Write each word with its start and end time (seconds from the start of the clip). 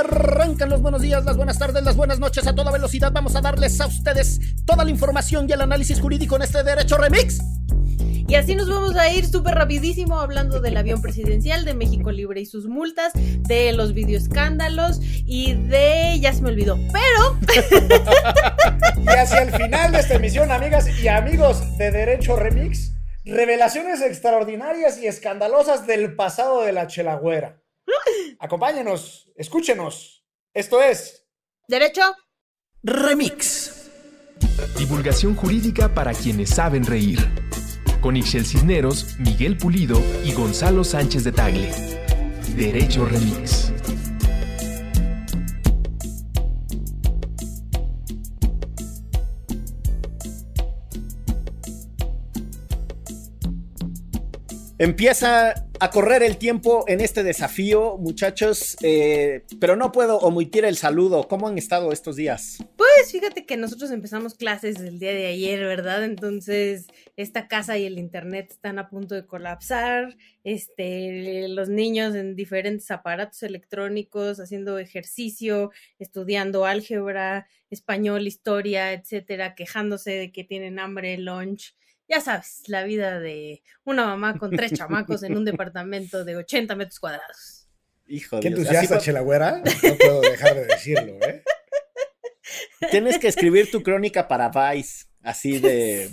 Arrancan 0.00 0.70
los 0.70 0.80
buenos 0.80 1.02
días, 1.02 1.22
las 1.26 1.36
buenas 1.36 1.58
tardes, 1.58 1.84
las 1.84 1.94
buenas 1.94 2.18
noches 2.18 2.46
a 2.46 2.54
toda 2.54 2.72
velocidad. 2.72 3.12
Vamos 3.12 3.36
a 3.36 3.42
darles 3.42 3.78
a 3.82 3.86
ustedes 3.86 4.40
toda 4.64 4.82
la 4.82 4.90
información 4.90 5.46
y 5.46 5.52
el 5.52 5.60
análisis 5.60 6.00
jurídico 6.00 6.36
en 6.36 6.42
este 6.42 6.62
Derecho 6.62 6.96
Remix. 6.96 7.38
Y 8.26 8.34
así 8.34 8.54
nos 8.54 8.70
vamos 8.70 8.96
a 8.96 9.12
ir 9.12 9.26
súper 9.26 9.56
rapidísimo 9.56 10.18
hablando 10.18 10.62
del 10.62 10.78
avión 10.78 11.02
presidencial, 11.02 11.66
de 11.66 11.74
México 11.74 12.12
Libre 12.12 12.40
y 12.40 12.46
sus 12.46 12.66
multas, 12.66 13.12
de 13.14 13.74
los 13.74 13.92
videoescándalos 13.92 15.00
y 15.02 15.52
de... 15.54 16.18
ya 16.18 16.32
se 16.32 16.40
me 16.40 16.48
olvidó, 16.48 16.78
pero... 16.92 17.38
y 19.02 19.08
hacia 19.08 19.42
el 19.42 19.52
final 19.52 19.92
de 19.92 20.00
esta 20.00 20.14
emisión, 20.14 20.50
amigas 20.50 20.88
y 21.02 21.08
amigos 21.08 21.76
de 21.76 21.90
Derecho 21.90 22.36
Remix, 22.36 22.94
revelaciones 23.26 24.00
extraordinarias 24.00 24.98
y 24.98 25.08
escandalosas 25.08 25.86
del 25.86 26.14
pasado 26.14 26.62
de 26.62 26.72
la 26.72 26.86
chelagüera. 26.86 27.59
Acompáñenos, 28.38 29.30
escúchenos. 29.36 30.24
Esto 30.54 30.82
es... 30.82 31.26
Derecho 31.68 32.02
Remix. 32.82 33.90
Divulgación 34.76 35.36
jurídica 35.36 35.94
para 35.94 36.12
quienes 36.14 36.50
saben 36.50 36.84
reír 36.84 37.18
con 38.00 38.16
Ixel 38.16 38.46
Cisneros, 38.46 39.18
Miguel 39.18 39.56
Pulido 39.56 40.02
y 40.24 40.32
Gonzalo 40.32 40.84
Sánchez 40.84 41.24
de 41.24 41.32
Tagle. 41.32 41.70
Derecho 42.56 43.04
Remix. 43.04 43.72
Empieza 54.78 55.54
a 55.80 55.90
correr 55.90 56.22
el 56.22 56.36
tiempo 56.36 56.84
en 56.88 57.00
este 57.00 57.22
desafío, 57.22 57.96
muchachos, 57.96 58.76
eh, 58.82 59.44
pero 59.58 59.76
no 59.76 59.92
puedo 59.92 60.18
omitir 60.18 60.66
el 60.66 60.76
saludo. 60.76 61.26
¿Cómo 61.26 61.48
han 61.48 61.56
estado 61.56 61.90
estos 61.90 62.16
días? 62.16 62.58
Pues 62.76 63.10
fíjate 63.10 63.46
que 63.46 63.56
nosotros 63.56 63.90
empezamos 63.90 64.34
clases 64.34 64.76
el 64.76 64.98
día 64.98 65.12
de 65.12 65.26
ayer, 65.26 65.60
¿verdad? 65.60 66.04
Entonces, 66.04 66.86
esta 67.16 67.48
casa 67.48 67.78
y 67.78 67.86
el 67.86 67.98
internet 67.98 68.50
están 68.50 68.78
a 68.78 68.90
punto 68.90 69.14
de 69.14 69.26
colapsar. 69.26 70.18
Este, 70.44 71.48
los 71.48 71.70
niños 71.70 72.14
en 72.14 72.36
diferentes 72.36 72.90
aparatos 72.90 73.42
electrónicos 73.42 74.38
haciendo 74.38 74.78
ejercicio, 74.78 75.70
estudiando 75.98 76.66
álgebra, 76.66 77.46
español, 77.70 78.26
historia, 78.26 78.92
etcétera, 78.92 79.54
quejándose 79.54 80.10
de 80.10 80.30
que 80.30 80.44
tienen 80.44 80.78
hambre, 80.78 81.16
lunch 81.16 81.74
ya 82.10 82.20
sabes, 82.20 82.62
la 82.66 82.82
vida 82.82 83.20
de 83.20 83.62
una 83.84 84.04
mamá 84.04 84.36
con 84.36 84.50
tres 84.50 84.72
chamacos 84.72 85.22
en 85.22 85.36
un 85.36 85.44
departamento 85.44 86.24
de 86.24 86.36
80 86.36 86.74
metros 86.74 86.98
cuadrados. 86.98 87.68
Hijo 88.08 88.40
Qué 88.40 88.48
entusiasta, 88.48 88.98
Chelagüera. 88.98 89.62
No 89.62 89.96
puedo 89.96 90.20
dejar 90.22 90.56
de 90.56 90.66
decirlo, 90.66 91.14
¿eh? 91.22 91.44
Tienes 92.90 93.18
que 93.18 93.28
escribir 93.28 93.70
tu 93.70 93.84
crónica 93.84 94.26
para 94.26 94.50
Vice. 94.50 95.06
Así 95.22 95.60
de. 95.60 96.10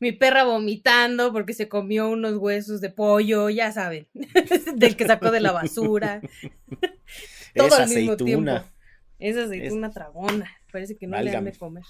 Mi 0.00 0.12
perra 0.12 0.44
vomitando 0.44 1.32
porque 1.32 1.52
se 1.52 1.68
comió 1.68 2.08
unos 2.08 2.36
huesos 2.36 2.80
de 2.80 2.90
pollo, 2.90 3.50
ya 3.50 3.70
saben. 3.70 4.08
Del 4.74 4.96
que 4.96 5.06
sacó 5.06 5.30
de 5.30 5.40
la 5.40 5.52
basura. 5.52 6.20
Todo 7.54 7.76
al 7.76 7.88
mismo 7.88 8.16
tiempo. 8.16 8.64
Esa 9.20 9.44
aceituna 9.44 9.88
es... 9.88 9.94
tragona. 9.94 10.50
Parece 10.72 10.96
que 10.96 11.06
no 11.06 11.20
le 11.20 11.36
han 11.36 11.44
de 11.44 11.52
comer. 11.52 11.84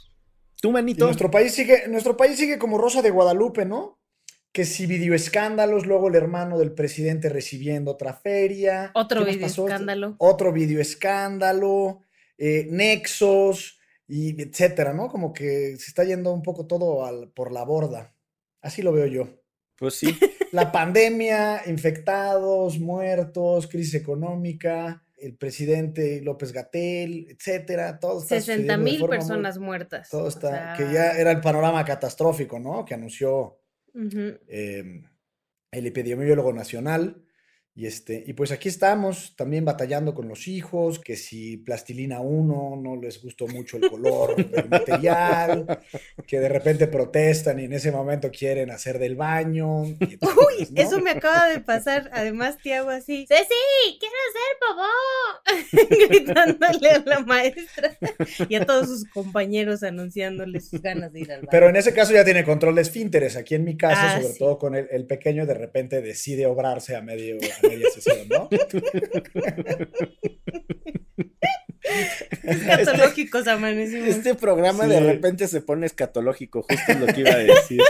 ¿Tú, 0.60 0.70
manito? 0.70 1.06
Nuestro 1.06 1.30
país, 1.30 1.52
sigue, 1.52 1.88
nuestro 1.88 2.16
país 2.16 2.36
sigue 2.36 2.58
como 2.58 2.78
Rosa 2.78 3.02
de 3.02 3.10
Guadalupe, 3.10 3.64
¿no? 3.64 4.00
Que 4.52 4.64
si 4.64 4.86
videoescándalos, 4.86 5.86
luego 5.86 6.08
el 6.08 6.16
hermano 6.16 6.58
del 6.58 6.72
presidente 6.72 7.28
recibiendo 7.28 7.92
otra 7.92 8.14
feria. 8.14 8.90
Otro 8.94 9.24
videoescándalo. 9.24 10.16
Otro 10.18 10.52
videoescándalo, 10.52 12.00
eh, 12.36 12.66
nexos, 12.68 13.80
y 14.10 14.42
etcétera, 14.42 14.92
¿no? 14.92 15.08
Como 15.08 15.32
que 15.32 15.76
se 15.76 15.86
está 15.86 16.02
yendo 16.02 16.32
un 16.32 16.42
poco 16.42 16.66
todo 16.66 17.06
al, 17.06 17.28
por 17.28 17.52
la 17.52 17.62
borda. 17.64 18.12
Así 18.60 18.82
lo 18.82 18.92
veo 18.92 19.06
yo. 19.06 19.28
Pues 19.76 19.94
sí. 19.94 20.18
La 20.52 20.72
pandemia, 20.72 21.62
infectados, 21.66 22.80
muertos, 22.80 23.68
crisis 23.68 23.94
económica 23.94 25.00
el 25.20 25.36
presidente 25.36 26.20
López 26.22 26.52
Gatel, 26.52 27.26
etcétera, 27.28 27.98
todo 27.98 28.22
está 28.22 28.40
60 28.40 28.76
mil 28.76 29.06
personas 29.06 29.58
muertas. 29.58 30.08
Todo 30.08 30.28
está, 30.28 30.74
que 30.76 30.92
ya 30.92 31.12
era 31.12 31.30
el 31.30 31.40
panorama 31.40 31.84
catastrófico, 31.84 32.58
¿no? 32.58 32.84
Que 32.84 32.94
anunció 32.94 33.58
em, 33.94 35.04
el 35.70 35.86
epidemiólogo 35.86 36.52
nacional. 36.52 37.24
Y, 37.80 37.86
este, 37.86 38.22
y 38.26 38.34
pues 38.34 38.52
aquí 38.52 38.68
estamos 38.68 39.34
también 39.36 39.64
batallando 39.64 40.12
con 40.12 40.28
los 40.28 40.48
hijos, 40.48 40.98
que 40.98 41.16
si 41.16 41.56
plastilina 41.56 42.20
1 42.20 42.78
no 42.78 42.96
les 42.96 43.22
gustó 43.22 43.48
mucho 43.48 43.78
el 43.78 43.88
color 43.88 44.36
del 44.36 44.68
material, 44.68 45.80
que 46.26 46.40
de 46.40 46.48
repente 46.50 46.88
protestan 46.88 47.58
y 47.58 47.64
en 47.64 47.72
ese 47.72 47.90
momento 47.90 48.30
quieren 48.30 48.70
hacer 48.70 48.98
del 48.98 49.16
baño. 49.16 49.80
Uy, 49.80 50.68
eso 50.76 51.00
me 51.00 51.12
acaba 51.12 51.48
de 51.48 51.60
pasar. 51.60 52.10
Además, 52.12 52.58
te 52.62 52.74
hago 52.74 52.90
así, 52.90 53.24
Ceci, 53.26 53.98
quiero 53.98 54.14
hacer 54.28 55.88
popó, 55.88 56.06
gritándole 56.06 56.90
a 56.90 57.02
la 57.06 57.20
maestra 57.20 57.96
y 58.46 58.56
a 58.56 58.66
todos 58.66 58.88
sus 58.88 59.08
compañeros 59.08 59.82
anunciándole 59.82 60.60
sus 60.60 60.82
ganas 60.82 61.14
de 61.14 61.20
ir 61.20 61.32
al 61.32 61.38
baño. 61.38 61.48
Pero 61.50 61.70
en 61.70 61.76
ese 61.76 61.94
caso 61.94 62.12
ya 62.12 62.26
tiene 62.26 62.44
control 62.44 62.74
de 62.74 62.82
esfínteres. 62.82 63.36
Aquí 63.36 63.54
en 63.54 63.64
mi 63.64 63.78
caso, 63.78 64.02
ah, 64.02 64.20
sobre 64.20 64.34
todo 64.34 64.58
con 64.58 64.74
el, 64.74 64.86
el 64.90 65.06
pequeño, 65.06 65.46
de 65.46 65.54
repente 65.54 66.02
decide 66.02 66.44
obrarse 66.44 66.94
a 66.94 67.00
medio 67.00 67.38
media 67.70 67.90
sesión, 67.90 68.28
¿no? 68.28 68.48
Escatológicos 72.42 73.46
amanecimos. 73.46 74.08
Este 74.08 74.34
programa 74.34 74.86
de 74.86 75.00
repente 75.00 75.48
se 75.48 75.60
pone 75.60 75.86
escatológico, 75.86 76.62
justo 76.62 76.94
lo 76.98 77.06
que 77.06 77.20
iba 77.20 77.32
a 77.32 77.38
decir. 77.38 77.80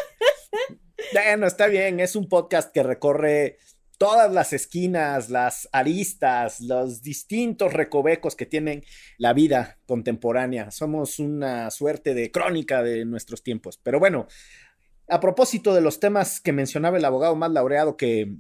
bueno, 1.13 1.47
está 1.47 1.67
bien, 1.67 2.01
es 2.01 2.17
un 2.17 2.29
podcast 2.29 2.73
que 2.73 2.83
recorre 2.83 3.59
todas 3.99 4.33
las 4.33 4.55
esquinas, 4.55 5.29
las 5.29 5.69
aristas, 5.73 6.61
los 6.61 7.03
distintos 7.03 7.75
recovecos 7.75 8.35
que 8.35 8.47
tienen 8.47 8.83
la 9.19 9.35
vida 9.35 9.79
contemporánea. 9.85 10.71
Somos 10.71 11.19
una 11.19 11.71
suerte 11.71 12.15
de 12.15 12.31
crónica 12.31 12.83
de 12.83 13.05
nuestros 13.05 13.43
tiempos. 13.43 13.79
Pero 13.83 13.99
bueno, 13.99 14.27
a 15.07 15.21
propósito 15.21 15.75
de 15.75 15.83
los 15.83 16.01
temas 16.01 16.41
que 16.41 16.53
mencionaba 16.53 16.97
el 16.97 17.05
abogado 17.05 17.37
más 17.37 17.51
laureado 17.51 17.99
que 17.99 18.37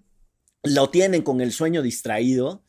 lo 0.62 0.90
tienen 0.90 1.22
con 1.22 1.40
el 1.40 1.52
sueño 1.52 1.82
distraído. 1.82 2.64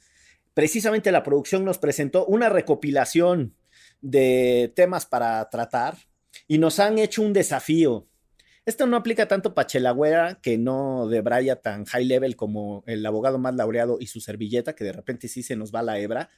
Precisamente 0.54 1.12
la 1.12 1.24
producción 1.24 1.66
nos 1.66 1.78
presentó 1.78 2.26
una 2.26 2.50
recopilación 2.50 3.56
de 4.02 4.72
temas 4.76 5.06
para 5.06 5.50
tratar 5.50 5.98
y 6.48 6.58
nos 6.58 6.80
han 6.80 7.00
hecho 7.00 7.22
un 7.22 7.34
desafío. 7.34 8.08
Esto 8.66 8.86
no 8.86 8.96
aplica 8.96 9.28
tanto 9.28 9.56
para 9.56 9.66
Chelagüera, 9.66 10.40
que 10.42 10.58
no 10.58 11.08
debraya 11.08 11.56
tan 11.56 11.86
high 11.86 12.06
level 12.06 12.36
como 12.36 12.84
el 12.86 13.04
abogado 13.06 13.40
más 13.40 13.56
laureado 13.56 13.98
y 14.00 14.08
su 14.08 14.22
servilleta, 14.22 14.76
que 14.76 14.84
de 14.84 14.94
repente 14.94 15.28
sí 15.28 15.42
se 15.42 15.56
nos 15.56 15.74
va 15.74 15.82
la 15.82 15.98
hebra. 15.98 16.30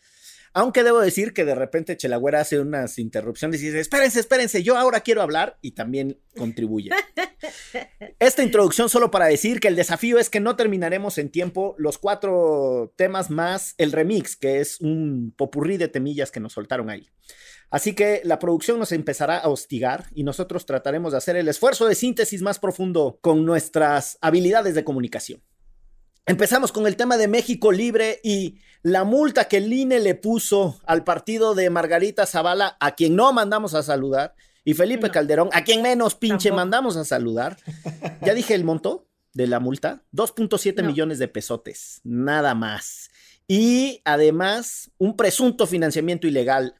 Aunque 0.53 0.83
debo 0.83 0.99
decir 0.99 1.33
que 1.33 1.45
de 1.45 1.55
repente 1.55 1.97
Chelagüera 1.97 2.41
hace 2.41 2.59
unas 2.59 2.99
interrupciones 2.99 3.61
y 3.61 3.65
dice, 3.65 3.79
espérense, 3.79 4.19
espérense, 4.19 4.61
yo 4.61 4.77
ahora 4.77 5.01
quiero 5.01 5.23
hablar 5.23 5.57
y 5.61 5.71
también 5.71 6.19
contribuye. 6.37 6.91
Esta 8.19 8.43
introducción 8.43 8.87
solo 8.87 9.09
para 9.09 9.25
decir 9.25 9.59
que 9.59 9.67
el 9.67 9.75
desafío 9.75 10.19
es 10.19 10.29
que 10.29 10.39
no 10.39 10.55
terminaremos 10.55 11.17
en 11.17 11.29
tiempo 11.29 11.75
los 11.79 11.97
cuatro 11.97 12.93
temas 12.95 13.31
más 13.31 13.73
el 13.79 13.91
remix, 13.91 14.35
que 14.35 14.59
es 14.59 14.79
un 14.79 15.33
popurrí 15.35 15.77
de 15.77 15.87
temillas 15.87 16.29
que 16.29 16.39
nos 16.39 16.53
soltaron 16.53 16.91
ahí. 16.91 17.09
Así 17.71 17.95
que 17.95 18.21
la 18.23 18.37
producción 18.37 18.77
nos 18.77 18.91
empezará 18.91 19.39
a 19.39 19.49
hostigar 19.49 20.05
y 20.13 20.23
nosotros 20.23 20.67
trataremos 20.67 21.13
de 21.13 21.17
hacer 21.17 21.35
el 21.35 21.47
esfuerzo 21.47 21.87
de 21.87 21.95
síntesis 21.95 22.43
más 22.43 22.59
profundo 22.59 23.17
con 23.21 23.45
nuestras 23.45 24.19
habilidades 24.21 24.75
de 24.75 24.83
comunicación. 24.83 25.41
Empezamos 26.25 26.71
con 26.71 26.87
el 26.87 26.95
tema 26.95 27.17
de 27.17 27.27
México 27.27 27.73
Libre 27.73 28.21
y 28.23 28.59
la 28.81 29.03
multa 29.03 29.49
que 29.49 29.57
el 29.57 29.73
INE 29.73 29.99
le 29.99 30.15
puso 30.15 30.79
al 30.85 31.03
partido 31.03 31.53
de 31.53 31.69
Margarita 31.69 32.25
Zavala, 32.25 32.77
a 32.79 32.95
quien 32.95 33.17
no 33.17 33.33
mandamos 33.33 33.73
a 33.73 33.83
saludar, 33.83 34.33
y 34.63 34.73
Felipe 34.73 35.11
Calderón, 35.11 35.49
a 35.51 35.65
quien 35.65 35.81
menos 35.81 36.15
pinche 36.15 36.53
mandamos 36.53 36.95
a 36.95 37.03
saludar. 37.03 37.57
Ya 38.21 38.33
dije 38.33 38.55
el 38.55 38.63
monto 38.63 39.05
de 39.33 39.47
la 39.47 39.59
multa, 39.59 40.03
2.7 40.13 40.81
millones 40.85 41.19
de 41.19 41.27
pesotes, 41.27 41.99
nada 42.05 42.55
más. 42.55 43.09
Y 43.45 44.01
además, 44.05 44.91
un 44.97 45.17
presunto 45.17 45.67
financiamiento 45.67 46.25
ilegal. 46.25 46.75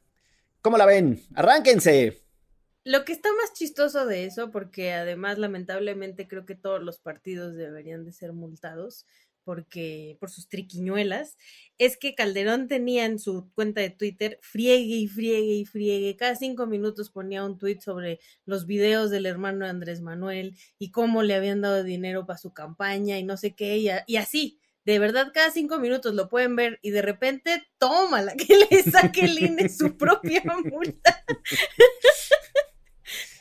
¿Cómo 0.62 0.78
la 0.78 0.86
ven? 0.86 1.22
Arránquense. 1.34 2.24
Lo 2.86 3.06
que 3.06 3.14
está 3.14 3.30
más 3.32 3.54
chistoso 3.54 4.04
de 4.04 4.26
eso, 4.26 4.50
porque 4.50 4.92
además 4.92 5.38
lamentablemente 5.38 6.28
creo 6.28 6.44
que 6.44 6.54
todos 6.54 6.82
los 6.82 6.98
partidos 6.98 7.54
deberían 7.54 8.04
de 8.04 8.12
ser 8.12 8.34
multados, 8.34 9.06
porque 9.44 10.16
por 10.20 10.30
sus 10.30 10.48
triquiñuelas, 10.48 11.36
es 11.78 11.96
que 11.96 12.14
Calderón 12.14 12.68
tenía 12.68 13.04
en 13.04 13.18
su 13.18 13.50
cuenta 13.54 13.80
de 13.80 13.90
Twitter 13.90 14.38
friegue 14.42 14.96
y 14.96 15.08
friegue 15.08 15.54
y 15.54 15.64
friegue. 15.64 16.16
Cada 16.16 16.34
cinco 16.36 16.66
minutos 16.66 17.10
ponía 17.10 17.44
un 17.44 17.58
tweet 17.58 17.80
sobre 17.80 18.20
los 18.44 18.66
videos 18.66 19.10
del 19.10 19.26
hermano 19.26 19.66
Andrés 19.66 20.00
Manuel 20.00 20.56
y 20.78 20.90
cómo 20.90 21.22
le 21.22 21.34
habían 21.34 21.60
dado 21.60 21.82
dinero 21.84 22.26
para 22.26 22.38
su 22.38 22.52
campaña 22.52 23.18
y 23.18 23.24
no 23.24 23.36
sé 23.36 23.54
qué, 23.54 23.78
y, 24.06 24.16
así. 24.16 24.60
de 24.84 24.98
verdad 24.98 25.32
cada 25.32 25.50
cinco 25.50 25.78
minutos 25.78 26.14
lo 26.14 26.28
pueden 26.28 26.56
ver 26.56 26.78
y 26.82 26.90
de 26.90 27.02
repente, 27.02 27.66
tómala, 27.78 28.34
que 28.36 28.66
le 28.70 28.82
saque 28.82 29.26
el 29.26 29.38
INE 29.38 29.68
su 29.68 29.96
propia 29.96 30.42
multa. 30.64 31.24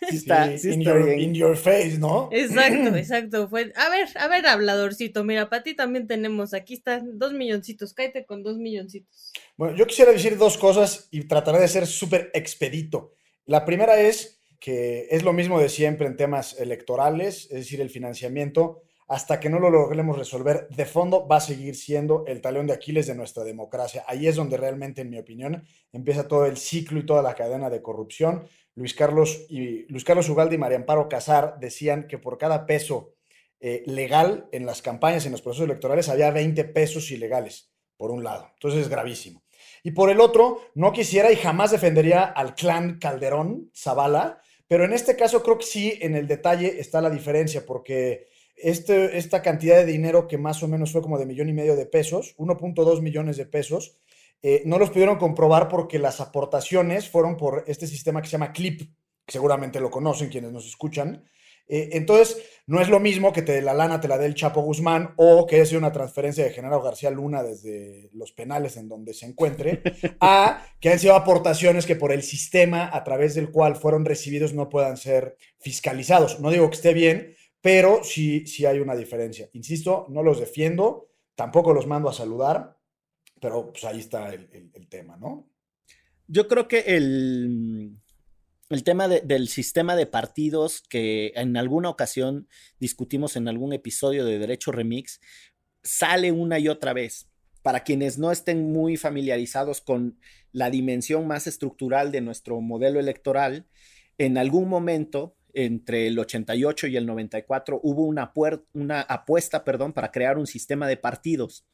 Sí 0.10 0.18
está, 0.18 0.58
sí 0.58 0.72
in, 0.72 0.82
your, 0.82 1.10
in, 1.10 1.34
your, 1.34 1.56
face, 1.56 1.98
¿no? 1.98 2.30
Exacto, 2.32 2.96
exacto. 2.96 3.48
Fue, 3.48 3.72
a 3.76 3.90
ver, 3.90 4.08
a 4.16 4.28
ver, 4.28 4.46
habladorcito, 4.46 5.24
mira, 5.24 5.50
para 5.50 5.64
ti 5.64 5.76
también 5.76 6.08
tenemos, 6.08 6.54
aquí 6.54 6.76
están 6.76 7.18
dos 7.18 7.34
milloncitos, 7.34 7.94
cállate 7.94 8.26
con 8.26 8.44
dos 8.44 8.58
milloncitos. 8.58 9.32
Bueno, 9.58 9.76
yo 9.76 9.86
quisiera 9.88 10.12
decir 10.12 10.38
dos 10.38 10.58
cosas 10.58 11.08
y 11.12 11.24
trataré 11.26 11.60
de 11.60 11.68
ser 11.68 11.88
súper 11.88 12.32
expedito. 12.34 13.14
La 13.46 13.66
primera 13.66 14.00
es 14.00 14.40
que 14.60 15.08
es 15.12 15.24
lo 15.24 15.34
mismo 15.34 15.60
de 15.60 15.68
siempre 15.70 16.08
en 16.08 16.16
temas 16.16 16.58
electorales, 16.60 17.46
es 17.52 17.58
decir, 17.58 17.82
el 17.82 17.90
financiamiento 17.90 18.82
hasta 19.08 19.40
que 19.40 19.50
no 19.50 19.60
lo 19.60 19.70
logremos 19.70 20.18
resolver 20.18 20.68
de 20.70 20.86
fondo, 20.86 21.28
va 21.28 21.38
a 21.38 21.42
seguir 21.42 21.76
siendo 21.76 22.24
el 22.26 22.42
talón 22.42 22.68
de 22.68 22.74
Aquiles 22.74 23.08
de 23.08 23.16
nuestra 23.16 23.44
democracia. 23.44 24.04
Ahí 24.08 24.28
es 24.28 24.36
donde 24.36 24.58
realmente, 24.58 25.02
en 25.02 25.10
mi 25.10 25.20
opinión, 25.20 25.64
empieza 25.92 26.28
todo 26.28 26.46
el 26.46 26.58
ciclo 26.58 27.00
y 27.00 27.06
toda 27.06 27.22
la 27.22 27.36
cadena 27.36 27.70
de 27.70 27.82
corrupción. 27.82 28.48
Luis 28.76 28.94
Carlos, 28.94 29.46
y, 29.50 29.86
Luis 29.92 30.04
Carlos 30.04 30.30
y 30.30 30.58
María 30.58 30.78
Amparo 30.78 31.08
Casar 31.08 31.58
decían 31.60 32.08
que 32.08 32.18
por 32.18 32.38
cada 32.38 32.66
peso 32.66 33.14
eh, 33.60 33.84
legal 33.86 34.48
en 34.52 34.66
las 34.66 34.82
campañas, 34.82 35.26
en 35.26 35.32
los 35.32 35.42
procesos 35.42 35.66
electorales, 35.66 36.10
había 36.10 36.32
20 36.32 36.66
pesos 36.66 37.12
ilegales, 37.12 37.72
por 37.98 38.12
un 38.12 38.24
lado. 38.24 38.50
Entonces 38.54 38.82
es 38.82 38.90
gravísimo. 38.90 39.44
Y 39.84 39.92
por 39.92 40.10
el 40.10 40.20
otro, 40.20 40.62
no 40.76 40.92
quisiera 40.92 41.32
y 41.32 41.36
jamás 41.36 41.72
defendería 41.72 42.24
al 42.24 42.56
clan 42.56 43.00
Calderón, 43.00 43.72
Zavala, 43.76 44.42
pero 44.68 44.86
en 44.86 44.94
este 44.94 45.16
caso 45.16 45.44
creo 45.44 45.58
que 45.58 45.66
sí, 45.66 45.98
en 46.02 46.16
el 46.16 46.28
detalle 46.28 46.80
está 46.80 47.00
la 47.02 47.10
diferencia, 47.10 47.66
porque 47.66 48.28
este, 48.56 49.18
esta 49.18 49.42
cantidad 49.42 49.78
de 49.78 49.86
dinero 49.86 50.28
que 50.28 50.38
más 50.38 50.64
o 50.64 50.68
menos 50.68 50.92
fue 50.92 51.02
como 51.02 51.20
de 51.20 51.26
millón 51.26 51.50
y 51.50 51.54
medio 51.54 51.76
de 51.76 51.86
pesos, 51.86 52.36
1.2 52.38 53.02
millones 53.02 53.38
de 53.38 53.46
pesos, 53.46 53.98
eh, 54.46 54.62
no 54.66 54.78
los 54.78 54.90
pudieron 54.90 55.18
comprobar 55.18 55.70
porque 55.70 55.98
las 55.98 56.20
aportaciones 56.20 57.10
fueron 57.10 57.38
por 57.38 57.64
este 57.66 57.88
sistema 57.88 58.22
que 58.22 58.28
se 58.28 58.34
llama 58.34 58.52
CLIP, 58.52 58.92
seguramente 59.26 59.80
lo 59.80 59.90
conocen 59.90 60.30
quienes 60.30 60.52
nos 60.52 60.68
escuchan. 60.68 61.24
Eh, 61.66 61.92
entonces, 61.94 62.44
no 62.68 62.82
es 62.82 62.90
lo 62.90 63.00
mismo 63.00 63.32
que 63.32 63.42
te 63.42 63.62
la 63.62 63.74
lana 63.74 64.02
te 64.02 64.10
la 64.10 64.18
dé 64.18 64.26
el 64.26 64.36
Chapo 64.36 64.62
Guzmán 64.62 65.14
o 65.16 65.48
que 65.48 65.66
sea 65.66 65.78
una 65.78 65.94
transferencia 65.94 66.44
de 66.44 66.50
Genaro 66.50 66.82
García 66.82 67.10
Luna 67.10 67.42
desde 67.42 68.10
los 68.12 68.34
penales 68.34 68.76
en 68.76 68.90
donde 68.90 69.14
se 69.14 69.26
encuentre, 69.26 69.82
a 70.20 70.66
que 70.82 70.90
han 70.90 71.00
sido 71.00 71.16
aportaciones 71.16 71.86
que 71.86 71.96
por 71.96 72.12
el 72.12 72.22
sistema 72.22 72.90
a 72.92 73.02
través 73.06 73.36
del 73.36 73.50
cual 73.50 73.78
fueron 73.78 74.04
recibidos 74.04 74.54
no 74.54 74.68
puedan 74.68 74.98
ser 74.98 75.38
fiscalizados. 75.58 76.42
No 76.42 76.52
digo 76.52 76.70
que 76.70 76.76
esté 76.76 76.94
bien, 76.94 77.34
pero 77.62 78.04
sí, 78.04 78.46
sí 78.46 78.66
hay 78.66 78.80
una 78.80 78.94
diferencia. 78.94 79.50
Insisto, 79.54 80.06
no 80.10 80.22
los 80.22 80.42
defiendo, 80.42 81.08
tampoco 81.34 81.74
los 81.74 81.88
mando 81.88 82.10
a 82.10 82.14
saludar, 82.14 82.76
pero 83.44 83.74
pues 83.74 83.84
ahí 83.84 84.00
está 84.00 84.34
el, 84.34 84.88
tema, 84.88 85.18
¿no? 85.18 85.50
Yo 86.28 86.48
creo 86.48 86.70
que 86.70 86.80
el, 86.96 87.92
el 88.70 88.84
tema 88.86 89.10
del 89.10 89.50
sistema 89.50 89.98
de 89.98 90.06
partidos 90.06 90.82
que 90.90 91.34
en 91.36 91.58
alguna 91.58 91.90
ocasión 91.90 92.48
discutimos 92.80 93.36
en 93.36 93.50
algún 93.50 93.74
episodio 93.74 94.24
de 94.24 94.40
Derecho 94.40 94.72
Remix, 94.72 95.20
sale 95.84 96.32
una 96.32 96.58
y 96.58 96.70
otra 96.70 96.94
vez. 96.94 97.28
Para 97.62 97.84
quienes 97.84 98.18
no 98.18 98.32
estén 98.32 98.72
muy 98.72 98.96
familiarizados 98.96 99.82
con 99.82 100.18
la 100.54 100.70
dimensión 100.70 101.28
más 101.28 101.46
estructural 101.46 102.14
de 102.14 102.22
nuestro 102.22 102.62
modelo 102.62 103.02
electoral, 103.02 103.68
en 104.18 104.38
algún 104.38 104.70
momento 104.70 105.36
entre 105.54 106.08
el 106.08 106.18
88 106.18 106.88
y 106.88 106.96
el 106.96 107.06
94 107.06 107.82
hubo 107.84 108.06
una, 108.06 108.32
una 108.72 109.02
apuesta 109.02 109.66
perdón, 109.66 109.92
para 109.92 110.12
crear 110.12 110.38
un 110.38 110.48
sistema 110.48 110.88
de 110.88 110.96
partidos, 110.96 111.66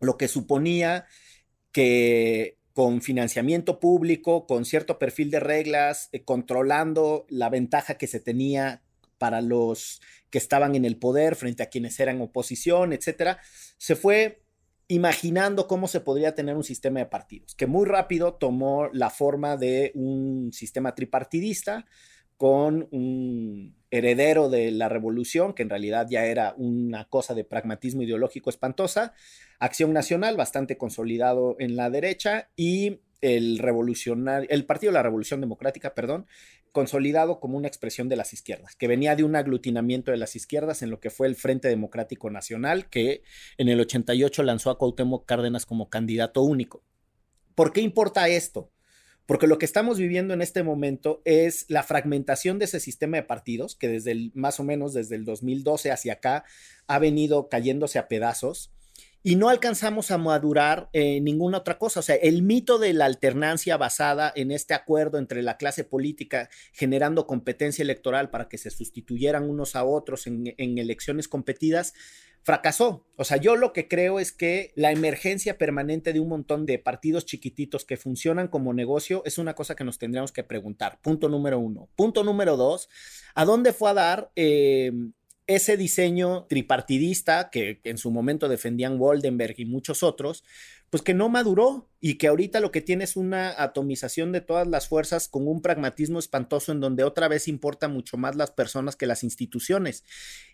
lo 0.00 0.16
que 0.16 0.28
suponía 0.28 1.06
que 1.72 2.58
con 2.72 3.02
financiamiento 3.02 3.80
público, 3.80 4.46
con 4.46 4.64
cierto 4.64 4.98
perfil 4.98 5.30
de 5.30 5.40
reglas, 5.40 6.08
eh, 6.12 6.24
controlando 6.24 7.26
la 7.28 7.48
ventaja 7.50 7.94
que 7.94 8.06
se 8.06 8.20
tenía 8.20 8.82
para 9.18 9.40
los 9.42 10.00
que 10.30 10.38
estaban 10.38 10.74
en 10.74 10.84
el 10.84 10.96
poder 10.96 11.36
frente 11.36 11.62
a 11.62 11.68
quienes 11.68 11.98
eran 12.00 12.20
oposición, 12.20 12.92
etcétera, 12.92 13.38
se 13.76 13.96
fue 13.96 14.42
imaginando 14.88 15.68
cómo 15.68 15.88
se 15.88 16.00
podría 16.00 16.34
tener 16.34 16.56
un 16.56 16.64
sistema 16.64 17.00
de 17.00 17.06
partidos, 17.06 17.54
que 17.54 17.66
muy 17.66 17.86
rápido 17.86 18.34
tomó 18.34 18.88
la 18.92 19.10
forma 19.10 19.56
de 19.56 19.92
un 19.94 20.52
sistema 20.52 20.94
tripartidista, 20.94 21.86
con 22.40 22.88
un 22.90 23.76
heredero 23.90 24.48
de 24.48 24.70
la 24.70 24.88
revolución, 24.88 25.52
que 25.52 25.62
en 25.62 25.68
realidad 25.68 26.06
ya 26.08 26.24
era 26.24 26.54
una 26.56 27.04
cosa 27.04 27.34
de 27.34 27.44
pragmatismo 27.44 28.00
ideológico 28.00 28.48
espantosa, 28.48 29.12
Acción 29.58 29.92
Nacional, 29.92 30.38
bastante 30.38 30.78
consolidado 30.78 31.56
en 31.58 31.76
la 31.76 31.90
derecha, 31.90 32.48
y 32.56 33.00
el 33.20 33.58
revolucionario, 33.58 34.48
el 34.48 34.64
Partido 34.64 34.90
de 34.90 34.94
la 34.94 35.02
Revolución 35.02 35.42
Democrática, 35.42 35.94
perdón, 35.94 36.26
consolidado 36.72 37.40
como 37.40 37.58
una 37.58 37.68
expresión 37.68 38.08
de 38.08 38.16
las 38.16 38.32
izquierdas, 38.32 38.74
que 38.74 38.88
venía 38.88 39.14
de 39.16 39.24
un 39.24 39.36
aglutinamiento 39.36 40.10
de 40.10 40.16
las 40.16 40.34
izquierdas 40.34 40.80
en 40.80 40.88
lo 40.88 40.98
que 40.98 41.10
fue 41.10 41.26
el 41.26 41.36
Frente 41.36 41.68
Democrático 41.68 42.30
Nacional, 42.30 42.88
que 42.88 43.22
en 43.58 43.68
el 43.68 43.80
88 43.80 44.44
lanzó 44.44 44.70
a 44.70 44.78
Cuauhtémoc 44.78 45.26
Cárdenas 45.26 45.66
como 45.66 45.90
candidato 45.90 46.40
único. 46.40 46.82
¿Por 47.54 47.74
qué 47.74 47.82
importa 47.82 48.30
esto? 48.30 48.70
Porque 49.26 49.46
lo 49.46 49.58
que 49.58 49.64
estamos 49.64 49.98
viviendo 49.98 50.34
en 50.34 50.42
este 50.42 50.62
momento 50.62 51.22
es 51.24 51.66
la 51.68 51.82
fragmentación 51.82 52.58
de 52.58 52.64
ese 52.64 52.80
sistema 52.80 53.16
de 53.16 53.22
partidos 53.22 53.76
que 53.76 53.88
desde 53.88 54.12
el, 54.12 54.32
más 54.34 54.60
o 54.60 54.64
menos 54.64 54.92
desde 54.92 55.16
el 55.16 55.24
2012 55.24 55.92
hacia 55.92 56.14
acá 56.14 56.44
ha 56.86 56.98
venido 56.98 57.48
cayéndose 57.48 57.98
a 57.98 58.08
pedazos 58.08 58.72
y 59.22 59.36
no 59.36 59.48
alcanzamos 59.48 60.10
a 60.10 60.18
madurar 60.18 60.88
ninguna 60.92 61.58
otra 61.58 61.78
cosa. 61.78 62.00
O 62.00 62.02
sea, 62.02 62.16
el 62.16 62.42
mito 62.42 62.78
de 62.78 62.94
la 62.94 63.04
alternancia 63.04 63.76
basada 63.76 64.32
en 64.34 64.50
este 64.50 64.74
acuerdo 64.74 65.18
entre 65.18 65.42
la 65.42 65.56
clase 65.56 65.84
política 65.84 66.48
generando 66.72 67.26
competencia 67.26 67.82
electoral 67.82 68.30
para 68.30 68.48
que 68.48 68.58
se 68.58 68.70
sustituyeran 68.70 69.48
unos 69.48 69.76
a 69.76 69.84
otros 69.84 70.26
en, 70.26 70.54
en 70.56 70.78
elecciones 70.78 71.28
competidas 71.28 71.92
fracasó. 72.42 73.06
O 73.16 73.24
sea, 73.24 73.36
yo 73.36 73.56
lo 73.56 73.72
que 73.72 73.88
creo 73.88 74.18
es 74.18 74.32
que 74.32 74.72
la 74.74 74.92
emergencia 74.92 75.58
permanente 75.58 76.12
de 76.12 76.20
un 76.20 76.28
montón 76.28 76.66
de 76.66 76.78
partidos 76.78 77.26
chiquititos 77.26 77.84
que 77.84 77.96
funcionan 77.96 78.48
como 78.48 78.72
negocio 78.72 79.22
es 79.26 79.38
una 79.38 79.54
cosa 79.54 79.74
que 79.74 79.84
nos 79.84 79.98
tendríamos 79.98 80.32
que 80.32 80.44
preguntar. 80.44 80.98
Punto 81.02 81.28
número 81.28 81.58
uno. 81.58 81.88
Punto 81.96 82.24
número 82.24 82.56
dos, 82.56 82.88
¿a 83.34 83.44
dónde 83.44 83.72
fue 83.72 83.90
a 83.90 83.94
dar 83.94 84.32
eh, 84.36 84.92
ese 85.54 85.76
diseño 85.76 86.46
tripartidista 86.48 87.50
que 87.50 87.80
en 87.84 87.98
su 87.98 88.10
momento 88.10 88.48
defendían 88.48 88.98
Woldenberg 88.98 89.54
y 89.58 89.64
muchos 89.66 90.02
otros? 90.02 90.44
Pues 90.90 91.02
que 91.04 91.14
no 91.14 91.28
maduró 91.28 91.90
y 92.00 92.14
que 92.14 92.28
ahorita 92.28 92.60
lo 92.60 92.72
que 92.72 92.80
tiene 92.80 93.04
es 93.04 93.14
una 93.14 93.62
atomización 93.62 94.32
de 94.32 94.40
todas 94.40 94.66
las 94.66 94.88
fuerzas 94.88 95.28
con 95.28 95.46
un 95.46 95.60
pragmatismo 95.60 96.18
espantoso 96.18 96.72
en 96.72 96.80
donde 96.80 97.04
otra 97.04 97.28
vez 97.28 97.46
importa 97.46 97.88
mucho 97.88 98.16
más 98.16 98.36
las 98.36 98.50
personas 98.50 98.96
que 98.96 99.06
las 99.06 99.22
instituciones. 99.22 100.04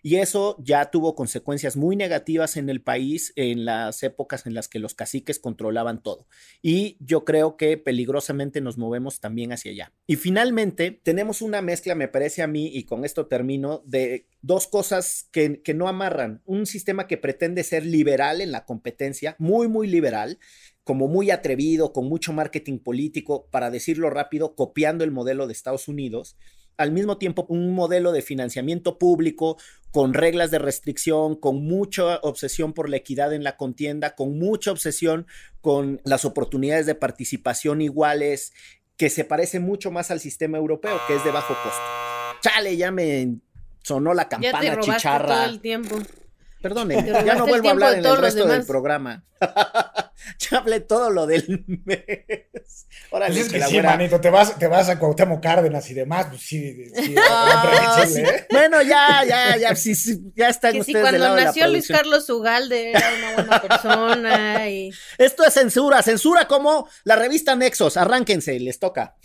Y 0.03 0.17
eso 0.17 0.57
ya 0.59 0.91
tuvo 0.91 1.15
consecuencias 1.15 1.77
muy 1.77 1.95
negativas 1.95 2.57
en 2.57 2.69
el 2.69 2.81
país 2.81 3.31
en 3.35 3.65
las 3.65 4.03
épocas 4.03 4.45
en 4.45 4.53
las 4.53 4.67
que 4.67 4.79
los 4.79 4.93
caciques 4.93 5.39
controlaban 5.39 6.03
todo. 6.03 6.27
Y 6.61 6.97
yo 6.99 7.23
creo 7.23 7.55
que 7.55 7.77
peligrosamente 7.77 8.59
nos 8.59 8.77
movemos 8.77 9.21
también 9.21 9.53
hacia 9.53 9.71
allá. 9.71 9.93
Y 10.05 10.17
finalmente 10.17 10.91
tenemos 10.91 11.41
una 11.41 11.61
mezcla, 11.61 11.95
me 11.95 12.09
parece 12.09 12.41
a 12.41 12.47
mí, 12.47 12.67
y 12.67 12.83
con 12.83 13.05
esto 13.05 13.27
termino, 13.27 13.83
de 13.85 14.27
dos 14.41 14.67
cosas 14.67 15.29
que, 15.31 15.61
que 15.61 15.73
no 15.73 15.87
amarran. 15.87 16.41
Un 16.45 16.65
sistema 16.65 17.07
que 17.07 17.17
pretende 17.17 17.63
ser 17.63 17.85
liberal 17.85 18.41
en 18.41 18.51
la 18.51 18.65
competencia, 18.65 19.35
muy, 19.39 19.67
muy 19.67 19.87
liberal 19.87 20.26
como 20.83 21.07
muy 21.07 21.31
atrevido, 21.31 21.93
con 21.93 22.07
mucho 22.07 22.33
marketing 22.33 22.79
político, 22.79 23.47
para 23.51 23.69
decirlo 23.69 24.09
rápido, 24.09 24.55
copiando 24.55 25.03
el 25.03 25.11
modelo 25.11 25.45
de 25.45 25.53
Estados 25.53 25.87
Unidos. 25.87 26.37
Al 26.77 26.91
mismo 26.91 27.17
tiempo, 27.17 27.45
un 27.49 27.73
modelo 27.73 28.11
de 28.11 28.21
financiamiento 28.21 28.97
público 28.97 29.57
con 29.91 30.13
reglas 30.13 30.51
de 30.51 30.59
restricción, 30.59 31.35
con 31.35 31.63
mucha 31.63 32.17
obsesión 32.17 32.73
por 32.73 32.87
la 32.87 32.97
equidad 32.97 33.33
en 33.33 33.43
la 33.43 33.57
contienda, 33.57 34.15
con 34.15 34.37
mucha 34.37 34.71
obsesión 34.71 35.25
con 35.59 35.99
las 36.05 36.23
oportunidades 36.23 36.85
de 36.85 36.95
participación 36.95 37.81
iguales, 37.81 38.53
que 38.95 39.09
se 39.09 39.25
parece 39.25 39.59
mucho 39.59 39.91
más 39.91 40.11
al 40.11 40.19
sistema 40.19 40.57
europeo, 40.57 40.99
que 41.07 41.15
es 41.15 41.23
de 41.23 41.31
bajo 41.31 41.55
costo. 41.63 42.41
Chale, 42.41 42.77
ya 42.77 42.91
me 42.91 43.39
sonó 43.83 44.13
la 44.13 44.27
campana 44.29 44.63
ya 44.63 44.75
te 44.75 44.81
chicharra. 44.81 45.35
Todo 45.35 45.45
el 45.45 45.61
tiempo. 45.61 45.97
Perdone, 46.61 47.05
ya 47.25 47.35
no 47.35 47.45
vuelvo 47.45 47.69
a 47.69 47.71
hablar 47.71 47.93
en 47.95 48.05
el 48.05 48.17
resto 48.17 48.47
del 48.47 48.65
programa. 48.65 49.23
ya 50.39 50.57
hablé 50.57 50.79
todo 50.79 51.09
lo 51.11 51.27
del 51.27 51.63
mes. 51.85 52.87
Órale, 53.11 53.35
pues 53.35 53.45
es 53.45 53.53
que, 53.53 53.61
sí, 53.61 53.81
manito, 53.81 54.19
te 54.19 54.29
vas, 54.29 54.57
te 54.57 54.67
vas 54.67 54.89
a 54.89 54.97
Cuauhtémoc 54.97 55.41
Cárdenas 55.41 55.89
y 55.91 55.93
demás, 55.93 56.27
pues 56.29 56.41
sí, 56.41 56.89
sí, 56.95 57.15
¿eh? 58.19 58.47
Bueno, 58.49 58.81
ya, 58.81 59.23
ya, 59.25 59.57
ya, 59.57 59.75
sí, 59.75 59.95
sí, 59.95 60.19
ya 60.35 60.49
están 60.49 60.73
que 60.73 60.79
ustedes 60.79 61.01
cuando 61.01 61.11
del 61.11 61.21
lado 61.21 61.35
nació 61.35 61.67
Luis 61.67 61.87
Carlos 61.87 62.29
Ugalde 62.29 62.91
era 62.91 63.09
una 63.17 63.33
buena 63.33 63.61
persona 63.67 64.69
y... 64.69 64.91
Esto 65.17 65.45
es 65.45 65.53
censura, 65.53 66.01
censura 66.01 66.47
como 66.47 66.89
la 67.03 67.15
revista 67.15 67.55
Nexos, 67.55 67.97
arránquense, 67.97 68.59
les 68.59 68.79
toca. 68.79 69.15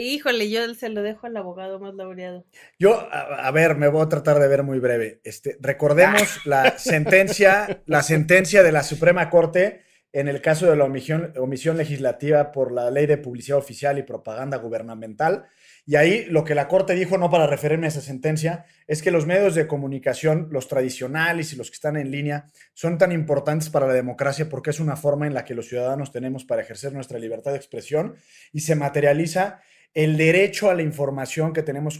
Híjole, 0.00 0.48
yo 0.48 0.74
se 0.74 0.88
lo 0.90 1.02
dejo 1.02 1.26
al 1.26 1.36
abogado 1.36 1.80
más 1.80 1.92
laureado. 1.92 2.44
Yo, 2.78 3.08
a, 3.10 3.50
ver, 3.50 3.74
me 3.74 3.88
voy 3.88 4.02
a 4.02 4.08
tratar 4.08 4.38
de 4.38 4.46
ver 4.46 4.62
muy 4.62 4.78
breve. 4.78 5.20
Este, 5.24 5.58
recordemos 5.60 6.46
la 6.46 6.78
sentencia, 6.78 7.82
la 7.86 8.04
sentencia 8.04 8.62
de 8.62 8.70
la 8.70 8.84
Suprema 8.84 9.28
Corte 9.28 9.82
en 10.12 10.28
el 10.28 10.40
caso 10.40 10.70
de 10.70 10.76
la 10.76 10.84
omisión, 10.84 11.34
omisión 11.36 11.76
legislativa 11.76 12.52
por 12.52 12.72
la 12.72 12.90
ley 12.90 13.06
de 13.06 13.18
publicidad 13.18 13.58
oficial 13.58 13.98
y 13.98 14.04
propaganda 14.04 14.56
gubernamental. 14.56 15.46
Y 15.84 15.96
ahí 15.96 16.26
lo 16.26 16.44
que 16.44 16.54
la 16.54 16.68
Corte 16.68 16.94
dijo, 16.94 17.18
no 17.18 17.28
para 17.28 17.46
referirme 17.46 17.86
a 17.86 17.88
esa 17.88 18.00
sentencia, 18.00 18.66
es 18.86 19.02
que 19.02 19.10
los 19.10 19.26
medios 19.26 19.54
de 19.54 19.66
comunicación, 19.66 20.48
los 20.50 20.68
tradicionales 20.68 21.52
y 21.52 21.56
los 21.56 21.70
que 21.70 21.74
están 21.74 21.96
en 21.96 22.10
línea, 22.10 22.46
son 22.72 22.98
tan 22.98 23.10
importantes 23.10 23.68
para 23.68 23.86
la 23.86 23.94
democracia 23.94 24.48
porque 24.48 24.70
es 24.70 24.80
una 24.80 24.96
forma 24.96 25.26
en 25.26 25.34
la 25.34 25.44
que 25.44 25.54
los 25.54 25.68
ciudadanos 25.68 26.12
tenemos 26.12 26.44
para 26.44 26.62
ejercer 26.62 26.92
nuestra 26.92 27.18
libertad 27.18 27.50
de 27.50 27.58
expresión 27.58 28.14
y 28.52 28.60
se 28.60 28.76
materializa 28.76 29.60
el 29.98 30.16
derecho 30.16 30.70
a 30.70 30.74
la 30.74 30.82
información 30.82 31.52
que 31.52 31.64
tenemos 31.64 31.98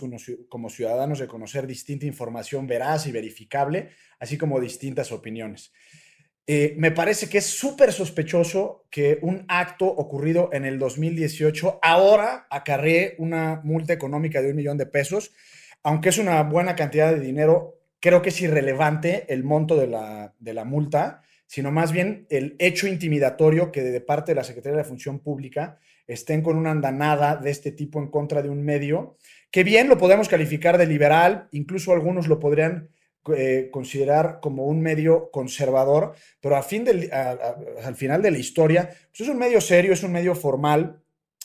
como 0.48 0.70
ciudadanos 0.70 1.18
de 1.18 1.26
conocer 1.26 1.66
distinta 1.66 2.06
información 2.06 2.68
veraz 2.68 3.08
y 3.08 3.10
verificable, 3.10 3.88
así 4.20 4.38
como 4.38 4.60
distintas 4.60 5.10
opiniones. 5.10 5.72
Eh, 6.46 6.76
me 6.78 6.92
parece 6.92 7.28
que 7.28 7.38
es 7.38 7.46
súper 7.46 7.92
sospechoso 7.92 8.86
que 8.88 9.18
un 9.22 9.44
acto 9.48 9.86
ocurrido 9.86 10.48
en 10.52 10.64
el 10.64 10.78
2018 10.78 11.80
ahora 11.82 12.46
acarree 12.50 13.16
una 13.18 13.62
multa 13.64 13.94
económica 13.94 14.42
de 14.42 14.50
un 14.50 14.56
millón 14.56 14.78
de 14.78 14.86
pesos. 14.86 15.32
Aunque 15.82 16.10
es 16.10 16.18
una 16.18 16.40
buena 16.44 16.76
cantidad 16.76 17.12
de 17.12 17.18
dinero, 17.18 17.80
creo 17.98 18.22
que 18.22 18.28
es 18.28 18.40
irrelevante 18.40 19.26
el 19.28 19.42
monto 19.42 19.74
de 19.74 19.88
la, 19.88 20.36
de 20.38 20.54
la 20.54 20.64
multa, 20.64 21.22
sino 21.48 21.72
más 21.72 21.90
bien 21.90 22.28
el 22.30 22.54
hecho 22.60 22.86
intimidatorio 22.86 23.72
que 23.72 23.82
de 23.82 24.00
parte 24.00 24.30
de 24.30 24.36
la 24.36 24.44
Secretaría 24.44 24.76
de 24.76 24.82
la 24.84 24.88
Función 24.88 25.18
Pública 25.18 25.80
estén 26.08 26.42
con 26.42 26.56
una 26.56 26.72
andanada 26.72 27.36
de 27.36 27.50
este 27.50 27.70
tipo 27.70 28.00
en 28.00 28.08
contra 28.08 28.42
de 28.42 28.48
un 28.48 28.64
medio, 28.64 29.16
que 29.50 29.62
bien 29.62 29.88
lo 29.88 29.98
podemos 29.98 30.28
calificar 30.28 30.78
de 30.78 30.86
liberal, 30.86 31.48
incluso 31.52 31.92
algunos 31.92 32.26
lo 32.26 32.40
podrían 32.40 32.88
eh, 33.36 33.68
considerar 33.70 34.40
como 34.40 34.64
un 34.64 34.80
medio 34.80 35.30
conservador, 35.30 36.14
pero 36.40 36.56
a 36.56 36.62
fin 36.62 36.84
al 37.84 37.94
final 37.94 38.22
de 38.22 38.30
la 38.30 38.38
historia, 38.38 38.88
pues 38.88 39.20
es 39.20 39.28
un 39.28 39.38
medio 39.38 39.60
serio, 39.60 39.92
es 39.92 40.02
un 40.02 40.12
medio 40.12 40.34
formal, 40.34 41.02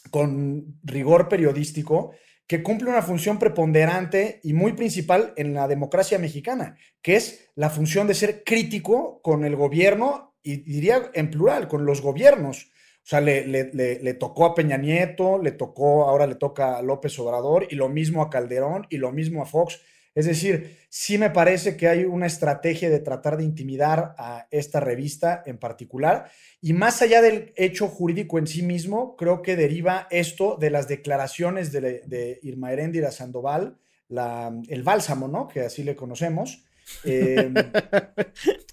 con 0.10 0.79
rigor 0.84 1.27
periodístico, 1.27 2.12
que 2.48 2.62
cumple 2.62 2.89
una 2.89 3.01
función 3.01 3.39
preponderante 3.39 4.39
y 4.43 4.53
muy 4.53 4.74
principal 4.74 5.34
en 5.38 5.53
la 5.53 5.67
democracia 5.67 6.20
mexicana, 6.20 6.77
que 7.01 7.15
es 7.15 7.50
la 7.55 7.70
función 7.70 8.08
de 8.08 8.13
ser 8.13 8.43
crítico 8.43 9.22
con 9.22 9.46
el 9.46 9.55
gobierno 9.55 10.36
y 10.43 10.58
diría 10.58 11.10
en 11.13 11.32
plural, 11.32 11.67
con 11.67 11.86
los 11.86 12.01
gobiernos. 12.01 12.72
O 13.03 13.05
sea, 13.05 13.19
le, 13.19 13.45
le, 13.45 14.13
tocó 14.13 14.45
a 14.45 14.55
Peña 14.55 14.77
Nieto, 14.77 15.38
le 15.38 15.51
tocó, 15.51 16.05
ahora 16.05 16.25
le 16.25 16.36
toca 16.36 16.77
a 16.77 16.81
López 16.81 17.19
Obrador 17.19 17.67
y 17.69 17.75
lo 17.75 17.89
mismo 17.89 18.22
a 18.22 18.29
Calderón 18.29 18.88
y 18.89 18.95
lo 18.95 19.12
mismo 19.12 19.41
a 19.41 19.45
Fox. 19.45 19.81
Es 20.15 20.25
decir, 20.25 20.77
sí 20.88 21.17
me 21.17 21.29
parece 21.29 21.75
que 21.75 21.89
hay 21.89 22.05
una 22.05 22.27
estrategia 22.27 22.89
de 22.89 23.00
tratar 23.00 23.36
de 23.36 23.43
intimidar 23.43 24.15
a 24.17 24.48
esta 24.51 24.79
revista 24.79 25.43
en 25.45 25.57
particular. 25.57 26.31
Y 26.62 26.72
más 26.72 27.01
allá 27.01 27.22
del 27.22 27.51
hecho 27.57 27.89
jurídico 27.89 28.38
en 28.38 28.48
sí 28.48 28.62
mismo, 28.62 29.17
creo 29.17 29.41
que 29.41 29.57
deriva 29.57 30.07
esto 30.10 30.55
de 30.55 30.69
las 30.69 30.88
declaraciones 30.88 31.74
de, 31.74 32.39
Irma 32.41 32.72
Heréndira 32.72 33.12
Sandoval, 33.12 33.77
el 34.10 34.83
bálsamo, 34.83 35.27
¿no? 35.27 35.50
Que 35.50 35.62
así 35.62 35.83
le 35.83 35.98
conocemos. 35.98 36.63
Em, 37.04 37.54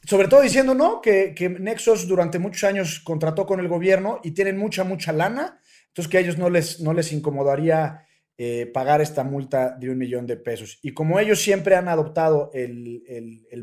sobre 0.07 0.29
todo 0.29 0.41
diciendo, 0.41 0.75
¿no? 0.75 1.01
Que, 1.01 1.35
que, 1.35 1.49
Nexos 1.49 2.07
durante 2.07 2.39
muchos 2.39 2.65
años 2.65 3.01
contrató 3.01 3.47
con 3.47 3.61
el 3.61 3.69
gobierno 3.69 4.21
y 4.23 4.33
tienen 4.33 4.59
mucha, 4.59 4.85
mucha 4.85 5.13
lana. 5.13 5.61
Entonces 5.89 6.11
que 6.11 6.19
a 6.19 6.21
ellos 6.21 6.39
no 6.39 6.51
les, 6.51 6.81
no 6.81 6.93
les 6.93 7.13
incomodaría 7.13 8.07
eh, 8.43 8.65
pagar 8.73 9.03
esta 9.03 9.23
multa 9.23 9.77
de 9.79 9.91
un 9.91 9.99
millón 9.99 10.27
de 10.27 10.39
pesos. 10.39 10.79
Y 10.81 10.95
como 10.95 11.21
ellos 11.21 11.43
siempre 11.43 11.77
han 11.77 11.89
adoptado 11.89 12.51
el, 12.55 13.03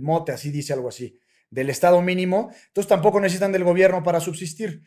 mote, 0.01 0.32
así 0.32 0.51
dice 0.51 0.72
algo 0.72 0.89
así, 0.89 1.20
del 1.50 1.72
Estado 1.72 2.00
mínimo, 2.00 2.51
entonces 2.68 2.88
tampoco 2.88 3.20
necesitan 3.20 3.51
del 3.51 3.63
gobierno 3.63 4.04
para 4.04 4.20
subsistir. 4.20 4.84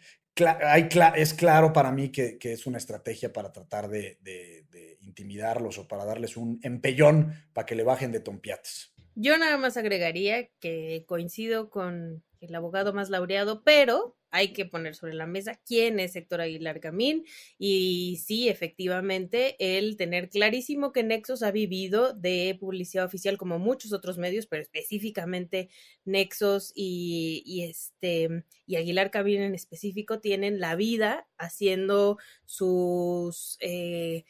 es 1.17 1.35
claro 1.35 1.73
para 1.73 1.91
mí 1.91 2.11
que, 2.11 2.39
es 2.41 2.67
una 2.69 2.79
estrategia 2.79 3.33
para 3.33 3.51
tratar 3.51 3.89
de, 3.89 4.19
de, 4.21 4.97
intimidarlos 5.01 5.79
o 5.79 5.89
para 5.89 6.05
darles 6.05 6.37
un 6.37 6.61
empellón 6.63 7.35
para 7.53 7.67
que 7.67 7.75
le 7.75 7.83
bajen 7.83 8.13
de 8.13 8.21
tompiates. 8.21 8.90
Yo 9.15 9.37
nada 9.39 9.57
más 9.59 9.77
agregaría 9.77 10.49
que 10.61 11.05
coincido 11.07 11.71
con 11.71 12.23
el 12.41 12.55
abogado 12.55 12.93
más 12.93 13.11
laureado, 13.11 13.63
pero 13.65 14.17
hay 14.31 14.53
que 14.53 14.65
poner 14.65 14.95
sobre 14.95 15.15
la 15.15 15.27
mesa 15.27 15.61
quién 15.67 15.99
es 15.99 16.15
Héctor 16.15 16.41
Aguilar 16.41 16.81
Camín 16.81 17.25
y 17.59 18.21
sí, 18.25 18.49
efectivamente, 18.49 19.57
el 19.59 19.97
tener 19.97 20.31
clarísimo 20.31 20.93
que 20.93 21.03
Nexos 21.03 21.43
ha 21.43 21.51
vivido 21.51 22.13
de 22.15 22.57
publicidad 22.59 23.05
oficial 23.05 23.37
como 23.39 23.59
muchos 23.59 23.93
otros 23.93 24.19
medios, 24.19 24.47
pero 24.47 24.63
específicamente 24.63 25.69
Nexos 26.05 26.73
y, 26.75 27.65
este 27.69 28.45
y 28.67 28.77
Aguilar 28.77 29.11
Camín 29.11 29.43
en 29.43 29.55
específico 29.55 30.21
tienen 30.21 30.61
la 30.61 30.77
vida 30.77 31.27
haciendo 31.37 32.19
sus 32.47 33.59
eh, 33.61 34.25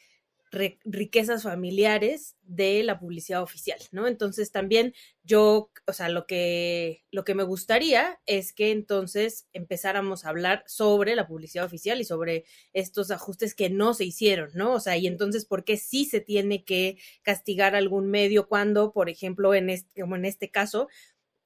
riquezas 0.51 1.43
familiares 1.43 2.35
de 2.43 2.83
la 2.83 2.99
publicidad 2.99 3.41
oficial, 3.41 3.79
¿no? 3.91 4.07
Entonces 4.07 4.51
también 4.51 4.93
yo, 5.23 5.71
o 5.87 5.93
sea, 5.93 6.09
lo 6.09 6.27
que, 6.27 7.05
lo 7.09 7.23
que 7.23 7.35
me 7.35 7.43
gustaría 7.43 8.19
es 8.25 8.51
que 8.51 8.71
entonces 8.71 9.47
empezáramos 9.53 10.25
a 10.25 10.29
hablar 10.29 10.63
sobre 10.67 11.15
la 11.15 11.27
publicidad 11.27 11.65
oficial 11.65 12.01
y 12.01 12.05
sobre 12.05 12.45
estos 12.73 13.11
ajustes 13.11 13.55
que 13.55 13.69
no 13.69 13.93
se 13.93 14.05
hicieron, 14.05 14.49
¿no? 14.53 14.73
O 14.73 14.79
sea, 14.81 14.97
y 14.97 15.07
entonces, 15.07 15.45
¿por 15.45 15.63
qué 15.63 15.77
sí 15.77 16.05
se 16.05 16.19
tiene 16.19 16.65
que 16.65 16.97
castigar 17.21 17.75
algún 17.75 18.09
medio 18.09 18.47
cuando, 18.47 18.91
por 18.91 19.09
ejemplo, 19.09 19.53
en 19.53 19.69
este, 19.69 20.01
como 20.01 20.17
en 20.17 20.25
este 20.25 20.51
caso, 20.51 20.89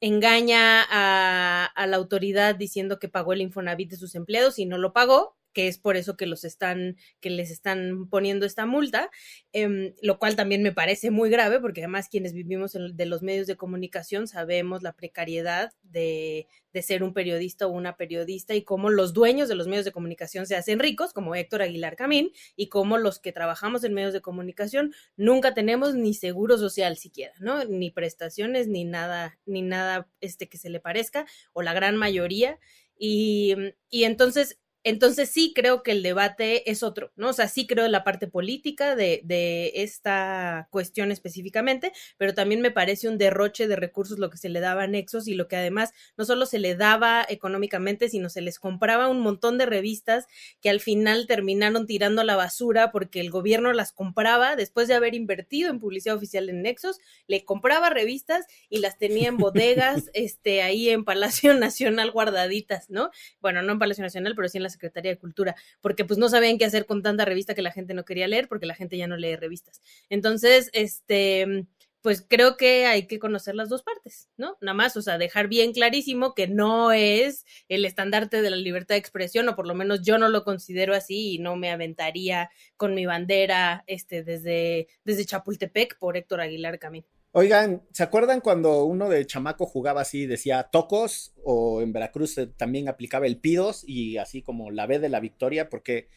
engaña 0.01 0.83
a, 0.89 1.65
a 1.65 1.87
la 1.87 1.97
autoridad 1.97 2.55
diciendo 2.55 2.99
que 2.99 3.09
pagó 3.09 3.33
el 3.33 3.41
Infonavit 3.41 3.91
de 3.91 3.97
sus 3.97 4.15
empleados 4.15 4.59
y 4.59 4.65
no 4.65 4.77
lo 4.77 4.93
pagó, 4.93 5.37
que 5.55 5.69
es 5.69 5.79
por 5.79 5.95
eso 5.95 6.17
que 6.17 6.25
los 6.25 6.43
están, 6.43 6.97
que 7.21 7.29
les 7.29 7.49
están 7.49 8.09
poniendo 8.09 8.45
esta 8.45 8.65
multa, 8.65 9.09
em, 9.53 9.93
lo 10.01 10.19
cual 10.19 10.35
también 10.35 10.61
me 10.61 10.73
parece 10.73 11.11
muy 11.11 11.29
grave, 11.29 11.61
porque 11.61 11.79
además 11.79 12.09
quienes 12.09 12.33
vivimos 12.33 12.75
en, 12.75 12.95
de 12.97 13.05
los 13.05 13.23
medios 13.23 13.47
de 13.47 13.55
comunicación 13.55 14.27
sabemos 14.27 14.83
la 14.83 14.91
precariedad 14.91 15.71
de, 15.81 16.47
de, 16.73 16.81
ser 16.81 17.03
un 17.03 17.13
periodista 17.13 17.67
o 17.67 17.69
una 17.69 17.95
periodista 17.95 18.53
y 18.53 18.63
cómo 18.63 18.89
los 18.89 19.13
dueños 19.13 19.47
de 19.47 19.55
los 19.55 19.67
medios 19.67 19.85
de 19.85 19.93
comunicación 19.93 20.45
se 20.45 20.57
hacen 20.57 20.77
ricos, 20.77 21.13
como 21.13 21.35
Héctor 21.35 21.61
Aguilar 21.61 21.95
Camín, 21.95 22.31
y 22.57 22.67
cómo 22.67 22.97
los 22.97 23.19
que 23.19 23.31
trabajamos 23.31 23.85
en 23.85 23.93
medios 23.93 24.11
de 24.11 24.21
comunicación 24.21 24.93
nunca 25.15 25.53
tenemos 25.53 25.95
ni 25.95 26.13
seguro 26.13 26.57
social 26.57 26.97
siquiera, 26.97 27.33
¿no? 27.39 27.63
Ni 27.63 27.91
prestaciones, 27.91 28.67
ni 28.67 28.83
nada, 28.83 29.39
ni 29.45 29.61
nada 29.61 30.09
este 30.19 30.49
que 30.49 30.57
se 30.57 30.69
le 30.69 30.81
parezca, 30.81 31.25
o 31.53 31.61
la 31.61 31.73
gran 31.73 31.95
mayoría. 31.95 32.59
Y, 32.97 33.55
y 33.89 34.05
entonces 34.05 34.57
entonces 34.85 35.29
sí 35.31 35.51
creo 35.55 35.81
que 35.81 35.91
el 35.91 36.03
debate 36.03 36.69
es 36.69 36.83
otro, 36.83 37.11
¿no? 37.15 37.29
O 37.29 37.33
sea, 37.33 37.47
sí 37.47 37.65
creo 37.65 37.87
la 37.87 38.03
parte 38.03 38.27
política 38.27 38.95
de, 38.95 39.21
de, 39.23 39.71
esta 39.77 40.67
cuestión 40.69 41.11
específicamente, 41.11 41.91
pero 42.17 42.35
también 42.35 42.61
me 42.61 42.69
parece 42.69 43.09
un 43.09 43.17
derroche 43.17 43.67
de 43.67 43.75
recursos 43.75 44.19
lo 44.19 44.29
que 44.29 44.37
se 44.37 44.47
le 44.47 44.59
daba 44.59 44.83
a 44.83 44.87
Nexos 44.87 45.27
y 45.27 45.33
lo 45.33 45.47
que 45.47 45.55
además 45.55 45.91
no 46.17 46.25
solo 46.25 46.45
se 46.45 46.59
le 46.59 46.75
daba 46.75 47.25
económicamente, 47.27 48.09
sino 48.09 48.29
se 48.29 48.41
les 48.41 48.59
compraba 48.59 49.09
un 49.09 49.21
montón 49.21 49.57
de 49.57 49.65
revistas 49.65 50.27
que 50.61 50.69
al 50.69 50.79
final 50.79 51.25
terminaron 51.25 51.87
tirando 51.87 52.21
a 52.21 52.25
la 52.25 52.35
basura 52.35 52.91
porque 52.91 53.21
el 53.21 53.31
gobierno 53.31 53.73
las 53.73 53.91
compraba 53.91 54.55
después 54.55 54.87
de 54.87 54.93
haber 54.93 55.15
invertido 55.15 55.71
en 55.71 55.79
publicidad 55.79 56.15
oficial 56.15 56.47
en 56.47 56.61
Nexos, 56.61 56.99
le 57.25 57.43
compraba 57.43 57.89
revistas 57.89 58.45
y 58.69 58.81
las 58.81 58.99
tenía 58.99 59.29
en 59.29 59.37
bodegas, 59.37 60.09
este, 60.13 60.61
ahí 60.61 60.89
en 60.89 61.05
Palacio 61.05 61.55
Nacional 61.55 62.11
guardaditas, 62.11 62.91
¿no? 62.91 63.09
Bueno, 63.41 63.63
no 63.63 63.71
en 63.71 63.79
Palacio 63.79 64.03
Nacional, 64.03 64.35
pero 64.35 64.47
sí 64.47 64.59
en 64.59 64.63
las 64.63 64.74
Secretaría 64.75 65.11
de 65.11 65.17
Cultura, 65.17 65.55
porque 65.81 66.05
pues 66.05 66.19
no 66.19 66.29
sabían 66.29 66.57
qué 66.57 66.65
hacer 66.65 66.85
con 66.85 67.01
tanta 67.01 67.25
revista 67.25 67.55
que 67.55 67.61
la 67.61 67.71
gente 67.71 67.93
no 67.93 68.05
quería 68.05 68.27
leer, 68.27 68.47
porque 68.47 68.65
la 68.65 68.75
gente 68.75 68.97
ya 68.97 69.07
no 69.07 69.17
lee 69.17 69.35
revistas. 69.35 69.81
Entonces, 70.09 70.69
este, 70.73 71.65
pues 72.05 72.23
creo 72.27 72.55
que 72.55 72.85
hay 72.85 73.07
que 73.07 73.17
conocer 73.17 73.55
las 73.55 73.67
dos 73.67 73.81
partes, 73.81 74.29
¿no? 74.37 74.57
Nada 74.61 74.75
más, 74.75 74.95
o 74.95 75.01
sea, 75.01 75.17
dejar 75.17 75.47
bien 75.47 75.73
clarísimo 75.73 76.35
que 76.35 76.47
no 76.47 76.91
es 76.91 77.45
el 77.67 77.83
estandarte 77.83 78.43
de 78.43 78.51
la 78.51 78.57
libertad 78.57 78.93
de 78.93 78.99
expresión, 78.99 79.49
o 79.49 79.55
por 79.55 79.65
lo 79.65 79.73
menos 79.73 80.03
yo 80.03 80.19
no 80.19 80.29
lo 80.29 80.43
considero 80.43 80.93
así 80.93 81.33
y 81.33 81.39
no 81.39 81.55
me 81.55 81.71
aventaría 81.71 82.51
con 82.77 82.93
mi 82.93 83.07
bandera 83.07 83.83
este, 83.87 84.23
desde, 84.23 84.87
desde 85.03 85.25
Chapultepec 85.25 85.97
por 85.97 86.15
Héctor 86.15 86.41
Aguilar 86.41 86.77
Camín. 86.77 87.05
Oigan, 87.37 87.81
¿se 87.91 88.01
acuerdan 88.01 88.39
cuando 88.39 88.85
uno 88.85 89.09
de 89.09 89.27
chamaco 89.27 89.65
jugaba 89.65 89.99
así, 89.99 90.25
decía 90.25 90.63
tocos, 90.71 91.33
o 91.43 91.81
en 91.81 91.91
Veracruz 91.91 92.39
también 92.55 92.87
aplicaba 92.87 93.27
el 93.27 93.35
pidos 93.35 93.83
y 93.85 94.15
así 94.15 94.41
como 94.41 94.71
la 94.71 94.87
B 94.87 94.99
de 94.99 95.09
la 95.09 95.19
victoria? 95.19 95.69
Porque 95.69 96.07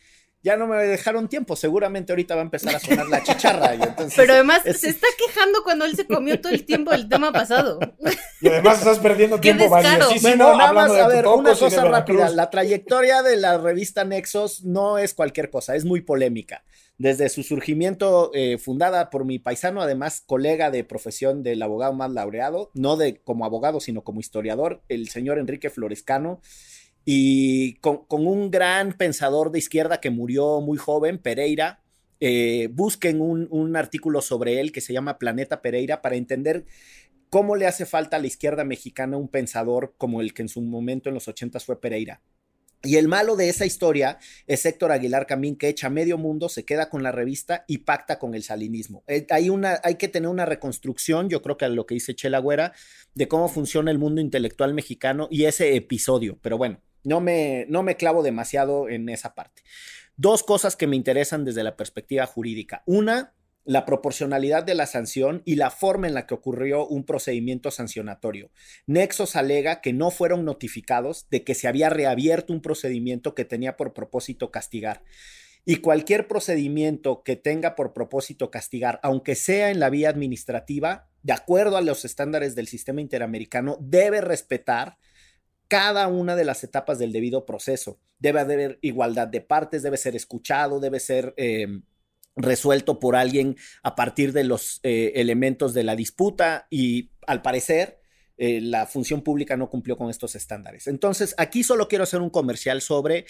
ya 0.45 0.57
no 0.57 0.69
me 0.69 0.77
dejaron 0.77 1.29
tiempo. 1.29 1.57
Seguramente 1.57 2.13
ahorita 2.13 2.37
va 2.37 2.43
a 2.43 2.45
empezar 2.45 2.77
a 2.77 2.79
sonar 2.79 3.09
la 3.09 3.21
chicharra. 3.25 3.73
Pero 4.15 4.33
además 4.33 4.63
se 4.63 4.91
está 4.91 5.09
quejando 5.19 5.65
cuando 5.65 5.87
él 5.87 5.97
se 5.97 6.07
comió 6.07 6.41
todo 6.41 6.53
el 6.53 6.65
tiempo 6.65 6.93
del 6.93 7.09
tema 7.09 7.33
pasado. 7.33 7.81
Y 8.41 8.47
además 8.47 8.79
estás 8.79 9.01
perdiendo 9.01 9.41
tiempo 9.41 9.69
valiosísimo 9.69 10.37
bueno, 10.37 10.57
nada 10.57 10.73
más, 10.73 10.93
a 10.93 11.09
ver, 11.09 11.27
una 11.27 11.57
cosa 11.57 11.85
rápida. 11.85 12.31
La 12.31 12.49
trayectoria 12.49 13.25
de 13.25 13.39
la 13.39 13.59
revista 13.59 14.05
Nexos 14.05 14.63
no 14.65 14.99
es 14.99 15.15
cualquier 15.15 15.51
cosa, 15.51 15.75
es 15.75 15.85
muy 15.85 16.03
polémica. 16.03 16.63
Desde 16.99 17.28
su 17.28 17.45
surgimiento, 17.45 18.33
eh, 18.35 18.59
fundada 18.59 19.09
por 19.09 19.25
mi 19.25 19.38
paisano, 19.38 19.81
además 19.81 20.21
colega 20.26 20.73
de 20.73 20.83
profesión 20.83 21.45
del 21.45 21.62
abogado 21.62 21.93
más 21.93 22.11
laureado, 22.11 22.73
no 22.75 22.97
de 22.97 23.21
como 23.23 23.45
abogado, 23.45 23.78
sino 23.78 24.02
como 24.02 24.19
historiador, 24.19 24.83
el 24.88 25.09
señor 25.09 25.38
Enrique 25.38 25.71
Florescano 25.71 26.40
y 27.05 27.75
con, 27.75 28.05
un 28.11 28.50
gran 28.50 28.93
pensador 28.93 29.50
de 29.50 29.61
izquierda 29.61 29.99
que 29.99 30.11
murió 30.11 30.61
muy 30.61 30.76
joven, 30.76 31.19
Pereira. 31.19 31.81
Eh, 32.21 32.69
busquen 32.73 33.21
un, 33.21 33.76
artículo 33.76 34.21
sobre 34.21 34.61
él 34.61 34.73
que 34.73 34.81
se 34.81 34.93
llama 34.93 35.19
Planeta 35.19 35.62
Pereira 35.62 36.02
para 36.02 36.17
entender 36.17 36.67
cómo 37.31 37.57
le 37.57 37.67
hace 37.67 37.87
falta 37.87 38.17
a 38.17 38.21
la 38.21 38.26
izquierda 38.26 38.64
mexicana 38.64 39.17
un 39.17 39.28
pensador 39.28 39.95
como 39.97 40.21
el 40.21 40.35
que 40.35 40.43
en 40.43 40.49
su 40.49 40.61
momento 40.61 41.09
en 41.09 41.14
los 41.14 41.28
ochentas 41.28 41.64
fue 41.64 41.81
Pereira. 41.81 42.21
Y 42.82 42.97
el 42.97 43.08
malo 43.08 43.35
de 43.35 43.49
esa 43.49 43.66
historia 43.66 44.18
es 44.47 44.64
Héctor 44.64 44.92
Aguilar 44.92 45.26
Camín, 45.26 45.56
que 45.56 45.68
echa 45.68 45.90
medio 45.90 46.16
mundo, 46.16 46.49
se 46.49 46.64
queda 46.64 46.88
con 46.88 47.02
la 47.02 47.11
revista 47.11 47.64
y 47.66 47.78
pacta 47.78 48.20
con 48.20 48.35
el 48.35 48.44
salinismo. 48.44 49.02
Eh, 49.08 49.26
hay, 49.30 49.50
una, 49.50 49.80
hay 49.82 49.97
que 49.97 50.06
tener 50.06 50.28
una 50.28 50.47
reconstrucción, 50.47 51.28
yo 51.28 51.42
creo 51.42 51.56
que 51.56 51.64
a 51.64 51.68
lo 51.68 51.87
que 51.87 51.94
dice 51.94 52.14
Chela 52.14 52.38
Güera, 52.38 52.73
de 53.14 53.26
cómo 53.26 53.49
funciona 53.49 53.90
el 53.90 53.99
mundo 53.99 54.20
intelectual 54.20 54.75
mexicano 54.75 55.26
y 55.30 55.47
ese 55.47 55.75
episodio. 55.75 56.38
Pero 56.40 56.56
bueno, 56.56 56.80
no 57.02 57.20
me, 57.20 57.66
no 57.68 57.82
me 57.82 57.97
clavo 57.97 58.23
demasiado 58.23 58.88
en 58.88 59.08
esa 59.08 59.35
parte. 59.35 59.62
Dos 60.16 60.44
cosas 60.44 60.76
que 60.76 60.87
me 60.87 60.97
interesan 60.97 61.44
desde 61.44 61.64
la 61.64 61.76
perspectiva 61.76 62.26
jurídica. 62.26 62.82
Una, 62.87 63.35
la 63.69 63.85
proporcionalidad 63.85 64.65
de 64.65 64.75
la 64.75 64.87
sanción 64.87 65.43
y 65.45 65.57
la 65.57 65.71
forma 65.71 66.07
en 66.07 66.15
la 66.15 66.27
que 66.27 66.33
ocurrió 66.33 66.87
un 66.87 67.05
procedimiento 67.05 67.71
sancionatorio. 67.71 68.51
Nexos 68.87 69.37
alega 69.37 69.83
que 69.83 69.93
no 69.93 70.11
fueron 70.11 70.47
notificados 70.47 71.29
de 71.29 71.45
que 71.45 71.55
se 71.55 71.69
había 71.69 71.91
reabierto 71.91 72.55
un 72.55 72.63
procedimiento 72.63 73.35
que 73.35 73.45
tenía 73.45 73.77
por 73.77 73.93
propósito 73.93 74.51
castigar. 74.51 75.03
Y 75.67 75.77
cualquier 75.77 76.29
procedimiento 76.29 77.23
que 77.23 77.37
tenga 77.37 77.75
por 77.75 77.93
propósito 77.93 78.51
castigar, 78.51 79.01
aunque 79.03 79.35
sea 79.35 79.71
en 79.71 79.81
la 79.81 79.91
vía 79.91 80.09
administrativa, 80.09 81.11
de 81.23 81.35
acuerdo 81.35 81.77
a 81.77 81.83
los 81.83 82.07
estándares 82.07 82.55
del 82.55 82.69
sistema 82.69 83.03
interamericano, 83.03 83.77
debe 83.83 84.23
respetar 84.23 84.97
cada 85.69 86.09
una 86.09 86.37
de 86.37 86.47
las 86.47 86.65
etapas 86.65 86.99
del 86.99 87.13
debido 87.13 87.45
proceso. 87.45 88.01
Debe 88.19 88.41
haber 88.41 88.79
igualdad 88.81 89.29
de 89.29 89.43
partes, 89.43 89.83
debe 89.83 89.99
ser 89.99 90.17
escuchado, 90.17 90.81
debe 90.81 91.01
ser 91.01 91.35
em, 91.37 91.83
resuelto 92.38 92.99
por 92.99 93.16
alguien 93.16 93.57
a 93.83 93.95
partir 93.95 94.33
de 94.33 94.45
los 94.45 94.80
eh, 94.83 95.12
elementos 95.16 95.75
de 95.75 95.85
la 95.85 95.97
disputa 95.97 96.66
y 96.71 97.11
al 97.26 97.42
parecer 97.42 98.00
eh, 98.37 98.61
la 98.61 98.87
función 98.87 99.23
pública 99.23 99.57
no 99.57 99.68
cumplió 99.68 99.97
con 99.97 100.09
estos 100.09 100.35
estándares. 100.35 100.87
Entonces, 100.87 101.35
aquí 101.38 101.64
solo 101.64 101.88
quiero 101.88 102.04
hacer 102.04 102.21
un 102.21 102.30
comercial 102.30 102.80
sobre 102.80 103.26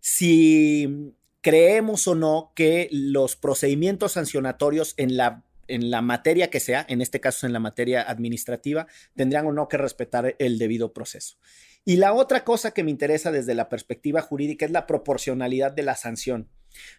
si 0.00 1.14
creemos 1.40 2.06
o 2.06 2.14
no 2.14 2.52
que 2.54 2.88
los 2.92 3.36
procedimientos 3.36 4.12
sancionatorios 4.12 4.94
en 4.96 5.16
la 5.16 5.44
en 5.68 5.90
la 5.90 6.02
materia 6.02 6.50
que 6.50 6.60
sea, 6.60 6.84
en 6.88 7.00
este 7.00 7.20
caso 7.20 7.46
en 7.46 7.52
la 7.52 7.60
materia 7.60 8.02
administrativa, 8.02 8.88
tendrían 9.16 9.46
o 9.46 9.52
no 9.52 9.68
que 9.68 9.78
respetar 9.78 10.36
el 10.38 10.58
debido 10.58 10.92
proceso. 10.92 11.36
Y 11.84 11.96
la 11.96 12.12
otra 12.12 12.44
cosa 12.44 12.72
que 12.72 12.84
me 12.84 12.90
interesa 12.90 13.32
desde 13.32 13.54
la 13.54 13.68
perspectiva 13.68 14.20
jurídica 14.20 14.66
es 14.66 14.70
la 14.70 14.86
proporcionalidad 14.86 15.72
de 15.72 15.82
la 15.82 15.96
sanción. 15.96 16.48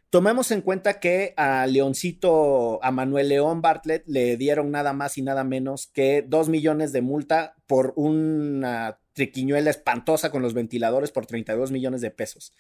Tomemos 0.10 0.52
en 0.52 0.62
cuenta 0.62 1.00
que 1.00 1.34
a 1.38 1.66
Leoncito, 1.66 2.84
a 2.84 2.92
Manuel 2.92 3.30
León 3.30 3.62
Bartlett, 3.62 4.04
le 4.06 4.38
dieron 4.38 4.70
nada 4.70 4.94
más 4.94 5.18
y 5.18 5.24
nada 5.24 5.44
menos 5.44 5.88
que 5.88 6.24
dos 6.28 6.50
millones 6.50 6.92
de 6.92 7.02
multa 7.02 7.56
por 7.66 7.94
una 7.96 9.00
triquiñuela 9.14 9.70
espantosa 9.70 10.30
con 10.30 10.42
los 10.42 10.54
ventiladores 10.54 11.12
por 11.12 11.26
32 11.26 11.72
millones 11.72 12.02
de 12.02 12.12
pesos. 12.12 12.54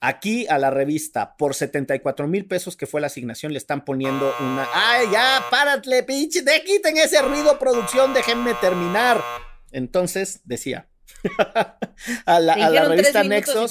Aquí 0.00 0.46
a 0.48 0.58
la 0.58 0.70
revista, 0.70 1.36
por 1.38 1.54
74 1.54 2.28
mil 2.28 2.46
pesos 2.46 2.76
que 2.76 2.86
fue 2.86 3.00
la 3.00 3.06
asignación, 3.06 3.52
le 3.52 3.58
están 3.58 3.86
poniendo 3.86 4.34
una. 4.38 4.68
¡Ay, 4.74 5.06
ya! 5.10 5.42
¡Párate, 5.50 6.02
pinche! 6.02 6.42
¡De 6.42 6.62
quiten 6.62 6.98
ese 6.98 7.22
ruido, 7.22 7.58
producción! 7.58 8.12
Déjenme 8.12 8.52
terminar. 8.60 9.22
Entonces, 9.72 10.42
decía, 10.44 10.88
a 12.26 12.40
la, 12.40 12.88
revista 12.88 13.24
Nexos. 13.24 13.70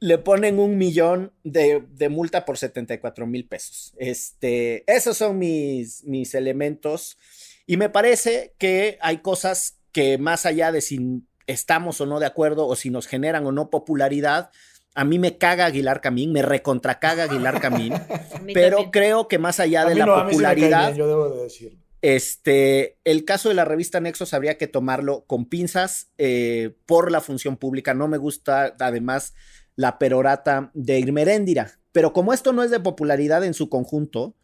le, 0.00 0.18
ponen 0.18 0.58
un 0.58 0.78
millón 0.78 1.32
de, 1.44 1.82
multa 2.10 2.44
por 2.44 2.58
74 2.58 3.26
mil 3.26 3.46
pesos. 3.46 3.92
Este, 3.96 4.84
esos 4.92 5.16
son 5.16 5.38
mis, 5.38 6.04
mis 6.04 6.34
elementos. 6.34 7.18
Y 7.66 7.76
me 7.76 7.88
parece 7.88 8.54
que 8.58 8.98
hay 9.00 9.18
cosas 9.18 9.78
que 9.92 10.18
más 10.18 10.46
allá 10.46 10.72
de 10.72 10.80
si 10.80 11.22
estamos 11.46 12.00
o 12.00 12.06
no 12.06 12.20
de 12.20 12.26
acuerdo 12.26 12.66
o 12.66 12.76
si 12.76 12.90
nos 12.90 13.06
generan 13.06 13.46
o 13.46 13.52
no 13.52 13.70
popularidad, 13.70 14.50
a 14.94 15.04
mí 15.04 15.18
me 15.18 15.38
caga 15.38 15.66
Aguilar 15.66 16.00
Camín, 16.00 16.32
me 16.32 16.42
recontracaga 16.42 17.24
Aguilar 17.24 17.60
Camín, 17.60 17.94
pero 18.54 18.90
creo 18.90 19.28
que 19.28 19.38
más 19.38 19.60
allá 19.60 19.84
de 19.84 19.94
la 19.94 20.06
popularidad, 20.06 20.94
yo 20.94 21.06
debo 21.06 21.30
de 21.30 21.44
decirlo. 21.44 21.81
Este, 22.02 22.98
el 23.04 23.24
caso 23.24 23.48
de 23.48 23.54
la 23.54 23.64
revista 23.64 24.00
Nexos 24.00 24.34
habría 24.34 24.58
que 24.58 24.66
tomarlo 24.66 25.24
con 25.26 25.46
pinzas 25.46 26.10
eh, 26.18 26.74
por 26.84 27.12
la 27.12 27.20
función 27.20 27.56
pública. 27.56 27.94
No 27.94 28.08
me 28.08 28.18
gusta, 28.18 28.74
además, 28.80 29.34
la 29.76 29.98
perorata 29.98 30.72
de 30.74 30.98
Irmeréndira. 30.98 31.78
Pero 31.92 32.12
como 32.12 32.32
esto 32.32 32.52
no 32.52 32.64
es 32.64 32.72
de 32.72 32.80
popularidad 32.80 33.44
en 33.44 33.54
su 33.54 33.68
conjunto, 33.68 34.34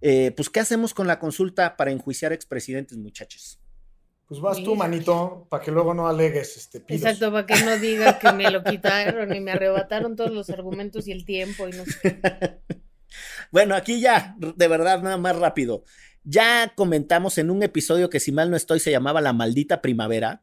eh, 0.00 0.32
pues, 0.32 0.50
¿qué 0.50 0.60
hacemos 0.60 0.94
con 0.94 1.06
la 1.06 1.20
consulta 1.20 1.76
para 1.76 1.92
enjuiciar 1.92 2.32
expresidentes, 2.32 2.98
muchachos? 2.98 3.60
Pues 4.26 4.40
vas 4.40 4.60
tú, 4.64 4.74
manito, 4.74 5.46
para 5.48 5.62
que 5.62 5.70
luego 5.70 5.94
no 5.94 6.08
alegues 6.08 6.56
este 6.56 6.82
Exacto, 6.88 7.30
para 7.30 7.46
que 7.46 7.62
no 7.64 7.78
digas 7.78 8.16
que 8.16 8.32
me 8.32 8.50
lo 8.50 8.64
quitaron 8.64 9.32
y 9.32 9.38
me 9.38 9.52
arrebataron 9.52 10.16
todos 10.16 10.32
los 10.32 10.50
argumentos 10.50 11.06
y 11.06 11.12
el 11.12 11.24
tiempo 11.24 11.68
y 11.68 11.70
no 11.70 11.84
sé. 11.84 12.20
bueno, 13.52 13.76
aquí 13.76 14.00
ya, 14.00 14.34
de 14.38 14.66
verdad, 14.66 15.00
nada 15.00 15.16
más 15.16 15.36
rápido. 15.36 15.84
Ya 16.28 16.72
comentamos 16.74 17.38
en 17.38 17.50
un 17.50 17.62
episodio 17.62 18.10
que 18.10 18.18
si 18.18 18.32
mal 18.32 18.50
no 18.50 18.56
estoy 18.56 18.80
se 18.80 18.90
llamaba 18.90 19.20
La 19.20 19.32
maldita 19.32 19.80
primavera, 19.80 20.42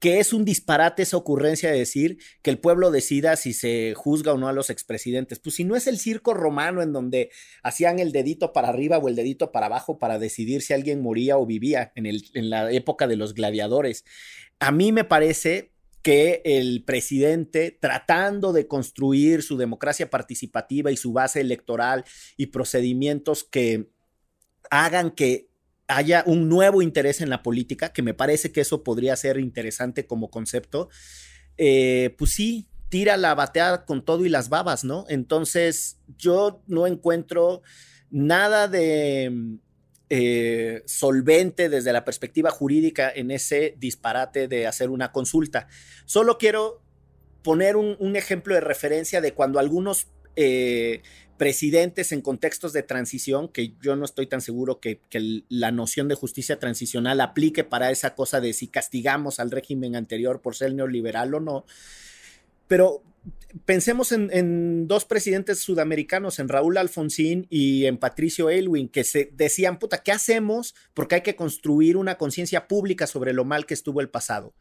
que 0.00 0.18
es 0.18 0.32
un 0.32 0.44
disparate 0.44 1.04
esa 1.04 1.16
ocurrencia 1.16 1.70
de 1.70 1.78
decir 1.78 2.18
que 2.42 2.50
el 2.50 2.58
pueblo 2.58 2.90
decida 2.90 3.36
si 3.36 3.52
se 3.52 3.94
juzga 3.94 4.32
o 4.32 4.36
no 4.36 4.48
a 4.48 4.52
los 4.52 4.68
expresidentes. 4.68 5.38
Pues 5.38 5.54
si 5.54 5.62
no 5.62 5.76
es 5.76 5.86
el 5.86 6.00
circo 6.00 6.34
romano 6.34 6.82
en 6.82 6.92
donde 6.92 7.30
hacían 7.62 8.00
el 8.00 8.10
dedito 8.10 8.52
para 8.52 8.70
arriba 8.70 8.98
o 8.98 9.06
el 9.08 9.14
dedito 9.14 9.52
para 9.52 9.66
abajo 9.66 9.96
para 9.96 10.18
decidir 10.18 10.60
si 10.60 10.72
alguien 10.72 11.00
moría 11.00 11.38
o 11.38 11.46
vivía 11.46 11.92
en, 11.94 12.06
en 12.06 12.50
la 12.50 12.72
época 12.72 13.06
de 13.06 13.14
los 13.14 13.34
gladiadores. 13.34 14.04
A 14.58 14.72
mí 14.72 14.90
me 14.90 15.04
parece 15.04 15.70
que 16.02 16.42
el 16.44 16.82
presidente, 16.82 17.78
tratando 17.80 18.52
de 18.52 18.66
construir 18.66 19.44
su 19.44 19.56
democracia 19.56 20.10
participativa 20.10 20.90
y 20.90 20.96
su 20.96 21.12
base 21.12 21.40
electoral 21.40 22.04
y 22.36 22.46
procedimientos 22.46 23.44
que 23.44 23.91
hagan 24.72 25.10
que 25.10 25.50
haya 25.86 26.24
un 26.26 26.48
nuevo 26.48 26.80
interés 26.80 27.20
en 27.20 27.28
la 27.28 27.42
política, 27.42 27.92
que 27.92 28.00
me 28.00 28.14
parece 28.14 28.52
que 28.52 28.62
eso 28.62 28.82
podría 28.82 29.14
ser 29.16 29.38
interesante 29.38 30.06
como 30.06 30.30
concepto, 30.30 30.88
eh, 31.58 32.14
pues 32.16 32.32
sí, 32.32 32.68
tira 32.88 33.18
la 33.18 33.34
bateada 33.34 33.84
con 33.84 34.02
todo 34.02 34.24
y 34.24 34.30
las 34.30 34.48
babas, 34.48 34.82
¿no? 34.82 35.04
Entonces, 35.10 35.98
yo 36.16 36.62
no 36.66 36.86
encuentro 36.86 37.60
nada 38.10 38.66
de 38.66 39.58
eh, 40.08 40.82
solvente 40.86 41.68
desde 41.68 41.92
la 41.92 42.06
perspectiva 42.06 42.50
jurídica 42.50 43.12
en 43.14 43.30
ese 43.30 43.74
disparate 43.78 44.48
de 44.48 44.66
hacer 44.66 44.88
una 44.88 45.12
consulta. 45.12 45.68
Solo 46.06 46.38
quiero 46.38 46.80
poner 47.42 47.76
un, 47.76 48.16
ejemplo 48.16 48.54
de 48.54 48.62
referencia 48.62 49.20
de 49.20 49.34
cuando 49.34 49.58
algunos 49.58 50.06
eh, 50.34 51.02
presidentes 51.36 52.12
en 52.12 52.20
contextos 52.20 52.72
de 52.72 52.82
transición, 52.82 53.48
que 53.48 53.74
yo 53.82 53.96
no 53.96 54.04
estoy 54.04 54.26
tan 54.26 54.40
seguro 54.40 54.80
que, 54.80 55.00
la 55.48 55.70
noción 55.70 56.08
de 56.08 56.14
justicia 56.14 56.58
transicional 56.58 57.20
aplique 57.20 57.64
para 57.64 57.90
esa 57.90 58.14
cosa 58.14 58.40
de 58.40 58.52
si 58.52 58.68
castigamos 58.68 59.40
al 59.40 59.50
régimen 59.50 59.96
anterior 59.96 60.40
por 60.40 60.54
ser 60.54 60.74
neoliberal 60.74 61.34
o 61.34 61.40
no. 61.40 61.64
Pero 62.68 63.02
pensemos 63.64 64.12
en, 64.12 64.88
dos 64.88 65.04
presidentes 65.04 65.60
sudamericanos, 65.60 66.38
en 66.38 66.48
Raúl 66.48 66.76
Alfonsín 66.76 67.46
y 67.50 67.86
en 67.86 67.98
Patricio 67.98 68.50
Elwin, 68.50 68.88
que 68.88 69.04
se 69.04 69.30
decían, 69.32 69.78
puta, 69.78 70.02
¿qué 70.02 70.12
hacemos? 70.12 70.74
Porque 70.94 71.16
hay 71.16 71.20
que 71.22 71.36
construir 71.36 71.96
una 71.96 72.16
conciencia 72.16 72.68
pública 72.68 73.06
sobre 73.06 73.32
lo 73.32 73.44
mal 73.44 73.66
que 73.66 73.74
estuvo 73.74 74.00
el 74.00 74.08
pasado. 74.08 74.54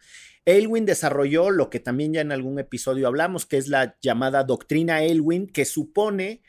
Elwin 0.45 0.85
desarrolló 0.85 1.51
lo 1.51 1.69
que 1.69 1.79
también 1.79 2.13
ya 2.13 2.21
en 2.21 2.31
algún 2.31 2.59
episodio 2.59 3.07
hablamos, 3.07 3.45
que 3.45 3.57
es 3.57 3.67
la 3.67 3.97
llamada 4.01 4.43
doctrina 4.43 5.03
Elwin, 5.03 5.47
que 5.47 5.65
supone 5.65 6.41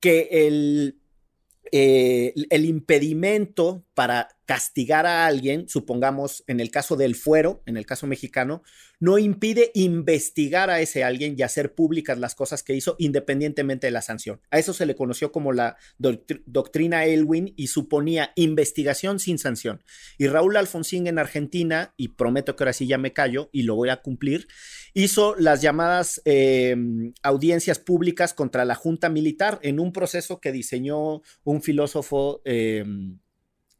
que 0.00 0.28
el, 0.30 1.00
eh, 1.70 2.34
el 2.50 2.64
impedimento 2.64 3.84
para 3.94 4.28
castigar 4.46 5.06
a 5.06 5.26
alguien, 5.26 5.68
supongamos 5.68 6.42
en 6.48 6.58
el 6.58 6.70
caso 6.70 6.96
del 6.96 7.14
fuero, 7.14 7.62
en 7.66 7.76
el 7.76 7.86
caso 7.86 8.06
mexicano, 8.06 8.62
no 9.00 9.18
impide 9.18 9.72
investigar 9.74 10.70
a 10.70 10.80
ese 10.80 11.02
alguien 11.02 11.34
y 11.36 11.42
hacer 11.42 11.74
públicas 11.74 12.18
las 12.18 12.34
cosas 12.34 12.62
que 12.62 12.74
hizo 12.74 12.96
independientemente 12.98 13.86
de 13.86 13.90
la 13.90 14.02
sanción. 14.02 14.40
A 14.50 14.58
eso 14.58 14.74
se 14.74 14.86
le 14.86 14.94
conoció 14.94 15.32
como 15.32 15.52
la 15.52 15.76
doctrina 15.98 17.06
Elwin 17.06 17.54
y 17.56 17.68
suponía 17.68 18.32
investigación 18.36 19.18
sin 19.18 19.38
sanción. 19.38 19.82
Y 20.18 20.28
Raúl 20.28 20.56
Alfonsín 20.56 21.06
en 21.06 21.18
Argentina, 21.18 21.94
y 21.96 22.08
prometo 22.08 22.54
que 22.54 22.64
ahora 22.64 22.74
sí 22.74 22.86
ya 22.86 22.98
me 22.98 23.12
callo 23.12 23.48
y 23.52 23.62
lo 23.62 23.74
voy 23.74 23.88
a 23.88 24.02
cumplir, 24.02 24.46
hizo 24.92 25.34
las 25.36 25.62
llamadas 25.62 26.20
em, 26.26 27.12
audiencias 27.22 27.78
públicas 27.78 28.34
contra 28.34 28.64
la 28.66 28.74
Junta 28.74 29.08
Militar 29.08 29.58
en 29.62 29.80
un 29.80 29.92
proceso 29.92 30.40
que 30.40 30.52
diseñó 30.52 31.22
un 31.42 31.62
filósofo. 31.62 32.42
Em, 32.44 33.18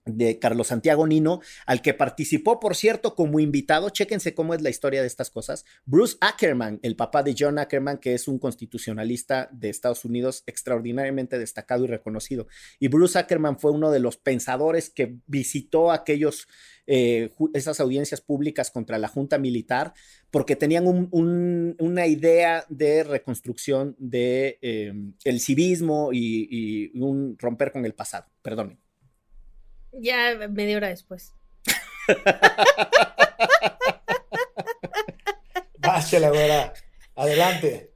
de 0.07 0.39
Carlos 0.39 0.69
Santiago 0.69 1.07
Nino, 1.07 1.41
al 1.67 1.83
que 1.83 1.95
participó, 1.95 2.59
por 2.59 2.75
cierto, 2.75 3.15
como 3.15 3.41
invitado. 3.41 3.91
Chéquense 3.91 4.35
cómo 4.35 4.55
es 4.55 4.63
la 4.63 4.71
historia 4.71 5.01
de 5.03 5.07
estas 5.07 5.31
cosas. 5.31 5.65
Bruce 5.85 6.17
Ackerman, 6.21 6.81
el 6.83 6.97
papá 6.97 7.23
de 7.23 7.35
John 7.39 7.59
Ackerman, 7.59 7.99
que 7.99 8.15
es 8.15 8.29
un 8.29 8.39
constitucionalista 8.39 9.49
de 9.53 9.69
Estados 9.69 10.05
Unidos 10.05 10.43
extraordinariamente 10.47 11.39
destacado 11.39 11.85
y 11.85 11.89
reconocido. 11.89 12.47
Y 12.79 12.89
Bruce 12.89 13.19
Ackerman 13.19 13.59
fue 13.59 13.73
uno 13.73 13.91
de 13.91 14.01
los 14.01 14.17
pensadores 14.17 14.91
que 14.91 15.17
visitó 15.27 15.93
aquellos, 15.93 16.49
eh, 16.87 17.31
esas 17.55 17.81
audiencias 17.81 18.21
públicas 18.21 18.71
contra 18.71 18.99
la 18.99 19.09
Junta 19.09 19.39
Militar, 19.39 19.93
porque 20.31 20.57
tenían 20.57 21.09
una 21.11 22.07
idea 22.07 22.65
de 22.69 23.05
reconstrucción 23.05 23.97
de 23.99 24.59
eh, 24.63 24.93
el 25.25 25.41
civismo 25.41 26.11
y, 26.13 26.91
y 26.95 27.01
un 27.01 27.37
romper 27.39 27.73
con 27.73 27.85
el 27.85 27.95
pasado. 27.95 28.27
Perdonen. 28.43 28.90
Ya 29.93 30.49
media 30.49 30.77
hora 30.77 30.89
después. 30.89 31.35
la 36.21 36.31
güera. 36.31 36.73
Adelante. 37.15 37.93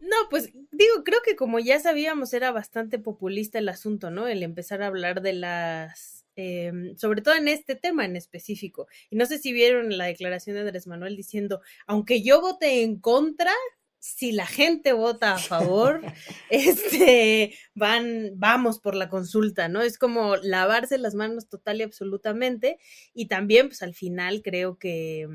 No, 0.00 0.16
pues 0.30 0.50
digo, 0.70 1.04
creo 1.04 1.20
que 1.24 1.36
como 1.36 1.58
ya 1.58 1.80
sabíamos, 1.80 2.32
era 2.32 2.50
bastante 2.50 2.98
populista 2.98 3.58
el 3.58 3.68
asunto, 3.68 4.10
¿no? 4.10 4.28
El 4.28 4.42
empezar 4.42 4.82
a 4.82 4.86
hablar 4.86 5.22
de 5.22 5.34
las. 5.34 6.24
Em, 6.36 6.96
sobre 6.96 7.20
todo 7.20 7.34
en 7.34 7.48
este 7.48 7.74
tema 7.74 8.04
en 8.04 8.14
específico. 8.14 8.86
Y 9.10 9.16
no 9.16 9.26
sé 9.26 9.38
si 9.38 9.52
vieron 9.52 9.98
la 9.98 10.04
declaración 10.04 10.54
de 10.54 10.62
Andrés 10.62 10.86
Manuel 10.86 11.16
diciendo, 11.16 11.60
aunque 11.86 12.22
yo 12.22 12.40
vote 12.40 12.82
en 12.84 13.00
contra, 13.00 13.52
si 13.98 14.32
la 14.32 14.46
gente 14.46 14.92
vota 14.92 15.34
a 15.34 15.38
favor, 15.38 16.00
este, 16.50 17.54
van, 17.74 18.32
vamos 18.36 18.78
por 18.78 18.94
la 18.94 19.08
consulta, 19.08 19.68
¿no? 19.68 19.82
Es 19.82 19.98
como 19.98 20.36
lavarse 20.36 20.98
las 20.98 21.14
manos 21.14 21.48
total 21.48 21.80
y 21.80 21.82
absolutamente. 21.82 22.78
Y 23.14 23.26
también, 23.26 23.68
pues 23.68 23.82
al 23.82 23.94
final 23.94 24.42
creo 24.42 24.78
que 24.78 25.28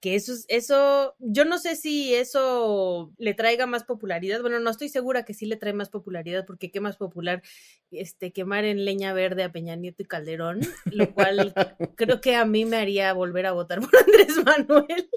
que 0.00 0.14
eso, 0.14 0.32
eso, 0.48 1.14
yo 1.18 1.44
no 1.44 1.58
sé 1.58 1.76
si 1.76 2.14
eso 2.14 3.12
le 3.18 3.34
traiga 3.34 3.66
más 3.66 3.84
popularidad. 3.84 4.40
Bueno, 4.40 4.58
no 4.58 4.70
estoy 4.70 4.88
segura 4.88 5.24
que 5.24 5.34
sí 5.34 5.44
le 5.44 5.56
trae 5.56 5.74
más 5.74 5.90
popularidad, 5.90 6.46
porque 6.46 6.70
qué 6.70 6.80
más 6.80 6.96
popular 6.96 7.42
este 7.90 8.32
quemar 8.32 8.64
en 8.64 8.84
leña 8.84 9.12
verde 9.12 9.42
a 9.44 9.52
Peña 9.52 9.76
Nieto 9.76 10.02
y 10.02 10.06
Calderón, 10.06 10.60
lo 10.86 11.12
cual 11.12 11.52
creo 11.96 12.20
que 12.20 12.34
a 12.34 12.46
mí 12.46 12.64
me 12.64 12.78
haría 12.78 13.12
volver 13.12 13.44
a 13.46 13.52
votar 13.52 13.80
por 13.80 13.90
Andrés 14.06 14.42
Manuel. 14.44 15.10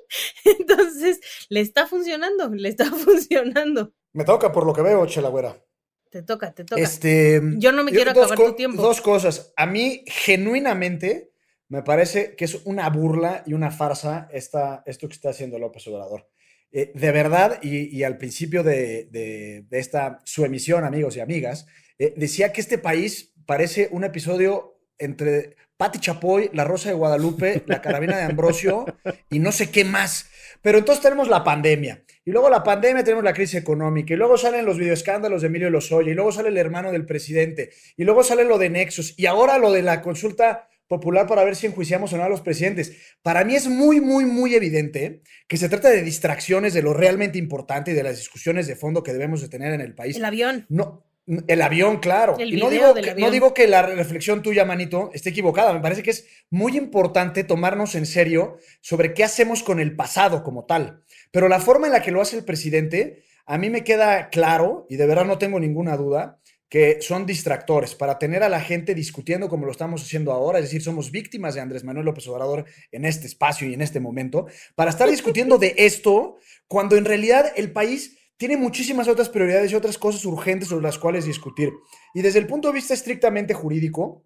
Entonces, 0.44 1.22
le 1.50 1.62
está 1.62 1.88
funcionando, 1.88 2.50
le 2.50 2.68
está 2.68 2.86
funcionando. 2.92 3.94
Me 4.12 4.26
toca 4.26 4.52
por 4.52 4.66
lo 4.66 4.74
que 4.74 4.82
veo, 4.82 5.06
Chelagüera. 5.06 5.64
Te 6.10 6.22
toca, 6.22 6.54
te 6.54 6.64
toca. 6.66 6.80
Este, 6.80 7.42
yo 7.58 7.72
no 7.72 7.84
me 7.84 7.92
quiero 7.92 8.12
acabar 8.12 8.38
tu 8.38 8.54
tiempo. 8.54 8.82
Dos 8.82 9.02
cosas. 9.02 9.52
A 9.56 9.66
mí, 9.66 10.04
genuinamente, 10.06 11.33
me 11.70 11.84
parece 11.84 12.36
que 12.36 12.46
es 12.46 12.56
una 12.66 12.90
burla 12.90 13.44
y 13.46 13.54
una 13.54 13.72
farsa 13.72 14.28
esta, 14.32 14.84
esto 14.86 15.08
que 15.08 15.16
está 15.16 15.30
haciendo 15.30 15.60
López 15.60 15.88
Obrador. 15.88 16.30
Eh, 16.72 16.92
de 16.96 17.12
verdad, 17.12 17.60
y, 17.62 18.02
al 18.04 18.18
principio 18.18 18.64
de, 18.64 19.66
esta 19.72 20.20
su 20.24 20.44
emisión, 20.44 20.84
amigos 20.84 21.16
y 21.16 21.20
amigas, 21.20 21.68
eh, 22.00 22.14
decía 22.18 22.52
que 22.52 22.62
este 22.62 22.80
país 22.80 23.34
parece 23.46 23.90
un 23.92 24.04
episodio 24.04 24.80
entre 24.98 25.56
Pati 25.78 26.00
Chapoy, 26.00 26.50
La 26.54 26.64
Rosa 26.64 26.90
de 26.90 26.96
Guadalupe, 26.96 27.64
La 27.68 27.82
Carabina 27.82 28.18
de 28.18 28.24
Ambrosio 28.24 28.86
y 29.30 29.40
no 29.40 29.52
sé 29.52 29.70
qué 29.70 29.86
más. 29.86 30.30
Pero 30.62 30.78
entonces 30.78 31.04
tenemos 31.04 31.28
la 31.28 31.44
pandemia. 31.44 32.04
Y 32.26 32.32
luego 32.32 32.50
la 32.50 32.64
pandemia 32.64 33.04
tenemos 33.04 33.24
la 33.24 33.34
crisis 33.34 33.56
económica. 33.56 34.14
Y 34.14 34.18
luego 34.18 34.38
salen 34.38 34.66
los 34.66 34.78
videoescándalos 34.78 35.42
de 35.42 35.48
Emilio 35.48 35.70
Lozoya. 35.70 36.12
Y 36.12 36.14
luego 36.16 36.32
sale 36.32 36.50
el 36.50 36.58
hermano 36.58 36.92
del 36.92 37.06
presidente. 37.06 37.72
Y 37.98 38.06
luego 38.06 38.24
sale 38.24 38.46
lo 38.46 38.58
de 38.58 38.70
Nexus. 38.70 39.14
Y 39.20 39.26
ahora 39.26 39.58
lo 39.58 39.72
de 39.74 39.82
la 39.82 40.02
consulta 40.02 40.70
popular 40.94 41.26
para 41.26 41.44
ver 41.44 41.56
si 41.56 41.66
enjuiciamos 41.66 42.14
o 42.14 42.18
no 42.18 42.24
a 42.24 42.30
los 42.30 42.42
presidentes. 42.42 43.16
Para 43.22 43.44
mí 43.44 43.56
es 43.56 43.68
muy, 43.68 44.00
muy, 44.00 44.26
muy 44.26 44.54
evidente 44.54 45.22
que 45.48 45.58
se 45.58 45.70
trata 45.70 45.90
de 45.90 46.04
distracciones 46.04 46.74
de 46.74 46.84
lo 46.84 46.94
realmente 46.94 47.40
importante 47.40 47.92
y 47.92 47.94
de 47.96 48.04
las 48.04 48.18
discusiones 48.18 48.68
de 48.68 48.76
fondo 48.76 49.02
que 49.02 49.14
debemos 49.14 49.42
de 49.42 49.50
tener 49.50 49.74
en 49.74 49.82
el 49.82 49.96
país. 49.96 50.18
El 50.18 50.26
avión. 50.26 50.66
No, 50.70 51.04
el 51.48 51.62
avión, 51.62 51.98
claro. 51.98 52.36
y 52.38 52.58
no 52.58 52.70
digo, 52.70 52.94
que, 52.94 53.16
no 53.16 53.32
digo 53.32 53.54
que 53.54 53.68
la 53.68 53.82
reflexión 53.82 54.42
tuya, 54.42 54.66
Manito, 54.66 55.10
esté 55.14 55.30
equivocada. 55.30 55.74
Me 55.74 55.80
parece 55.80 56.04
que 56.04 56.12
es 56.12 56.28
muy 56.50 56.78
importante 56.78 57.44
tomarnos 57.44 57.96
en 57.96 58.06
serio 58.06 58.58
sobre 58.82 59.14
qué 59.14 59.24
hacemos 59.24 59.64
con 59.64 59.80
el 59.80 59.96
pasado 59.96 60.44
como 60.44 60.66
tal. 60.66 61.04
Pero 61.32 61.48
la 61.48 61.60
forma 61.60 61.88
en 61.88 61.94
la 61.94 62.02
que 62.02 62.12
lo 62.12 62.22
hace 62.22 62.38
el 62.38 62.44
presidente, 62.46 63.24
a 63.46 63.58
mí 63.58 63.70
me 63.70 63.84
queda 63.84 64.30
claro, 64.30 64.86
y 64.90 64.98
de 64.98 65.08
verdad 65.08 65.26
no 65.26 65.38
tengo 65.38 65.60
ninguna 65.60 65.96
duda, 65.98 66.40
que 66.74 67.04
son 67.04 67.28
distractores 67.28 67.94
para 67.94 68.18
tener 68.18 68.42
a 68.42 68.50
la 68.50 68.60
gente 68.60 68.96
discutiendo 68.96 69.48
como 69.48 69.68
lo 69.68 69.72
estamos 69.72 70.02
haciendo 70.02 70.32
ahora, 70.32 70.58
es 70.58 70.66
decir, 70.66 70.82
somos 70.82 71.12
víctimas 71.12 71.54
de 71.54 71.62
Andrés 71.62 71.84
Manuel 71.84 72.08
López 72.08 72.28
Obrador 72.28 72.66
en 72.92 73.06
este 73.06 73.28
espacio 73.28 73.70
y 73.70 73.76
en 73.76 73.84
este 73.84 74.00
momento, 74.00 74.48
para 74.74 74.90
estar 74.90 75.08
discutiendo 75.08 75.60
de 75.60 75.76
esto 75.78 76.38
cuando 76.68 76.96
en 76.96 77.06
realidad 77.06 77.54
el 77.58 77.72
país 77.72 78.18
tiene 78.38 78.58
muchísimas 78.58 79.08
otras 79.08 79.30
prioridades 79.30 79.72
y 79.72 79.76
otras 79.76 80.00
cosas 80.00 80.26
urgentes 80.26 80.70
sobre 80.70 80.82
las 80.82 80.98
cuales 80.98 81.26
discutir. 81.26 81.72
Y 82.16 82.24
desde 82.24 82.40
el 82.40 82.48
punto 82.48 82.70
de 82.70 82.74
vista 82.74 82.96
estrictamente 82.96 83.54
jurídico, 83.54 84.24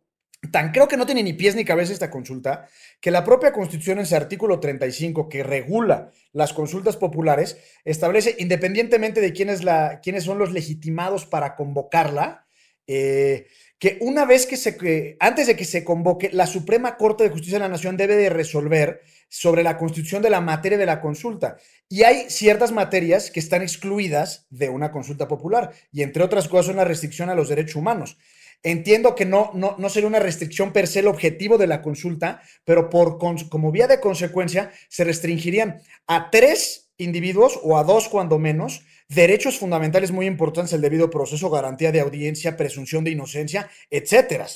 Tan 0.52 0.71
creo 0.71 0.88
que 0.88 0.97
no 0.97 1.06
tiene 1.06 1.23
ni 1.23 1.34
pies 1.34 1.56
ni 1.56 1.65
cabeza 1.65 1.93
esta 1.93 2.12
consulta, 2.12 2.67
que 3.02 3.10
la 3.10 3.23
propia 3.23 3.52
Constitución 3.52 4.00
en 4.00 4.06
su 4.06 4.15
artículo 4.15 4.60
35, 4.60 5.30
que 5.30 5.43
regula 5.43 6.12
las 6.32 6.54
consultas 6.54 6.95
populares, 6.95 7.58
establece, 7.84 8.36
independientemente 8.38 9.19
de 9.19 9.34
quién 9.34 9.50
la, 9.65 10.00
quiénes 10.02 10.23
son 10.23 10.38
los 10.38 10.52
legitimados 10.52 11.26
para 11.26 11.56
convocarla, 11.56 12.45
eh, 12.86 13.47
que 13.80 13.97
una 14.02 14.26
vez 14.26 14.45
que 14.45 14.58
se, 14.58 15.17
antes 15.19 15.47
de 15.47 15.56
que 15.56 15.65
se 15.65 15.84
convoque, 15.84 16.30
la 16.32 16.47
Suprema 16.47 16.97
Corte 16.97 17.23
de 17.23 17.30
Justicia 17.30 17.58
de 17.58 17.65
la 17.65 17.69
Nación 17.69 17.97
debe 17.97 18.15
de 18.15 18.30
resolver 18.30 19.02
sobre 19.30 19.62
la 19.63 19.78
constitución 19.78 20.21
de 20.21 20.30
la 20.30 20.41
materia 20.41 20.78
de 20.78 20.86
la 20.86 21.02
consulta. 21.02 21.58
Y 21.89 22.04
hay 22.04 22.30
ciertas 22.30 22.71
materias 22.71 23.30
que 23.30 23.39
están 23.39 23.62
excluidas 23.62 24.47
de 24.50 24.69
una 24.69 24.91
consulta 24.91 25.28
popular, 25.28 25.73
y 25.91 26.02
entre 26.02 26.23
otras 26.23 26.47
cosas 26.47 26.73
una 26.73 26.86
restricción 26.86 27.30
a 27.30 27.36
los 27.36 27.50
derechos 27.50 27.76
humanos. 27.76 28.17
Entiendo 28.63 29.15
que 29.15 29.26
no, 29.26 29.52
no, 29.54 29.76
no 29.78 29.89
sería 29.89 30.08
una 30.08 30.20
restricción 30.20 30.74
per 30.74 30.88
se 30.88 31.00
el 31.00 31.08
objetivo 31.08 31.58
de 31.58 31.67
la 31.67 31.82
consulta, 31.82 32.41
pero 32.65 32.89
por, 32.89 33.17
como 33.17 33.72
vía 33.72 33.88
de 33.88 34.00
consecuencia 34.00 34.72
se 34.89 35.04
restringirían 35.04 35.82
a 36.08 36.30
tres 36.32 36.89
individuos 36.98 37.60
o 37.63 37.78
a 37.78 37.84
dos 37.84 38.10
cuando 38.10 38.39
menos 38.39 38.84
derechos 39.08 39.58
fundamentales 39.58 40.12
muy 40.12 40.26
importantes, 40.26 40.74
el 40.74 40.82
debido 40.82 41.10
proceso, 41.10 41.50
garantía 41.50 41.91
de 41.91 42.02
audiencia, 42.02 42.58
presunción 42.58 43.04
de 43.04 43.12
inocencia, 43.12 43.70
etcétera. 43.89 44.48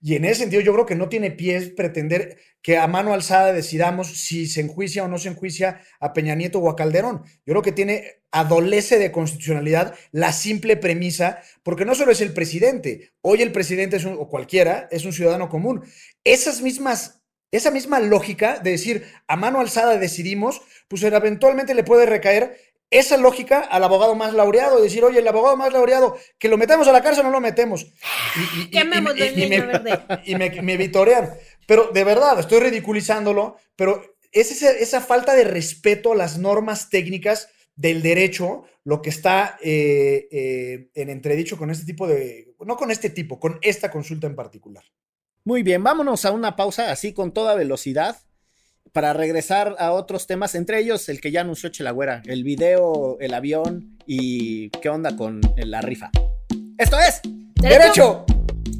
Y 0.00 0.14
en 0.14 0.24
ese 0.24 0.40
sentido 0.40 0.62
yo 0.62 0.72
creo 0.72 0.86
que 0.86 0.94
no 0.94 1.08
tiene 1.08 1.30
pies 1.30 1.70
pretender 1.70 2.38
que 2.62 2.78
a 2.78 2.86
mano 2.86 3.12
alzada 3.12 3.52
decidamos 3.52 4.08
si 4.08 4.46
se 4.46 4.60
enjuicia 4.60 5.04
o 5.04 5.08
no 5.08 5.18
se 5.18 5.28
enjuicia 5.28 5.80
a 6.00 6.12
Peña 6.12 6.34
Nieto 6.34 6.58
o 6.58 6.68
a 6.68 6.76
Calderón. 6.76 7.22
Yo 7.44 7.52
creo 7.52 7.62
que 7.62 7.72
tiene, 7.72 8.22
adolece 8.30 8.98
de 8.98 9.12
constitucionalidad 9.12 9.94
la 10.12 10.32
simple 10.32 10.76
premisa, 10.76 11.40
porque 11.62 11.84
no 11.84 11.94
solo 11.94 12.12
es 12.12 12.20
el 12.20 12.32
presidente, 12.32 13.12
hoy 13.20 13.42
el 13.42 13.52
presidente 13.52 13.96
es 13.96 14.04
o 14.04 14.28
cualquiera 14.28 14.88
es 14.90 15.04
un 15.04 15.12
ciudadano 15.12 15.48
común. 15.48 15.82
Esas 16.24 16.60
mismas 16.60 17.22
esa 17.52 17.70
misma 17.70 18.00
lógica 18.00 18.58
de 18.58 18.72
decir 18.72 19.06
a 19.28 19.36
mano 19.36 19.60
alzada 19.60 19.98
decidimos, 19.98 20.62
pues 20.88 21.02
eventualmente 21.02 21.74
le 21.74 21.84
puede 21.84 22.04
recaer 22.04 22.58
esa 22.90 23.16
lógica 23.16 23.60
al 23.60 23.82
abogado 23.84 24.14
más 24.14 24.32
laureado, 24.32 24.80
decir, 24.80 25.04
oye, 25.04 25.18
el 25.18 25.28
abogado 25.28 25.56
más 25.56 25.72
laureado, 25.72 26.16
que 26.38 26.48
lo 26.48 26.56
metemos 26.56 26.86
a 26.88 26.92
la 26.92 27.02
cárcel 27.02 27.24
o 27.24 27.28
no 27.28 27.32
lo 27.32 27.40
metemos. 27.40 27.86
Y, 28.70 30.34
me, 30.34 30.50
me, 30.62 30.76
vitorean. 30.76 31.30
Pero 31.66 31.90
de 31.92 32.04
verdad, 32.04 32.38
estoy 32.38 32.60
ridiculizándolo, 32.60 33.56
pero 33.74 34.16
es 34.30 34.52
esa, 34.52 34.70
esa, 34.70 35.00
falta 35.00 35.34
de 35.34 35.44
respeto 35.44 36.12
a 36.12 36.16
las 36.16 36.36
normas 36.38 36.90
técnicas 36.90 37.48
del 37.76 38.02
derecho 38.02 38.64
lo 38.84 39.02
que 39.02 39.10
está 39.10 39.58
eh, 39.62 40.28
eh, 40.30 40.90
en 40.94 41.10
entredicho 41.10 41.58
con 41.58 41.70
este 41.70 41.84
tipo 41.84 42.06
de, 42.06 42.54
no 42.64 42.76
con 42.76 42.92
este 42.92 43.10
tipo, 43.10 43.40
con 43.40 43.58
esta 43.62 43.90
consulta 43.90 44.28
en 44.28 44.36
particular. 44.36 44.84
Muy 45.44 45.62
bien, 45.62 45.82
vámonos 45.82 46.24
a 46.24 46.30
una 46.30 46.54
pausa 46.54 46.92
así 46.92 47.12
con 47.12 47.32
toda 47.32 47.56
velocidad 47.56 48.16
para 48.92 49.12
regresar 49.12 49.76
a 49.78 49.92
otros 49.92 50.26
temas, 50.26 50.54
entre 50.54 50.80
ellos 50.80 51.08
el 51.08 51.20
que 51.20 51.30
ya 51.30 51.42
anunció 51.42 51.68
Chelagüera, 51.68 52.22
el 52.26 52.44
video, 52.44 53.16
el 53.20 53.34
avión 53.34 53.96
y 54.06 54.70
qué 54.70 54.88
onda 54.88 55.16
con 55.16 55.40
la 55.56 55.80
rifa. 55.80 56.10
Esto 56.78 56.98
es 56.98 57.20
Derecho. 57.54 58.24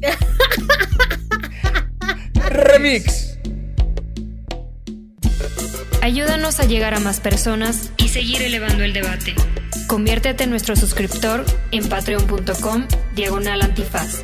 Remix. 2.49 3.37
Ayúdanos 6.01 6.59
a 6.59 6.65
llegar 6.65 6.93
a 6.93 6.99
más 6.99 7.19
personas 7.19 7.91
y 7.97 8.07
seguir 8.07 8.41
elevando 8.41 8.83
el 8.83 8.93
debate. 8.93 9.35
Conviértete 9.87 10.43
en 10.45 10.51
nuestro 10.51 10.75
suscriptor 10.75 11.43
en 11.71 11.89
patreon.com 11.89 12.87
diagonal 13.15 13.61
antifaz. 13.61 14.23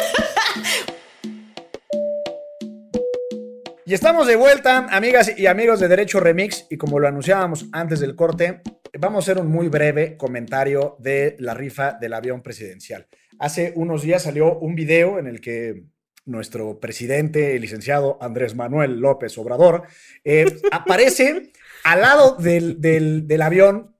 Y 3.91 3.93
estamos 3.93 4.25
de 4.25 4.37
vuelta, 4.37 4.87
amigas 4.89 5.37
y 5.37 5.47
amigos 5.47 5.81
de 5.81 5.89
Derecho 5.89 6.21
Remix, 6.21 6.65
y 6.69 6.77
como 6.77 6.97
lo 6.97 7.09
anunciábamos 7.09 7.65
antes 7.73 7.99
del 7.99 8.15
corte, 8.15 8.61
vamos 8.97 9.27
a 9.27 9.31
hacer 9.33 9.43
un 9.43 9.51
muy 9.51 9.67
breve 9.67 10.15
comentario 10.15 10.95
de 10.99 11.35
la 11.39 11.53
rifa 11.53 11.97
del 11.99 12.13
avión 12.13 12.41
presidencial. 12.41 13.05
Hace 13.37 13.73
unos 13.75 14.03
días 14.03 14.23
salió 14.23 14.57
un 14.59 14.75
video 14.75 15.19
en 15.19 15.27
el 15.27 15.41
que 15.41 15.83
nuestro 16.23 16.79
presidente, 16.79 17.53
el 17.57 17.63
licenciado 17.63 18.17
Andrés 18.21 18.55
Manuel 18.55 18.97
López 18.97 19.37
Obrador, 19.37 19.83
eh, 20.23 20.45
aparece 20.71 21.51
al 21.83 21.99
lado 21.99 22.37
del, 22.37 22.79
del 22.79 23.41
avión 23.41 23.93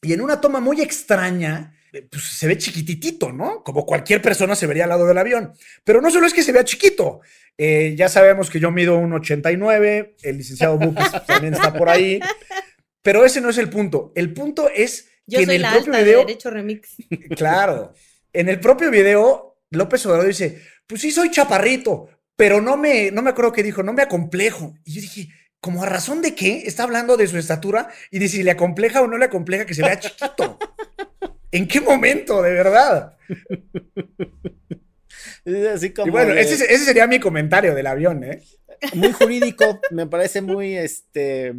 y 0.00 0.12
en 0.12 0.20
una 0.20 0.40
toma 0.40 0.60
muy 0.60 0.80
extraña 0.80 1.73
pues, 2.02 2.24
se 2.24 2.46
ve 2.46 2.58
chiquititito, 2.58 3.32
¿no? 3.32 3.62
Como 3.62 3.86
cualquier 3.86 4.20
persona 4.20 4.54
se 4.54 4.66
vería 4.66 4.84
al 4.84 4.90
lado 4.90 5.06
del 5.06 5.18
avión. 5.18 5.52
Pero 5.84 6.00
no 6.00 6.10
solo 6.10 6.26
es 6.26 6.34
que 6.34 6.42
se 6.42 6.52
vea 6.52 6.64
chiquito. 6.64 7.20
Eh, 7.56 7.94
ya 7.96 8.08
sabemos 8.08 8.50
que 8.50 8.60
yo 8.60 8.70
mido 8.70 8.98
un 8.98 9.12
89, 9.12 10.16
el 10.22 10.36
licenciado 10.38 10.78
Buques 10.78 11.06
también 11.26 11.54
está 11.54 11.72
por 11.72 11.88
ahí. 11.88 12.20
Pero 13.02 13.24
ese 13.24 13.40
no 13.40 13.50
es 13.50 13.58
el 13.58 13.68
punto. 13.68 14.12
El 14.14 14.32
punto 14.32 14.68
es 14.68 15.08
que 15.28 15.42
en 15.42 15.50
el 15.50 15.62
propio 15.62 15.92
video. 15.92 16.18
derecho 16.20 16.50
remix. 16.50 16.96
Claro. 17.36 17.94
En 18.32 18.48
el 18.48 18.58
propio 18.58 18.90
video, 18.90 19.58
López 19.70 20.04
Obrador 20.06 20.26
dice: 20.26 20.60
Pues 20.86 21.00
sí, 21.00 21.10
soy 21.10 21.30
chaparrito, 21.30 22.08
pero 22.36 22.60
no 22.60 22.76
me, 22.76 23.10
no 23.10 23.22
me 23.22 23.30
acuerdo 23.30 23.52
qué 23.52 23.62
dijo, 23.62 23.82
no 23.82 23.92
me 23.92 24.02
acomplejo. 24.02 24.74
Y 24.84 24.94
yo 24.94 25.00
dije, 25.00 25.28
¿como 25.60 25.82
a 25.82 25.86
razón 25.86 26.20
de 26.20 26.34
qué? 26.34 26.64
Está 26.66 26.82
hablando 26.82 27.16
de 27.16 27.26
su 27.26 27.38
estatura 27.38 27.88
y 28.10 28.18
dice 28.18 28.38
si 28.38 28.42
le 28.42 28.50
acompleja 28.50 29.02
o 29.02 29.06
no 29.06 29.16
le 29.16 29.26
acompleja 29.26 29.66
que 29.66 29.74
se 29.74 29.82
vea 29.82 29.98
chiquito. 29.98 30.58
¿En 31.54 31.68
qué 31.68 31.80
momento, 31.80 32.42
de 32.42 32.52
verdad? 32.52 33.16
Así 35.72 35.92
como 35.92 36.08
y 36.08 36.10
bueno, 36.10 36.32
ese, 36.32 36.56
sería 36.78 37.06
mi 37.06 37.20
comentario 37.20 37.76
del 37.76 37.86
avión, 37.86 38.24
¿eh? 38.24 38.42
Muy 38.94 39.12
jurídico, 39.12 39.80
me 39.92 40.08
parece 40.08 40.42
muy, 40.42 40.76
este... 40.76 41.54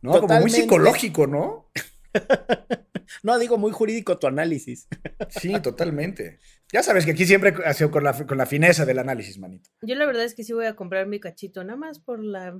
No, 0.00 0.18
como 0.20 0.40
muy 0.40 0.48
psicológico, 0.48 1.26
¿no? 1.26 1.70
no, 3.22 3.38
digo 3.38 3.58
muy 3.58 3.70
jurídico 3.70 4.18
tu 4.18 4.28
análisis. 4.28 4.88
sí, 5.28 5.52
totalmente. 5.60 6.38
Ya 6.72 6.82
sabes 6.82 7.04
que 7.04 7.10
aquí 7.10 7.26
siempre 7.26 7.52
ha 7.66 7.74
sido 7.74 7.90
con 7.90 8.04
la, 8.04 8.14
con 8.14 8.38
la 8.38 8.46
fineza 8.46 8.86
del 8.86 8.98
análisis, 8.98 9.38
manito. 9.38 9.68
Yo 9.82 9.94
la 9.94 10.06
verdad 10.06 10.24
es 10.24 10.34
que 10.34 10.42
sí 10.42 10.54
voy 10.54 10.64
a 10.64 10.74
comprar 10.74 11.06
mi 11.06 11.20
cachito, 11.20 11.62
nada 11.64 11.76
más 11.76 11.98
por 11.98 12.24
la, 12.24 12.58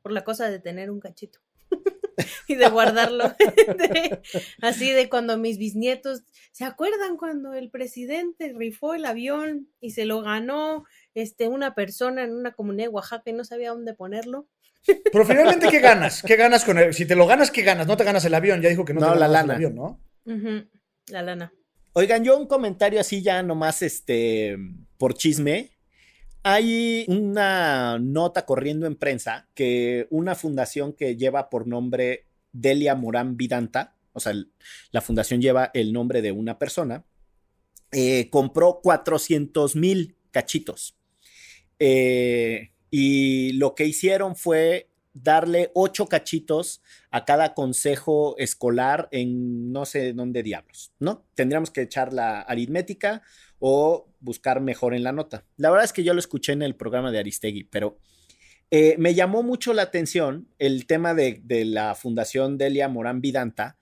por 0.00 0.12
la 0.12 0.22
cosa 0.22 0.48
de 0.48 0.60
tener 0.60 0.92
un 0.92 1.00
cachito. 1.00 1.40
y 2.48 2.54
de 2.54 2.68
guardarlo. 2.68 3.34
así 4.62 4.92
de 4.92 5.08
cuando 5.08 5.38
mis 5.38 5.58
bisnietos, 5.58 6.22
¿se 6.52 6.64
acuerdan 6.64 7.16
cuando 7.16 7.54
el 7.54 7.70
presidente 7.70 8.52
rifó 8.56 8.94
el 8.94 9.04
avión 9.04 9.68
y 9.80 9.90
se 9.90 10.04
lo 10.04 10.22
ganó 10.22 10.84
este, 11.14 11.48
una 11.48 11.74
persona 11.74 12.24
en 12.24 12.34
una 12.34 12.52
comunidad 12.52 12.86
de 12.88 12.94
Oaxaca 12.94 13.30
y 13.30 13.32
no 13.32 13.44
sabía 13.44 13.70
dónde 13.70 13.94
ponerlo? 13.94 14.48
Pero 14.86 15.24
finalmente, 15.24 15.68
¿qué 15.68 15.80
ganas? 15.80 16.22
¿Qué 16.22 16.36
ganas 16.36 16.64
con 16.64 16.78
él? 16.78 16.94
Si 16.94 17.06
te 17.06 17.16
lo 17.16 17.26
ganas, 17.26 17.50
¿qué 17.50 17.62
ganas? 17.62 17.86
No 17.86 17.96
te 17.96 18.04
ganas 18.04 18.24
el 18.24 18.34
avión, 18.34 18.62
ya 18.62 18.68
dijo 18.68 18.84
que 18.84 18.94
no, 18.94 19.00
te 19.00 19.18
la 19.18 19.28
lana. 19.28 19.54
el 19.54 19.56
avión, 19.56 19.74
¿no? 19.74 20.00
La 21.08 21.22
lana. 21.22 21.52
Oigan, 21.92 22.24
yo 22.24 22.36
un 22.36 22.46
comentario 22.46 23.00
así 23.00 23.22
ya 23.22 23.42
nomás 23.42 23.82
este 23.82 24.56
por 24.98 25.14
chisme. 25.14 25.75
Hay 26.48 27.04
una 27.08 27.98
nota 27.98 28.46
corriendo 28.46 28.86
en 28.86 28.94
prensa 28.94 29.48
que 29.52 30.06
una 30.10 30.36
fundación 30.36 30.92
que 30.92 31.16
lleva 31.16 31.50
por 31.50 31.66
nombre 31.66 32.26
Delia 32.52 32.94
Morán 32.94 33.36
Vidanta, 33.36 33.96
o 34.12 34.20
sea, 34.20 34.32
la 34.92 35.00
fundación 35.00 35.40
lleva 35.40 35.72
el 35.74 35.92
nombre 35.92 36.22
de 36.22 36.30
una 36.30 36.56
persona, 36.56 37.04
eh, 37.90 38.30
compró 38.30 38.78
400 38.80 39.74
mil 39.74 40.14
cachitos. 40.30 40.96
Eh, 41.80 42.70
y 42.92 43.54
lo 43.54 43.74
que 43.74 43.86
hicieron 43.86 44.36
fue 44.36 44.88
darle 45.14 45.72
ocho 45.74 46.06
cachitos 46.06 46.80
a 47.10 47.24
cada 47.24 47.54
consejo 47.54 48.36
escolar 48.38 49.08
en 49.10 49.72
no 49.72 49.84
sé 49.84 50.12
dónde 50.12 50.44
diablos, 50.44 50.92
¿no? 51.00 51.26
Tendríamos 51.34 51.72
que 51.72 51.82
echar 51.82 52.12
la 52.12 52.42
aritmética 52.42 53.22
o 53.58 54.08
buscar 54.20 54.60
mejor 54.60 54.94
en 54.94 55.02
la 55.02 55.12
nota. 55.12 55.44
La 55.56 55.70
verdad 55.70 55.84
es 55.84 55.92
que 55.92 56.04
yo 56.04 56.14
lo 56.14 56.20
escuché 56.20 56.52
en 56.52 56.62
el 56.62 56.74
programa 56.74 57.10
de 57.10 57.18
Aristegui, 57.18 57.64
pero 57.64 57.98
eh, 58.70 58.96
me 58.98 59.14
llamó 59.14 59.42
mucho 59.42 59.72
la 59.72 59.82
atención 59.82 60.48
el 60.58 60.86
tema 60.86 61.14
de, 61.14 61.40
la 61.64 61.94
Fundación 61.94 62.58
Delia 62.58 62.88
Morán 62.88 63.20
Vidanta, 63.20 63.76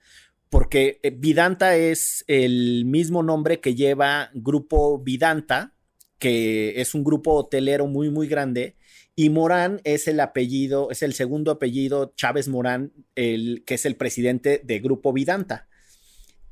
porque 0.49 0.99
eh, 1.01 1.09
Vidanta 1.09 1.75
es 1.75 2.23
el 2.27 2.85
mismo 2.85 3.23
nombre 3.23 3.59
que 3.59 3.73
lleva 3.73 4.29
Grupo 4.33 4.99
Vidanta, 4.99 5.73
que 6.19 6.79
es 6.79 6.93
un 6.93 7.03
grupo 7.03 7.33
hotelero 7.33 7.87
muy, 7.87 8.09
muy 8.11 8.27
grande, 8.27 8.75
y 9.15 9.29
Morán 9.29 9.81
es 9.85 10.07
el 10.07 10.19
apellido, 10.19 10.91
es 10.91 11.01
el 11.01 11.13
segundo 11.13 11.51
apellido, 11.51 12.13
Chávez 12.15 12.47
Morán, 12.47 12.91
el, 13.15 13.63
que 13.65 13.75
es 13.75 13.85
el 13.85 13.95
presidente 13.95 14.61
de 14.63 14.79
Grupo 14.79 15.13
Vidanta. 15.13 15.67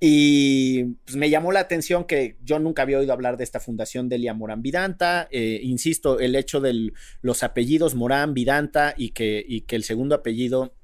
Y 0.05 0.83
pues, 1.05 1.15
me 1.15 1.29
llamó 1.29 1.53
la 1.53 1.61
atención 1.61 2.03
que 2.03 2.35
yo 2.43 2.59
nunca 2.59 2.81
había 2.81 2.99
oído 2.99 3.13
hablar 3.13 3.37
de 3.37 3.45
esta 3.45 3.61
fundación 3.61 4.09
Delia 4.09 4.33
Morán 4.33 4.61
Vidanta. 4.61 5.29
Eh, 5.31 5.61
insisto, 5.63 6.19
el 6.19 6.35
hecho 6.35 6.59
de 6.59 6.91
los 7.21 7.41
apellidos 7.41 7.95
Morán 7.95 8.33
Vidanta 8.33 8.95
y 8.97 9.11
que, 9.11 9.45
y 9.47 9.61
que 9.61 9.77
el 9.77 9.85
segundo 9.85 10.13
apellido 10.15 10.75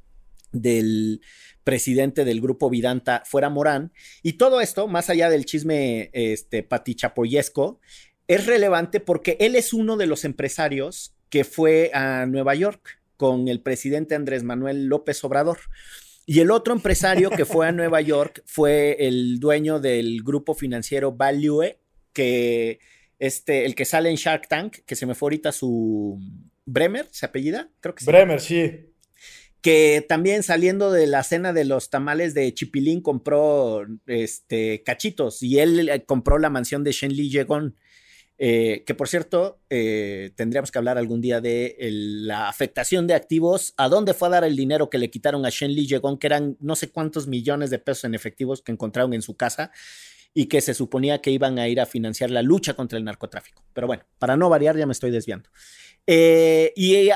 del 0.54 1.20
presidente 1.66 2.24
del 2.24 2.40
grupo 2.40 2.70
Vidanta 2.70 3.22
fuera 3.26 3.50
Morán. 3.50 3.92
Y 4.24 4.38
todo 4.38 4.62
esto, 4.62 4.88
más 4.88 5.10
allá 5.10 5.30
del 5.30 5.44
chisme 5.44 6.12
este, 6.14 6.64
patichapoyesco, 6.64 7.82
es 8.30 8.46
relevante 8.46 9.02
porque 9.02 9.36
él 9.42 9.58
es 9.58 9.74
uno 9.74 9.98
de 9.98 10.08
los 10.08 10.24
empresarios 10.24 11.14
que 11.30 11.44
fue 11.44 11.92
a 11.94 12.26
Nueva 12.26 12.56
York 12.56 13.02
con 13.18 13.50
el 13.50 13.60
presidente 13.60 14.16
Andrés 14.16 14.44
Manuel 14.44 14.86
López 14.86 15.22
Obrador. 15.26 15.58
Y 16.30 16.42
el 16.42 16.52
otro 16.52 16.76
empresario 16.76 17.32
que 17.32 17.44
fue 17.44 17.68
a 17.68 17.72
Nueva 17.72 18.02
York 18.02 18.44
fue 18.46 18.98
el 19.00 19.40
dueño 19.40 19.80
del 19.80 20.22
grupo 20.22 20.54
financiero 20.54 21.12
Value, 21.12 21.76
que 22.14 22.78
este, 23.18 23.66
el 23.66 23.74
que 23.74 23.84
sale 23.84 24.12
en 24.12 24.16
Shark 24.16 24.48
Tank, 24.48 24.78
que 24.86 24.96
se 24.96 25.08
me 25.08 25.16
fue 25.16 25.26
ahorita 25.26 25.52
su 25.52 26.20
Bremer, 26.68 27.08
¿se 27.10 27.26
apellida? 27.26 27.72
Creo 27.80 27.96
que 27.96 28.04
sí. 28.04 28.12
Bremer, 28.12 28.42
sí. 28.42 28.94
Que 29.62 30.06
también 30.08 30.44
saliendo 30.44 30.92
de 30.92 31.08
la 31.08 31.24
cena 31.24 31.52
de 31.52 31.66
los 31.66 31.90
tamales 31.90 32.36
de 32.36 32.54
Chipilín 32.54 33.02
compró 33.02 33.88
este, 34.06 34.84
cachitos 34.84 35.42
y 35.42 35.58
él 35.58 35.90
eh, 35.90 36.06
compró 36.06 36.38
la 36.38 36.52
mansión 36.52 36.84
de 36.84 36.92
Shen 36.92 37.12
Li 37.12 37.32
Yegon. 37.32 37.76
Eh, 38.42 38.84
que 38.86 38.96
por 38.96 39.10
cierto, 39.10 39.60
eh, 39.70 40.32
tendríamos 40.36 40.72
que 40.72 40.78
hablar 40.78 40.98
algún 40.98 41.20
día 41.20 41.42
de 41.42 41.76
la 41.82 42.48
afectación 42.48 43.06
de 43.06 43.14
activos, 43.14 43.74
a 43.76 43.90
dónde 43.90 44.14
fue 44.14 44.30
a 44.30 44.32
dar 44.32 44.44
el 44.46 44.56
dinero 44.56 44.90
que 44.90 44.98
le 44.98 45.10
quitaron 45.10 45.46
a 45.46 45.50
Shen 45.50 45.74
Li 45.74 45.86
Yegon, 45.86 46.18
que 46.18 46.28
eran 46.28 46.56
no 46.62 46.78
sé 46.78 46.90
cuántos 46.90 47.28
millones 47.28 47.70
de 47.70 47.80
pesos 47.80 48.06
en 48.06 48.16
efectivos 48.16 48.62
que 48.62 48.72
encontraron 48.72 49.14
en 49.14 49.22
su 49.22 49.36
casa 49.36 49.72
y 50.34 50.46
que 50.46 50.62
se 50.62 50.74
suponía 50.74 51.22
que 51.22 51.32
iban 51.32 51.60
a 51.60 51.68
ir 51.68 51.82
a 51.82 51.86
financiar 51.86 52.32
la 52.32 52.42
lucha 52.42 52.76
contra 52.76 52.98
el 52.98 53.04
narcotráfico. 53.04 53.66
Pero 53.74 53.88
bueno, 53.88 54.06
para 54.20 54.38
no 54.38 54.48
variar, 54.48 54.78
ya 54.78 54.86
me 54.86 54.94
estoy 54.94 55.12
desviando. 55.12 55.50
Eh, 56.08 56.72
y 56.78 57.10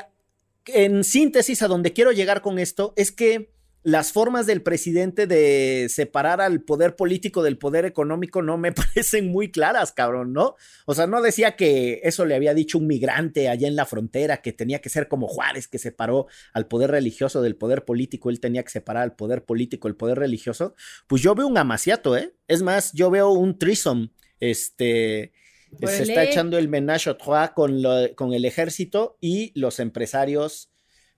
en 0.65 1.03
síntesis, 1.05 1.61
a 1.61 1.69
donde 1.69 1.93
quiero 1.93 2.11
llegar 2.11 2.41
con 2.41 2.59
esto 2.59 2.93
es 2.97 3.13
que 3.13 3.52
las 3.83 4.13
formas 4.13 4.45
del 4.45 4.61
presidente 4.61 5.27
de 5.27 5.87
separar 5.89 6.39
al 6.39 6.61
poder 6.61 6.95
político 6.95 7.43
del 7.43 7.57
poder 7.57 7.83
económico 7.85 8.41
no 8.41 8.57
me 8.57 8.71
parecen 8.71 9.27
muy 9.27 9.51
claras, 9.51 9.91
cabrón, 9.91 10.31
¿no? 10.33 10.55
O 10.85 10.95
sea, 10.95 11.05
no 11.05 11.21
decía 11.21 11.55
que 11.57 11.99
eso 12.03 12.25
le 12.25 12.35
había 12.35 12.53
dicho 12.53 12.77
un 12.77 12.87
migrante 12.87 13.49
allá 13.49 13.67
en 13.67 13.75
la 13.75 13.85
frontera, 13.85 14.41
que 14.41 14.53
tenía 14.53 14.79
que 14.79 14.89
ser 14.89 15.07
como 15.09 15.27
Juárez, 15.27 15.67
que 15.67 15.79
separó 15.79 16.27
al 16.53 16.67
poder 16.67 16.91
religioso 16.91 17.41
del 17.41 17.57
poder 17.57 17.83
político, 17.83 18.29
él 18.29 18.39
tenía 18.39 18.63
que 18.63 18.71
separar 18.71 19.03
al 19.03 19.15
poder 19.15 19.43
político 19.43 19.87
del 19.87 19.97
poder 19.97 20.17
religioso. 20.17 20.75
Pues 21.07 21.21
yo 21.21 21.35
veo 21.35 21.47
un 21.47 21.57
amaciato, 21.57 22.15
¿eh? 22.15 22.33
Es 22.47 22.61
más, 22.61 22.93
yo 22.93 23.11
veo 23.11 23.31
un 23.31 23.59
trisom, 23.59 24.09
este... 24.39 25.33
Se 25.81 26.03
está 26.03 26.23
echando 26.23 26.59
el 26.59 26.67
menage 26.69 27.09
à 27.09 27.17
trois 27.17 27.49
con, 27.49 27.81
con 28.15 28.33
el 28.33 28.45
ejército 28.45 29.17
y 29.19 29.51
los 29.59 29.79
empresarios 29.79 30.72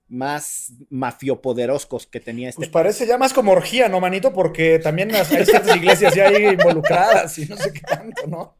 más 0.07 0.73
mafiopoderoscos 0.89 2.07
que 2.07 2.19
tenía 2.19 2.49
este. 2.49 2.59
Pues 2.59 2.69
parece 2.69 3.07
ya 3.07 3.17
más 3.17 3.33
como 3.33 3.51
orgía, 3.51 3.89
¿no, 3.89 3.99
manito? 3.99 4.33
Porque 4.33 4.79
también 4.79 5.13
hay 5.13 5.25
ciertas 5.25 5.67
iglesias 5.75 6.13
ya 6.15 6.27
ahí 6.27 6.45
involucradas 6.45 7.37
y 7.39 7.45
no 7.45 7.57
sé 7.57 7.73
qué 7.73 7.81
tanto, 7.81 8.27
¿no? 8.27 8.55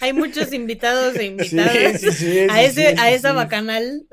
Hay 0.00 0.12
muchos 0.12 0.52
invitados 0.52 1.16
e 1.16 1.24
invitadas 1.24 2.02
a, 2.50 2.62
ese, 2.62 2.94
a 2.98 3.10
esa 3.10 3.32
bacanal. 3.32 4.06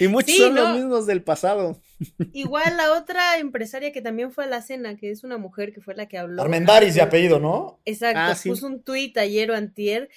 y 0.00 0.08
muchos 0.08 0.36
son 0.36 0.54
los 0.54 0.74
mismos 0.74 1.06
del 1.06 1.22
pasado. 1.22 1.80
Igual 2.32 2.76
la 2.76 2.92
otra 2.92 3.38
empresaria 3.38 3.92
que 3.92 4.02
también 4.02 4.32
fue 4.32 4.44
a 4.44 4.48
la 4.48 4.62
cena, 4.62 4.96
que 4.96 5.10
es 5.10 5.24
una 5.24 5.38
mujer 5.38 5.72
que 5.72 5.80
fue 5.80 5.94
la 5.94 6.06
que 6.06 6.18
habló. 6.18 6.42
Armendaris 6.42 6.94
de 6.94 7.02
apellido, 7.02 7.38
¿no? 7.38 7.80
Exacto, 7.84 8.20
ah, 8.20 8.36
puso 8.44 8.66
un 8.66 8.82
tuit 8.82 9.16
ayer 9.18 9.50
o 9.50 9.54
antier. 9.54 10.08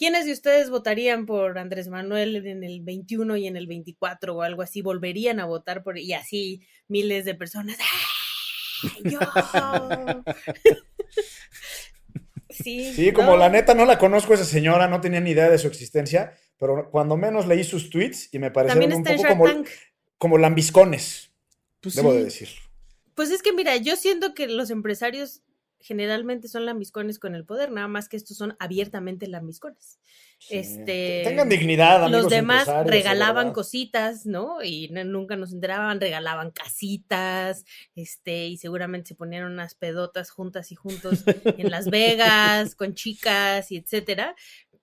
¿Quiénes 0.00 0.24
de 0.24 0.32
ustedes 0.32 0.70
votarían 0.70 1.26
por 1.26 1.58
Andrés 1.58 1.88
Manuel 1.88 2.46
en 2.46 2.64
el 2.64 2.80
21 2.80 3.36
y 3.36 3.46
en 3.46 3.58
el 3.58 3.66
24 3.66 4.34
o 4.34 4.40
algo 4.40 4.62
así? 4.62 4.80
¿Volverían 4.80 5.40
a 5.40 5.44
votar 5.44 5.82
por 5.82 5.98
y 5.98 6.14
así 6.14 6.62
miles 6.88 7.26
de 7.26 7.34
personas? 7.34 7.76
¡Yo! 9.04 9.18
Sí, 12.52 13.12
como 13.14 13.36
la 13.36 13.48
neta 13.48 13.74
no 13.74 13.86
la 13.86 13.96
conozco 13.96 14.34
esa 14.34 14.44
señora, 14.44 14.88
no 14.88 15.00
tenía 15.00 15.20
ni 15.20 15.30
idea 15.30 15.48
de 15.48 15.56
su 15.56 15.68
existencia, 15.68 16.36
pero 16.58 16.90
cuando 16.90 17.16
menos 17.16 17.46
leí 17.46 17.64
sus 17.64 17.88
tweets 17.88 18.28
y 18.34 18.38
me 18.38 18.50
parecieron 18.50 18.92
un 18.92 19.04
poco 19.04 19.22
como, 19.28 19.44
como, 20.18 20.36
lambiscones, 20.36 21.30
pues 21.80 21.94
debo 21.94 22.12
de 22.12 22.24
decir. 22.24 22.48
Pues 23.14 23.30
es 23.30 23.40
que 23.40 23.52
mira, 23.52 23.76
yo 23.76 23.96
siento 23.96 24.34
que 24.34 24.48
los 24.48 24.70
empresarios 24.70 25.42
generalmente 25.80 26.48
son 26.48 26.66
lambiscones 26.66 27.18
con 27.18 27.34
el 27.34 27.44
poder, 27.44 27.70
nada 27.70 27.88
más 27.88 28.08
que 28.08 28.16
estos 28.16 28.36
son 28.36 28.56
abiertamente 28.58 29.26
lambiscones. 29.26 29.98
Este, 30.48 31.22
tengan 31.24 31.48
dignidad, 31.48 32.04
amigos 32.04 32.24
Los 32.24 32.30
demás 32.30 32.66
regalaban 32.86 33.52
cositas, 33.52 34.24
¿no? 34.24 34.62
Y 34.62 34.88
nunca 34.88 35.36
nos 35.36 35.52
enteraban, 35.52 36.00
regalaban 36.00 36.50
casitas, 36.50 37.64
este, 37.94 38.46
y 38.46 38.56
seguramente 38.56 39.08
se 39.08 39.14
ponían 39.14 39.44
unas 39.44 39.74
pedotas 39.74 40.30
juntas 40.30 40.72
y 40.72 40.76
juntos 40.76 41.24
en 41.44 41.70
Las 41.70 41.86
Vegas, 41.90 42.74
con 42.74 42.94
chicas 42.94 43.70
y 43.70 43.76
etcétera. 43.76 44.34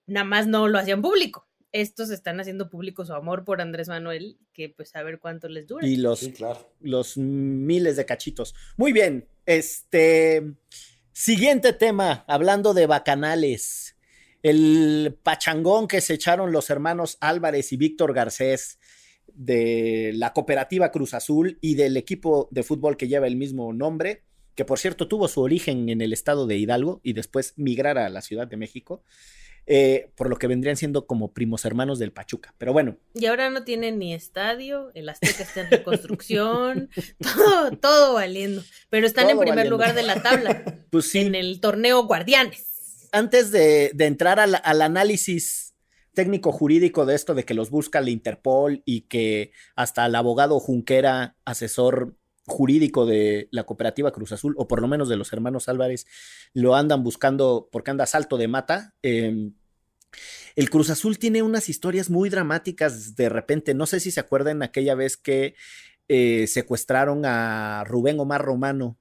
Nada 0.06 0.26
más 0.26 0.48
no 0.48 0.68
lo 0.68 0.78
hacían 0.78 1.02
público. 1.02 1.47
Estos 1.78 2.10
están 2.10 2.40
haciendo 2.40 2.72
público 2.72 3.06
su 3.06 3.14
amor 3.14 3.46
por 3.46 3.62
Andrés 3.62 3.88
Manuel, 3.88 4.40
que 4.52 4.68
pues 4.68 4.96
a 4.96 5.04
ver 5.04 5.20
cuánto 5.20 5.48
les 5.48 5.68
dura. 5.68 5.86
Y 5.86 5.98
los, 5.98 6.28
los 6.80 7.18
miles 7.18 7.96
de 7.98 8.04
cachitos. 8.04 8.56
Muy 8.78 8.94
bien, 8.94 9.28
este 9.46 10.56
siguiente 11.12 11.74
tema, 11.74 12.26
hablando 12.28 12.74
de 12.74 12.88
bacanales. 12.88 13.96
El 14.42 15.20
pachangón 15.22 15.88
que 15.88 16.02
se 16.02 16.16
echaron 16.16 16.52
los 16.52 16.72
hermanos 16.72 17.20
Álvarez 17.22 17.72
y 17.72 17.78
Víctor 17.78 18.12
Garcés 18.12 18.80
de 19.28 20.14
la 20.16 20.34
cooperativa 20.34 20.92
Cruz 20.92 21.14
Azul 21.14 21.60
y 21.62 21.76
del 21.76 21.96
equipo 21.96 22.48
de 22.50 22.64
fútbol 22.64 22.98
que 22.98 23.08
lleva 23.08 23.28
el 23.28 23.36
mismo 23.36 23.72
nombre, 23.72 24.24
que 24.56 24.66
por 24.66 24.80
cierto 24.80 25.08
tuvo 25.08 25.28
su 25.28 25.42
origen 25.42 25.90
en 25.90 26.02
el 26.02 26.12
estado 26.12 26.48
de 26.48 26.58
Hidalgo 26.58 27.02
y 27.04 27.14
después 27.14 27.54
migrar 27.56 28.00
a 28.00 28.10
la 28.10 28.24
Ciudad 28.24 28.48
de 28.48 28.58
México. 28.58 29.04
Eh, 29.70 30.12
por 30.16 30.30
lo 30.30 30.38
que 30.38 30.48
vendrían 30.48 30.78
siendo 30.78 31.06
como 31.08 31.34
primos 31.34 31.66
hermanos 31.66 32.00
del 32.00 32.14
Pachuca. 32.14 32.56
Pero 32.58 32.72
bueno. 32.72 32.96
Y 33.14 33.26
ahora 33.26 33.50
no 33.50 33.66
tienen 33.66 34.00
ni 34.00 34.14
estadio, 34.14 34.92
el 34.94 35.10
Azteca 35.10 35.44
está 35.44 35.60
en 35.60 35.72
reconstrucción, 35.72 36.90
todo, 37.36 37.72
todo 37.72 38.14
valiendo. 38.14 38.64
Pero 38.90 39.06
están 39.06 39.30
en 39.30 39.38
primer 39.38 39.68
lugar 39.68 39.94
de 39.94 40.04
la 40.04 40.24
tabla. 40.24 40.64
Pues 40.90 41.12
sí. 41.12 41.20
En 41.20 41.36
el 41.36 41.60
torneo 41.60 42.06
Guardianes. 42.06 43.10
Antes 43.12 43.52
de, 43.52 43.92
entrar 44.00 44.40
al, 44.40 44.62
al 44.64 44.82
análisis 44.82 45.76
técnico 46.14 46.52
jurídico 46.52 47.06
de 47.06 47.14
esto, 47.14 47.36
de 47.36 47.44
que 47.44 47.54
los 47.54 47.70
busca 47.70 48.00
la 48.00 48.10
Interpol 48.10 48.82
y 48.86 49.02
que 49.02 49.52
hasta 49.76 50.06
el 50.06 50.16
abogado 50.16 50.60
Junquera, 50.60 51.36
asesor 51.44 52.16
jurídico 52.48 53.06
de 53.06 53.50
la 53.52 53.66
cooperativa 53.66 54.12
Cruz 54.12 54.32
Azul, 54.32 54.56
o 54.58 54.68
por 54.68 54.82
lo 54.82 54.88
menos 54.88 55.10
de 55.10 55.18
los 55.18 55.34
hermanos 55.34 55.68
Álvarez, 55.68 56.08
lo 56.54 56.76
andan 56.76 57.04
buscando 57.04 57.68
porque 57.72 57.92
anda 57.92 58.06
salto 58.06 58.38
de 58.38 58.48
mata. 58.48 58.96
Em, 59.02 59.54
el 60.56 60.70
Cruz 60.70 60.90
Azul 60.90 61.20
tiene 61.20 61.44
unas 61.44 61.68
historias 61.70 62.10
muy 62.10 62.30
dramáticas 62.30 63.16
de 63.16 63.30
repente. 63.30 63.74
No 63.74 63.86
sé 63.86 64.00
si 64.00 64.12
se 64.12 64.22
acuerdan 64.22 64.64
aquella 64.64 64.96
vez 64.96 65.18
que 65.18 65.56
eh, 66.08 66.48
secuestraron 66.48 67.26
a 67.26 67.84
Rubén 67.86 68.20
Omar 68.20 68.42
Romano 68.42 68.98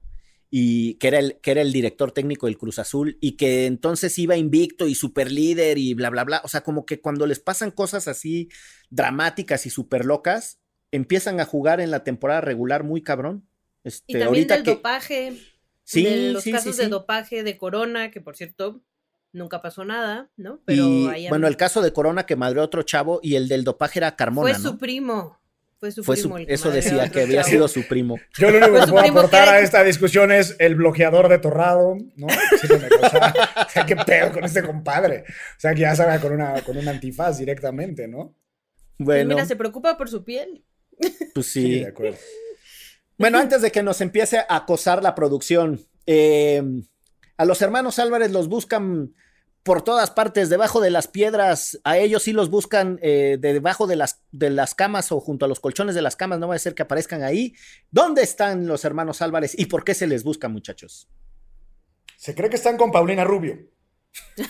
y 0.49 0.95
que 0.95 1.07
era, 1.07 1.19
el, 1.19 1.39
que 1.41 1.51
era 1.51 1.61
el 1.61 1.71
director 1.71 2.11
técnico 2.11 2.47
del 2.47 2.57
Cruz 2.57 2.79
Azul 2.79 3.17
y 3.21 3.37
que 3.37 3.65
entonces 3.65 4.17
iba 4.19 4.35
invicto 4.35 4.87
y 4.87 4.95
super 4.95 5.31
líder 5.31 5.77
y 5.77 5.93
bla, 5.93 6.09
bla, 6.09 6.25
bla. 6.25 6.41
O 6.43 6.49
sea, 6.49 6.61
como 6.61 6.85
que 6.85 6.99
cuando 6.99 7.25
les 7.25 7.39
pasan 7.39 7.71
cosas 7.71 8.09
así 8.09 8.49
dramáticas 8.89 9.65
y 9.65 9.69
super 9.69 10.05
locas, 10.05 10.59
empiezan 10.91 11.39
a 11.39 11.45
jugar 11.45 11.79
en 11.81 11.91
la 11.91 12.03
temporada 12.03 12.41
regular 12.41 12.83
muy 12.83 13.01
cabrón. 13.01 13.47
Este, 13.83 14.03
y 14.07 14.19
también 14.19 14.47
del 14.47 14.63
dopaje. 14.63 15.37
Sí, 15.83 16.03
de 16.03 16.31
los 16.33 16.43
casos 16.43 16.75
de 16.77 16.87
dopaje 16.89 17.43
de 17.43 17.57
Corona, 17.57 18.11
que 18.11 18.19
por 18.19 18.35
cierto 18.35 18.81
nunca 19.31 19.61
pasó 19.61 19.85
nada, 19.85 20.29
¿no? 20.35 20.61
Pero 20.65 20.85
bueno, 21.29 21.47
el 21.47 21.55
caso 21.55 21.81
de 21.81 21.93
Corona 21.93 22.25
que 22.25 22.35
madreó 22.35 22.63
otro 22.63 22.83
chavo 22.83 23.19
y 23.23 23.35
el 23.35 23.47
del 23.47 23.63
dopaje 23.63 23.99
era 23.99 24.15
Carmona. 24.15 24.53
Fue 24.53 24.61
su 24.61 24.77
primo. 24.77 25.39
Fue 25.79 25.91
su 25.91 26.03
primo. 26.03 26.37
eso 26.39 26.71
decía 26.71 27.07
que 27.09 27.21
había 27.21 27.43
sido 27.43 27.67
su 27.67 27.87
primo. 27.87 28.17
Yo 28.39 28.49
lo 28.49 28.57
único 28.57 28.79
que 28.83 28.91
puedo 28.91 29.05
aportar 29.05 29.47
a 29.47 29.59
esta 29.59 29.83
discusión 29.83 30.31
es 30.31 30.55
el 30.57 30.73
bloqueador 30.73 31.29
de 31.29 31.37
Torrado, 31.37 31.95
¿no? 32.15 32.27
Sí 32.59 32.67
me 32.67 32.87
o 32.87 33.69
sea, 33.69 33.85
qué 33.85 33.95
pedo 33.95 34.31
con 34.31 34.43
este 34.43 34.63
compadre. 34.63 35.23
O 35.27 35.59
sea, 35.59 35.75
que 35.75 35.81
ya 35.81 35.95
salga 35.95 36.19
con 36.19 36.33
una, 36.33 36.61
con 36.63 36.77
una 36.77 36.89
antifaz 36.91 37.37
directamente, 37.37 38.07
¿no? 38.07 38.35
Bueno. 38.97 39.27
Pues 39.27 39.27
mira, 39.27 39.45
se 39.45 39.55
preocupa 39.55 39.97
por 39.97 40.09
su 40.09 40.23
piel. 40.23 40.63
Pues 41.33 41.47
sí. 41.47 41.81
de 41.81 41.87
acuerdo. 41.87 42.17
Bueno, 43.17 43.39
antes 43.39 43.61
de 43.61 43.71
que 43.71 43.83
nos 43.83 44.01
empiece 44.01 44.37
a 44.37 44.45
acosar 44.49 45.01
la 45.01 45.15
producción, 45.15 45.85
eh, 46.05 46.63
a 47.35 47.45
los 47.45 47.61
hermanos 47.61 47.99
Álvarez 47.99 48.31
los 48.31 48.47
buscan 48.47 49.13
por 49.63 49.81
todas 49.81 50.11
partes, 50.11 50.49
debajo 50.49 50.79
de 50.79 50.91
las 50.91 51.09
piedras, 51.09 51.77
a 51.83 51.97
ellos 51.97 52.23
sí 52.23 52.31
los 52.31 52.49
buscan 52.49 52.99
eh, 53.01 53.37
debajo 53.39 53.85
de 53.85 53.97
las, 53.97 54.21
de 54.31 54.49
las 54.49 54.73
camas 54.75 55.11
o 55.11 55.19
junto 55.19 55.43
a 55.43 55.49
los 55.49 55.59
colchones 55.59 55.93
de 55.93 56.01
las 56.01 56.15
camas, 56.15 56.39
no 56.39 56.47
va 56.47 56.55
a 56.55 56.59
ser 56.59 56.73
que 56.73 56.83
aparezcan 56.83 57.21
ahí. 57.21 57.53
¿Dónde 57.91 58.21
están 58.21 58.65
los 58.65 58.85
hermanos 58.85 59.21
Álvarez 59.21 59.53
y 59.59 59.65
por 59.65 59.83
qué 59.83 59.93
se 59.93 60.07
les 60.07 60.23
busca, 60.23 60.47
muchachos? 60.47 61.09
Se 62.15 62.33
cree 62.33 62.49
que 62.49 62.55
están 62.55 62.77
con 62.77 62.91
Paulina 62.91 63.25
Rubio. 63.25 63.59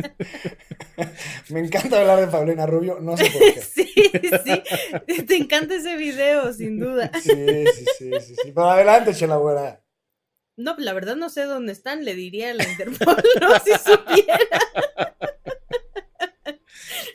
Me 1.50 1.60
encanta 1.60 2.00
hablar 2.00 2.20
de 2.20 2.26
Paulina 2.26 2.66
Rubio, 2.66 2.98
no 3.00 3.16
sé 3.16 3.30
por 3.30 3.40
qué. 3.40 3.60
sí, 3.74 3.92
sí, 4.44 5.22
te 5.22 5.36
encanta 5.36 5.74
ese 5.74 5.96
video, 5.96 6.52
sin 6.52 6.78
duda. 6.78 7.10
Sí, 7.20 7.30
sí, 7.30 7.84
sí, 7.98 8.10
sí, 8.20 8.34
sí. 8.42 8.52
Pero 8.54 8.70
adelante, 8.70 9.14
chela 9.14 9.36
buena. 9.36 9.80
No, 10.56 10.74
la 10.78 10.92
verdad 10.92 11.16
no 11.16 11.30
sé 11.30 11.44
dónde 11.44 11.72
están, 11.72 12.04
le 12.04 12.14
diría 12.14 12.50
a 12.50 12.54
la 12.54 12.68
Interpol, 12.68 13.16
no, 13.40 13.58
si 13.60 13.72
supiera. 13.72 14.38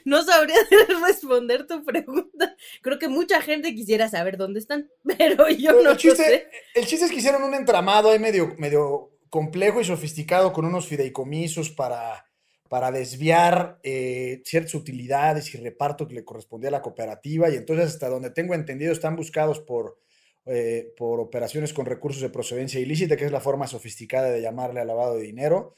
No 0.04 0.22
sabría 0.22 0.56
responder 1.04 1.66
tu 1.66 1.84
pregunta. 1.84 2.56
Creo 2.80 2.98
que 2.98 3.08
mucha 3.08 3.40
gente 3.40 3.74
quisiera 3.74 4.08
saber 4.08 4.36
dónde 4.36 4.60
están, 4.60 4.88
pero 5.18 5.48
yo 5.48 5.72
no 5.82 5.90
el 5.90 5.96
chiste, 5.96 6.24
sé. 6.24 6.50
El 6.74 6.86
chiste 6.86 7.06
es 7.06 7.10
que 7.10 7.18
hicieron 7.18 7.42
un 7.42 7.54
entramado 7.54 8.10
ahí 8.10 8.18
medio, 8.18 8.54
medio 8.58 9.10
complejo 9.30 9.80
y 9.80 9.84
sofisticado 9.84 10.52
con 10.52 10.64
unos 10.64 10.86
fideicomisos 10.86 11.70
para 11.70 12.26
para 12.68 12.90
desviar 12.90 13.78
eh, 13.82 14.42
ciertas 14.44 14.74
utilidades 14.74 15.54
y 15.54 15.58
reparto 15.58 16.06
que 16.08 16.14
le 16.14 16.24
correspondía 16.24 16.68
a 16.68 16.72
la 16.72 16.82
cooperativa 16.82 17.48
y 17.48 17.56
entonces 17.56 17.86
hasta 17.86 18.08
donde 18.08 18.30
tengo 18.30 18.54
entendido 18.54 18.92
están 18.92 19.16
buscados 19.16 19.60
por, 19.60 19.98
eh, 20.46 20.92
por 20.96 21.20
operaciones 21.20 21.72
con 21.72 21.86
recursos 21.86 22.22
de 22.22 22.30
procedencia 22.30 22.80
ilícita, 22.80 23.16
que 23.16 23.24
es 23.24 23.32
la 23.32 23.40
forma 23.40 23.66
sofisticada 23.66 24.30
de 24.30 24.40
llamarle 24.40 24.80
al 24.80 24.86
lavado 24.86 25.16
de 25.16 25.22
dinero. 25.22 25.74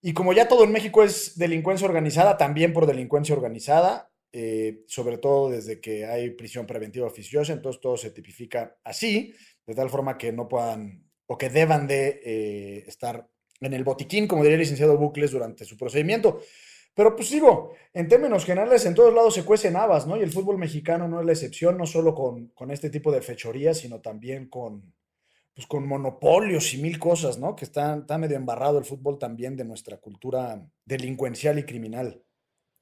Y 0.00 0.12
como 0.12 0.32
ya 0.32 0.48
todo 0.48 0.64
en 0.64 0.72
México 0.72 1.02
es 1.02 1.36
delincuencia 1.38 1.86
organizada, 1.86 2.36
también 2.36 2.72
por 2.72 2.86
delincuencia 2.86 3.34
organizada, 3.34 4.10
eh, 4.32 4.84
sobre 4.86 5.18
todo 5.18 5.50
desde 5.50 5.80
que 5.80 6.06
hay 6.06 6.30
prisión 6.30 6.66
preventiva 6.66 7.06
oficiosa, 7.06 7.52
entonces 7.52 7.80
todo 7.80 7.96
se 7.96 8.10
tipifica 8.10 8.76
así, 8.84 9.34
de 9.66 9.74
tal 9.74 9.90
forma 9.90 10.18
que 10.18 10.32
no 10.32 10.48
puedan 10.48 11.04
o 11.26 11.36
que 11.36 11.50
deban 11.50 11.86
de 11.86 12.84
estar 12.86 13.28
en 13.60 13.72
el 13.72 13.84
botiquín, 13.84 14.26
como 14.26 14.42
diría 14.42 14.54
el 14.54 14.60
licenciado 14.60 14.96
Bucles 14.96 15.30
durante 15.30 15.64
su 15.64 15.76
procedimiento. 15.76 16.40
Pero 16.94 17.14
pues 17.14 17.30
digo, 17.30 17.74
en 17.92 18.08
términos 18.08 18.44
generales, 18.44 18.84
en 18.84 18.94
todos 18.94 19.14
lados 19.14 19.34
se 19.34 19.44
cuecen 19.44 19.76
habas, 19.76 20.06
¿no? 20.06 20.16
Y 20.16 20.20
el 20.20 20.32
fútbol 20.32 20.58
mexicano 20.58 21.06
no 21.06 21.20
es 21.20 21.26
la 21.26 21.32
excepción, 21.32 21.78
no 21.78 21.86
solo 21.86 22.14
con, 22.14 22.48
con 22.48 22.70
este 22.70 22.90
tipo 22.90 23.12
de 23.12 23.22
fechorías, 23.22 23.78
sino 23.78 24.00
también 24.00 24.48
con, 24.48 24.92
pues, 25.54 25.66
con 25.66 25.86
monopolios 25.86 26.74
y 26.74 26.78
mil 26.78 26.98
cosas, 26.98 27.38
¿no? 27.38 27.54
Que 27.54 27.64
está, 27.64 27.96
está 27.96 28.18
medio 28.18 28.36
embarrado 28.36 28.78
el 28.78 28.84
fútbol 28.84 29.18
también 29.18 29.56
de 29.56 29.64
nuestra 29.64 29.98
cultura 29.98 30.64
delincuencial 30.84 31.58
y 31.58 31.64
criminal. 31.64 32.22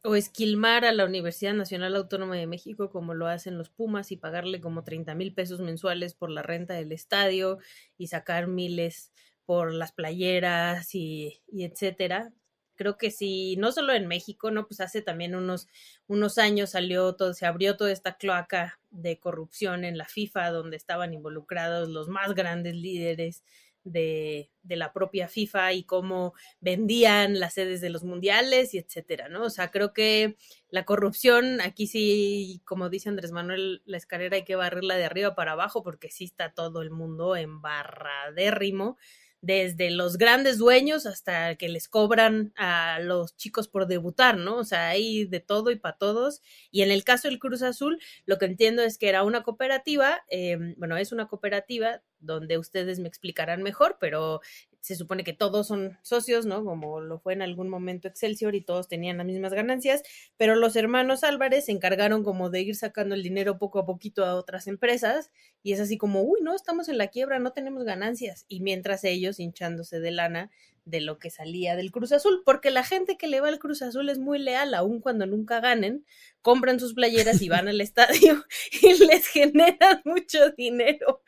O 0.03 0.15
esquilmar 0.15 0.85
a 0.85 0.93
la 0.93 1.05
Universidad 1.05 1.55
Nacional 1.55 1.97
Autónoma 1.97 2.37
de 2.37 2.47
México 2.47 2.91
como 2.91 3.13
lo 3.13 3.27
hacen 3.27 3.59
los 3.59 3.71
Pumas 3.71 4.13
y 4.13 4.17
pagarle 4.17 4.61
como 4.61 4.85
30 4.85 5.15
mil 5.15 5.35
pesos 5.35 5.61
mensuales 5.61 6.15
por 6.15 6.31
la 6.31 6.43
renta 6.43 6.75
del 6.75 6.93
estadio 6.93 7.59
y 7.99 8.07
sacar 8.07 8.47
miles 8.47 9.11
por 9.47 9.73
las 9.73 9.93
playeras 9.93 10.95
y, 10.95 11.41
etcétera. 11.57 12.33
Creo 12.75 12.99
que 12.99 13.11
sí, 13.11 13.57
no 13.57 13.73
solo 13.73 13.95
en 13.95 14.07
México, 14.07 14.51
¿no? 14.51 14.67
Pues 14.67 14.81
hace 14.81 15.01
también 15.01 15.35
unos, 15.35 15.69
unos 16.09 16.37
años 16.37 16.71
salió 16.71 17.15
todo, 17.15 17.33
se 17.33 17.47
abrió 17.47 17.77
toda 17.77 17.93
esta 17.93 18.19
cloaca 18.19 18.79
de 18.91 19.19
corrupción 19.19 19.85
en 19.85 19.97
la 19.97 20.05
FIFA, 20.05 20.51
donde 20.51 20.77
estaban 20.77 21.15
involucrados 21.15 21.89
los 21.89 22.09
más 22.09 22.35
grandes 22.35 22.75
líderes 22.75 23.45
de, 23.87 24.51
de, 24.65 24.77
la 24.77 24.93
propia 24.93 25.29
FIFA 25.29 25.73
y 25.73 25.85
cómo 25.85 26.35
vendían 26.61 27.39
las 27.39 27.55
sedes 27.55 27.81
de 27.81 27.89
los 27.89 28.03
mundiales 28.03 28.75
y 28.75 28.79
etcétera, 28.79 29.29
¿no? 29.29 29.45
O 29.45 29.51
sea, 29.51 29.71
creo 29.71 29.93
que 29.93 30.37
la 30.69 30.85
corrupción, 30.85 31.61
aquí 31.61 31.87
sí, 31.87 32.61
como 32.65 32.91
dice 32.91 33.09
Andrés 33.09 33.31
Manuel, 33.31 33.83
la 33.87 33.97
escalera 33.97 34.37
hay 34.37 34.45
que 34.45 34.57
barrerla 34.57 34.97
de 34.97 35.05
arriba 35.05 35.37
para 35.37 35.53
abajo 35.53 35.85
porque 35.85 36.11
sí 36.11 36.25
está 36.25 36.53
todo 36.53 36.83
el 36.83 36.91
mundo 36.91 37.37
embarradérrimo 37.37 38.99
desde 39.47 39.91
los 39.91 40.19
grandes 40.19 40.59
dueños 40.59 41.07
hasta 41.07 41.55
que 41.55 41.69
les 41.69 41.89
cobran 41.89 42.53
a 42.57 42.99
los 43.01 43.37
chicos 43.37 43.69
por 43.69 43.87
debutar, 43.87 44.37
¿no? 44.37 44.57
O 44.57 44.65
sea, 44.65 44.89
hay 44.89 45.25
de 45.25 45.39
todo 45.39 45.71
y 45.71 45.77
para 45.77 45.97
todos. 45.97 46.43
Y 46.73 46.83
en 46.83 46.91
el 46.91 47.05
caso 47.05 47.29
del 47.29 47.39
Cruz 47.39 47.63
Azul, 47.63 48.01
lo 48.25 48.39
que 48.39 48.47
entiendo 48.47 48.83
es 48.83 48.99
que 48.99 49.09
era 49.09 49.23
una 49.23 49.45
cooperativa, 49.45 50.19
eh, 50.31 50.59
bueno, 50.77 50.97
es 50.97 51.13
una 51.13 51.29
cooperativa 51.29 52.03
donde 52.19 52.59
ustedes 52.59 52.99
me 52.99 53.07
explicarán 53.07 53.63
mejor, 53.63 53.99
pero 54.01 54.41
se 54.87 54.95
supone 54.95 55.25
que 55.25 55.33
todos 55.33 55.67
son 55.67 55.99
socios, 56.03 56.47
¿no? 56.47 56.65
Como 56.65 57.01
lo 57.01 57.19
fue 57.19 57.33
en 57.33 57.43
algún 57.43 57.69
momento 57.69 58.07
Excelsior 58.07 58.55
y 58.55 58.61
todos 58.61 58.87
tenían 58.87 59.17
las 59.17 59.27
mismas 59.27 59.53
ganancias, 59.53 60.05
pero 60.37 60.55
los 60.55 60.77
hermanos 60.77 61.25
Álvarez 61.25 61.65
se 61.65 61.73
encargaron 61.73 62.23
como 62.23 62.51
de 62.51 62.61
ir 62.61 62.77
sacando 62.77 63.17
el 63.17 63.25
dinero 63.25 63.59
poco 63.59 63.81
a 63.81 63.85
poquito 63.85 64.25
a 64.25 64.37
otras 64.37 64.69
empresas 64.69 65.33
y 65.65 65.73
es 65.73 65.81
así 65.81 65.99
como, 65.99 66.23
uy, 66.23 66.39
no, 66.41 66.55
estamos 66.55 66.89
en 66.89 66.99
la 66.99 67.09
quiebra, 67.09 67.41
no 67.41 67.51
tenemos 67.51 67.83
ganancias. 67.83 68.45
Y 68.47 68.61
mientras 68.61 69.03
ellos 69.03 69.41
hinchándose 69.41 69.99
de 69.99 70.13
lana 70.13 70.53
de 70.85 71.01
lo 71.01 71.19
que 71.19 71.31
salía 71.31 71.75
del 71.75 71.91
Cruz 71.91 72.13
Azul, 72.13 72.43
porque 72.45 72.71
la 72.71 72.85
gente 72.85 73.17
que 73.17 73.27
le 73.27 73.41
va 73.41 73.49
al 73.49 73.59
Cruz 73.59 73.83
Azul 73.83 74.09
es 74.09 74.21
muy 74.21 74.39
leal, 74.39 74.73
aun 74.73 75.01
cuando 75.01 75.27
nunca 75.27 75.59
ganen, 75.59 76.07
compran 76.43 76.79
sus 76.79 76.95
playeras 76.95 77.43
y 77.43 77.49
van 77.49 77.67
al 77.67 77.81
estadio 77.81 78.45
y 78.83 79.05
les 79.05 79.27
generan 79.27 80.01
mucho 80.05 80.51
dinero. 80.51 81.25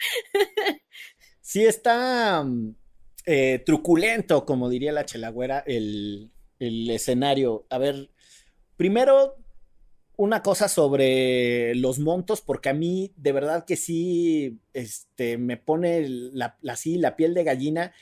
Sí, 1.40 1.66
está 1.66 2.44
mm, 2.44 2.76
eh, 3.30 3.58
truculento, 3.58 4.46
como 4.46 4.70
diría 4.70 4.90
la 4.90 5.04
chelagüera, 5.04 5.62
el, 5.66 6.30
el 6.58 6.88
escenario. 6.88 7.66
A 7.68 7.76
ver, 7.76 8.08
primero, 8.78 9.36
una 10.16 10.42
cosa 10.42 10.66
sobre 10.66 11.74
los 11.74 11.98
montos, 11.98 12.40
porque 12.40 12.70
a 12.70 12.72
mí 12.72 13.12
de 13.16 13.32
verdad 13.32 13.66
que 13.66 13.76
sí 13.76 14.58
este, 14.72 15.36
me 15.36 15.58
pone 15.58 16.08
la, 16.08 16.56
así 16.66 16.96
la 16.96 17.16
piel 17.16 17.34
de 17.34 17.44
gallina 17.44 17.92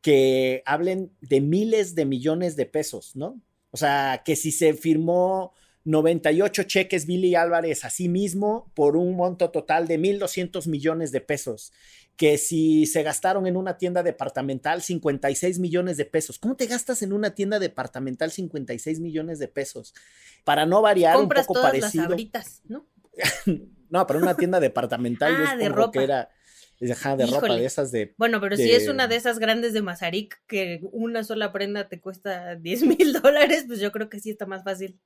que 0.00 0.62
hablen 0.64 1.12
de 1.20 1.42
miles 1.42 1.94
de 1.94 2.06
millones 2.06 2.56
de 2.56 2.64
pesos, 2.64 3.14
¿no? 3.14 3.42
O 3.72 3.76
sea, 3.76 4.22
que 4.24 4.36
si 4.36 4.52
se 4.52 4.72
firmó 4.72 5.52
98 5.84 6.62
cheques 6.64 7.06
Billy 7.06 7.34
Álvarez 7.34 7.84
a 7.84 7.90
sí 7.90 8.08
mismo 8.08 8.70
por 8.74 8.96
un 8.96 9.16
monto 9.16 9.50
total 9.50 9.88
de 9.88 9.98
1.200 9.98 10.68
millones 10.68 11.12
de 11.12 11.20
pesos 11.20 11.72
que 12.16 12.38
si 12.38 12.86
se 12.86 13.02
gastaron 13.02 13.46
en 13.46 13.56
una 13.56 13.78
tienda 13.78 14.02
departamental 14.02 14.82
56 14.82 15.58
millones 15.58 15.96
de 15.96 16.04
pesos. 16.04 16.38
¿Cómo 16.38 16.56
te 16.56 16.66
gastas 16.66 17.02
en 17.02 17.12
una 17.12 17.34
tienda 17.34 17.58
departamental 17.58 18.30
56 18.30 19.00
millones 19.00 19.38
de 19.38 19.48
pesos? 19.48 19.94
Para 20.44 20.66
no 20.66 20.82
variar 20.82 21.16
un 21.16 21.28
poco 21.28 21.54
todas 21.54 21.70
parecido. 21.70 22.16
Las 22.32 22.62
¿no? 22.64 22.86
no, 23.90 24.06
para 24.06 24.18
una 24.18 24.36
tienda 24.36 24.60
departamental 24.60 25.34
ah, 25.48 25.56
de 25.56 25.68
ropa. 25.68 25.92
que 25.92 26.04
era 26.04 26.28
de 26.80 27.26
ropa 27.26 27.54
de 27.54 27.64
esas 27.64 27.92
de 27.92 28.14
Bueno, 28.18 28.40
pero 28.40 28.56
si 28.56 28.72
es 28.72 28.88
una 28.88 29.06
de 29.06 29.16
esas 29.16 29.38
grandes 29.38 29.72
de 29.72 29.82
Mazarik 29.82 30.42
que 30.46 30.80
una 30.90 31.22
sola 31.22 31.52
prenda 31.52 31.88
te 31.88 32.00
cuesta 32.00 32.56
10 32.56 32.82
mil 32.82 33.12
dólares, 33.12 33.64
pues 33.66 33.78
yo 33.78 33.92
creo 33.92 34.08
que 34.08 34.20
sí 34.20 34.30
está 34.30 34.46
más 34.46 34.64
fácil. 34.64 34.98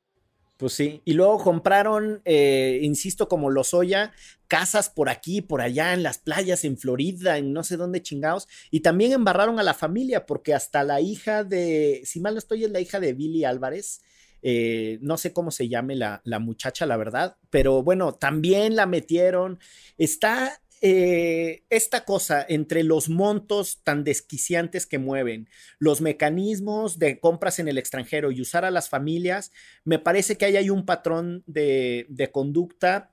Pues 0.56 0.72
sí, 0.72 1.02
y 1.04 1.12
luego 1.12 1.36
compraron, 1.38 2.22
eh, 2.24 2.78
insisto, 2.82 3.28
como 3.28 3.50
Lozoya, 3.50 4.12
casas 4.48 4.88
por 4.88 5.10
aquí, 5.10 5.42
por 5.42 5.60
allá, 5.60 5.92
en 5.92 6.02
las 6.02 6.16
playas, 6.16 6.64
en 6.64 6.78
Florida, 6.78 7.36
en 7.36 7.52
no 7.52 7.62
sé 7.62 7.76
dónde 7.76 8.00
chingados, 8.02 8.48
y 8.70 8.80
también 8.80 9.12
embarraron 9.12 9.60
a 9.60 9.62
la 9.62 9.74
familia, 9.74 10.24
porque 10.24 10.54
hasta 10.54 10.82
la 10.82 11.02
hija 11.02 11.44
de, 11.44 12.00
si 12.04 12.20
mal 12.20 12.32
no 12.32 12.38
estoy, 12.38 12.64
es 12.64 12.70
la 12.70 12.80
hija 12.80 13.00
de 13.00 13.12
Billy 13.12 13.44
Álvarez, 13.44 14.00
eh, 14.40 14.98
no 15.02 15.18
sé 15.18 15.32
cómo 15.32 15.50
se 15.50 15.68
llame 15.68 15.94
la, 15.94 16.22
la 16.24 16.38
muchacha, 16.38 16.86
la 16.86 16.96
verdad, 16.96 17.36
pero 17.50 17.82
bueno, 17.82 18.14
también 18.14 18.76
la 18.76 18.86
metieron. 18.86 19.58
Está 19.98 20.60
eh, 20.88 21.64
esta 21.68 22.04
cosa 22.04 22.46
entre 22.48 22.84
los 22.84 23.08
montos 23.08 23.80
tan 23.82 24.04
desquiciantes 24.04 24.86
que 24.86 25.00
mueven, 25.00 25.48
los 25.80 26.00
mecanismos 26.00 27.00
de 27.00 27.18
compras 27.18 27.58
en 27.58 27.66
el 27.66 27.76
extranjero 27.76 28.30
y 28.30 28.40
usar 28.40 28.64
a 28.64 28.70
las 28.70 28.88
familias, 28.88 29.50
me 29.82 29.98
parece 29.98 30.38
que 30.38 30.44
ahí 30.44 30.56
hay 30.56 30.70
un 30.70 30.86
patrón 30.86 31.42
de, 31.48 32.30
conducta 32.32 33.10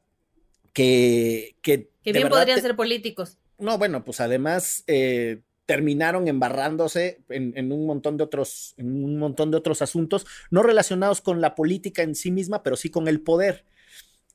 que... 0.72 1.56
Que, 1.64 1.90
bien 2.04 2.30
podrían 2.30 2.62
ser 2.62 2.76
políticos. 2.76 3.40
No, 3.58 3.80
bueno, 3.80 4.06
pues 4.06 4.20
además... 4.20 4.84
Eh, 4.86 5.42
terminaron 5.66 6.28
embarrándose 6.28 7.22
en, 7.30 7.72
un 7.72 7.86
montón 7.86 8.18
de 8.18 8.26
otros, 8.26 8.74
en 8.76 9.02
un 9.06 9.18
montón 9.18 9.50
de 9.50 9.56
otros 9.56 9.82
asuntos, 9.82 10.26
no 10.52 10.62
relacionados 10.62 11.22
con 11.22 11.40
la 11.40 11.56
política 11.56 12.04
en 12.04 12.16
sí 12.16 12.32
misma, 12.32 12.64
pero 12.64 12.76
sí 12.76 12.90
con 12.90 13.08
el 13.08 13.22
poder. 13.22 13.64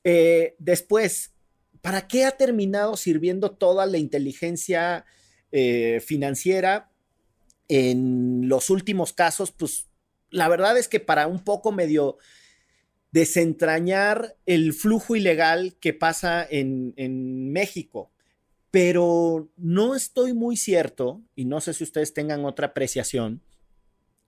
Eh, 0.04 0.56
después, 0.58 1.34
¿para 1.80 2.08
qué 2.08 2.24
ha 2.24 2.32
terminado 2.32 2.96
sirviendo 2.96 3.52
toda 3.52 3.86
la 3.86 3.98
inteligencia 3.98 5.04
eh, 5.52 6.00
financiera 6.04 6.90
en 7.68 8.48
los 8.48 8.70
últimos 8.70 9.12
casos? 9.12 9.50
Pues 9.52 9.88
la 10.30 10.48
verdad 10.48 10.76
es 10.78 10.88
que 10.88 11.00
para 11.00 11.26
un 11.26 11.42
poco 11.42 11.72
medio 11.72 12.18
desentrañar 13.10 14.36
el 14.46 14.72
flujo 14.74 15.16
ilegal 15.16 15.76
que 15.80 15.94
pasa 15.94 16.46
en, 16.48 16.92
en 16.96 17.50
México. 17.52 18.12
Pero 18.70 19.50
no 19.56 19.94
estoy 19.94 20.34
muy 20.34 20.56
cierto, 20.58 21.22
y 21.34 21.46
no 21.46 21.60
sé 21.62 21.72
si 21.72 21.84
ustedes 21.84 22.12
tengan 22.12 22.44
otra 22.44 22.68
apreciación, 22.68 23.42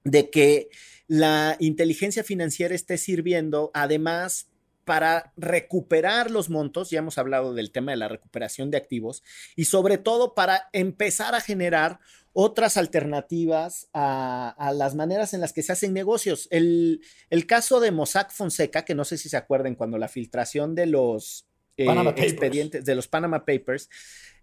de 0.04 0.30
que 0.30 0.70
la 1.08 1.56
inteligencia 1.58 2.24
financiera 2.24 2.74
esté 2.74 2.96
sirviendo 2.96 3.70
además 3.74 4.49
para 4.90 5.32
recuperar 5.36 6.32
los 6.32 6.50
montos, 6.50 6.90
ya 6.90 6.98
hemos 6.98 7.16
hablado 7.16 7.54
del 7.54 7.70
tema 7.70 7.92
de 7.92 7.96
la 7.96 8.08
recuperación 8.08 8.72
de 8.72 8.76
activos, 8.76 9.22
y 9.54 9.66
sobre 9.66 9.98
todo 9.98 10.34
para 10.34 10.68
empezar 10.72 11.36
a 11.36 11.40
generar 11.40 12.00
otras 12.32 12.76
alternativas 12.76 13.88
a, 13.94 14.72
las 14.74 14.96
maneras 14.96 15.32
en 15.32 15.42
las 15.42 15.52
que 15.52 15.62
se 15.62 15.70
hacen 15.70 15.94
negocios. 15.94 16.48
El, 16.50 17.02
caso 17.46 17.78
de 17.78 17.92
Mossack 17.92 18.32
Fonseca, 18.32 18.84
que 18.84 18.96
no 18.96 19.04
sé 19.04 19.16
si 19.16 19.28
se 19.28 19.36
acuerdan 19.36 19.76
cuando 19.76 19.96
la 19.96 20.08
filtración 20.08 20.74
de 20.74 20.86
los 20.86 21.46
eh, 21.76 21.86
expedientes, 22.16 22.84
de 22.84 22.96
los 22.96 23.06
Panama 23.06 23.44
Papers, 23.44 23.88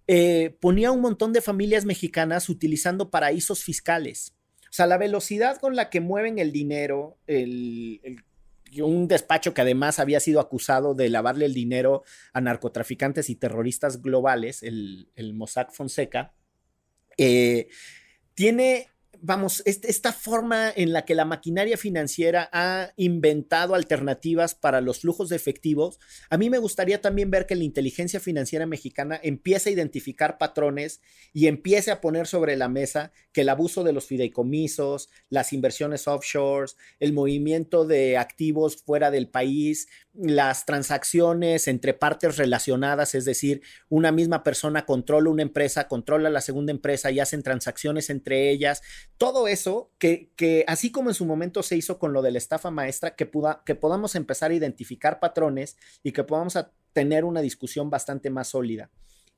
eh, 0.08 0.56
ponía 0.62 0.94
un 0.94 1.02
montón 1.02 1.34
de 1.34 1.42
familias 1.42 1.84
mexicanas 1.84 2.48
utilizando 2.48 3.10
paraísos 3.10 3.66
fiscales. 3.66 4.34
O 4.62 4.72
sea, 4.78 4.88
la 4.88 4.98
velocidad 4.98 5.58
con 5.58 5.76
la 5.76 5.90
que 5.90 6.00
mueven 6.00 6.40
el 6.40 6.54
dinero, 6.54 7.18
el, 7.28 8.00
el 8.04 8.24
un 8.82 9.08
despacho 9.08 9.54
que 9.54 9.62
además 9.62 10.00
había 10.00 10.20
sido 10.20 10.40
acusado 10.40 10.94
de 10.94 11.10
lavarle 11.10 11.46
el 11.46 11.54
dinero 11.54 12.04
a 12.34 12.42
narcotraficantes 12.42 13.30
y 13.30 13.36
terroristas 13.36 14.02
globales, 14.02 14.64
el, 14.64 15.10
el 15.16 15.34
Mossack 15.34 15.72
Fonseca, 15.72 16.34
eh, 17.18 17.68
tiene 18.34 18.90
vamos, 19.22 19.62
esta 19.66 20.14
forma 20.14 20.72
en 20.76 20.94
la 20.94 21.06
que 21.06 21.16
la 21.16 21.26
maquinaria 21.26 21.78
financiera 21.78 22.50
ha 22.52 22.92
inventado 22.96 23.76
alternativas 23.76 24.56
para 24.56 24.82
los 24.82 25.00
flujos 25.00 25.30
de 25.30 25.36
efectivos, 25.36 26.00
a 26.30 26.38
mí 26.38 26.50
me 26.50 26.58
gustaría 26.58 27.02
también 27.02 27.32
ver 27.32 27.46
que 27.46 27.56
la 27.56 27.64
inteligencia 27.64 28.20
financiera 28.20 28.66
mexicana 28.66 29.20
empiece 29.22 29.70
a 29.70 29.74
identificar 29.74 30.38
patrones 30.38 31.02
y 31.34 31.48
empiece 31.48 31.92
a 31.92 32.02
poner 32.02 32.28
sobre 32.28 32.56
la 32.56 32.70
mesa 32.70 33.12
que 33.32 33.42
el 33.42 33.50
abuso 33.50 33.84
de 33.84 33.94
los 33.94 34.06
fideicomisos, 34.06 35.10
las 35.30 35.54
inversiones 35.54 36.08
offshores, 36.08 36.76
el 37.00 37.14
movimiento 37.14 37.86
de 37.86 38.18
activos 38.18 38.84
fuera 38.84 39.12
del 39.12 39.30
país, 39.30 39.88
las 40.20 40.66
transacciones 40.66 41.68
entre 41.68 41.94
partes 41.94 42.38
relacionadas, 42.38 43.14
es 43.16 43.26
decir, 43.26 43.62
una 43.90 44.12
misma 44.12 44.44
persona 44.44 44.86
controla 44.86 45.30
una 45.30 45.44
empresa, 45.44 45.88
controla 45.88 46.30
la 46.30 46.42
segunda 46.42 46.72
empresa 46.72 47.12
y 47.12 47.20
hacen 47.20 47.44
transacciones 47.44 48.10
entre 48.10 48.50
ellas, 48.50 48.82
todo 49.18 49.48
eso 49.48 49.92
que, 50.00 50.32
que 50.36 50.66
así 50.68 50.92
como 50.92 51.10
en 51.10 51.16
su 51.16 51.26
momento 51.26 51.62
se 51.62 51.78
hizo 51.78 52.00
con 52.00 52.14
lo 52.14 52.22
de 52.22 52.32
la 52.32 52.40
estafa 52.40 52.72
maestra, 52.72 53.16
que, 53.16 53.30
que 53.66 53.76
podamos 53.76 54.16
empezar 54.16 54.52
a 54.52 54.56
identificar 54.56 55.20
patrones 55.20 55.78
y 56.02 56.12
que 56.12 56.24
podamos 56.24 56.58
tener 56.94 57.24
una 57.24 57.42
discusión 57.42 57.90
bastante 57.90 58.30
más 58.30 58.50
sólida. 58.50 58.90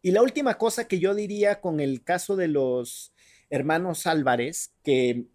Y 0.02 0.12
la 0.12 0.22
última 0.22 0.58
cosa 0.58 0.88
que 0.88 1.00
yo 1.00 1.14
diría 1.14 1.60
con 1.60 1.82
el 1.82 2.04
caso 2.04 2.38
de 2.38 2.48
los 2.48 3.14
hermanos 3.50 4.08
Álvarez, 4.08 4.72
que 4.84 5.26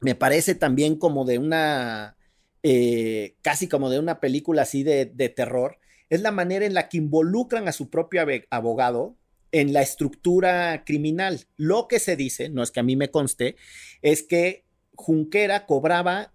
me 0.00 0.16
parece 0.16 0.56
también 0.56 0.96
como 0.96 1.24
de 1.24 1.38
una 1.38 2.16
eh, 2.62 3.36
casi 3.42 3.68
como 3.68 3.90
de 3.90 3.98
una 3.98 4.20
película 4.20 4.62
así 4.62 4.82
de, 4.82 5.06
terror, 5.34 5.78
es 6.10 6.20
la 6.20 6.30
manera 6.30 6.64
en 6.66 6.74
la 6.74 6.88
que 6.88 6.98
involucran 6.98 7.68
a 7.68 7.72
su 7.72 7.90
propio 7.90 8.22
abogado 8.50 9.16
en 9.50 9.72
la 9.72 9.82
estructura 9.82 10.84
criminal. 10.84 11.46
Lo 11.56 11.88
que 11.88 11.98
se 11.98 12.16
dice, 12.16 12.48
no 12.48 12.62
es 12.62 12.70
que 12.70 12.80
a 12.80 12.84
mí 12.84 12.96
me 12.96 13.10
conste, 13.10 13.56
es 14.00 14.22
que 14.22 14.64
Junquera 14.94 15.66
cobraba 15.66 16.32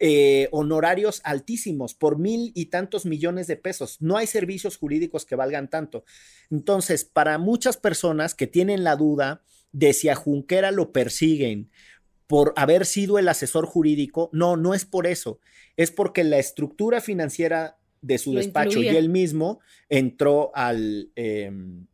eh, 0.00 0.48
honorarios 0.50 1.20
altísimos 1.24 1.94
por 1.94 2.18
mil 2.18 2.52
y 2.54 2.66
tantos 2.66 3.06
millones 3.06 3.46
de 3.46 3.56
pesos. 3.56 3.98
No 4.00 4.16
hay 4.16 4.26
servicios 4.26 4.76
jurídicos 4.76 5.24
que 5.24 5.36
valgan 5.36 5.70
tanto. 5.70 6.04
Entonces, 6.50 7.04
para 7.04 7.38
muchas 7.38 7.76
personas 7.76 8.34
que 8.34 8.46
tienen 8.46 8.82
la 8.82 8.96
duda 8.96 9.42
de 9.72 9.92
si 9.92 10.08
a 10.08 10.14
Junquera 10.14 10.72
lo 10.72 10.92
persiguen 10.92 11.70
por 12.34 12.52
haber 12.56 12.84
sido 12.84 13.20
el 13.20 13.28
asesor 13.28 13.64
jurídico, 13.64 14.28
no, 14.32 14.56
no 14.56 14.74
es 14.74 14.84
por 14.84 15.06
eso. 15.06 15.38
Es 15.76 15.92
porque 15.92 16.24
la 16.24 16.38
estructura 16.38 17.00
financiera 17.00 17.78
de 18.02 18.18
su 18.18 18.34
despacho 18.34 18.82
y 18.82 18.88
él 18.88 19.08
mismo 19.08 19.60
entró 19.88 20.50
al, 20.52 21.12
em, 21.14 21.86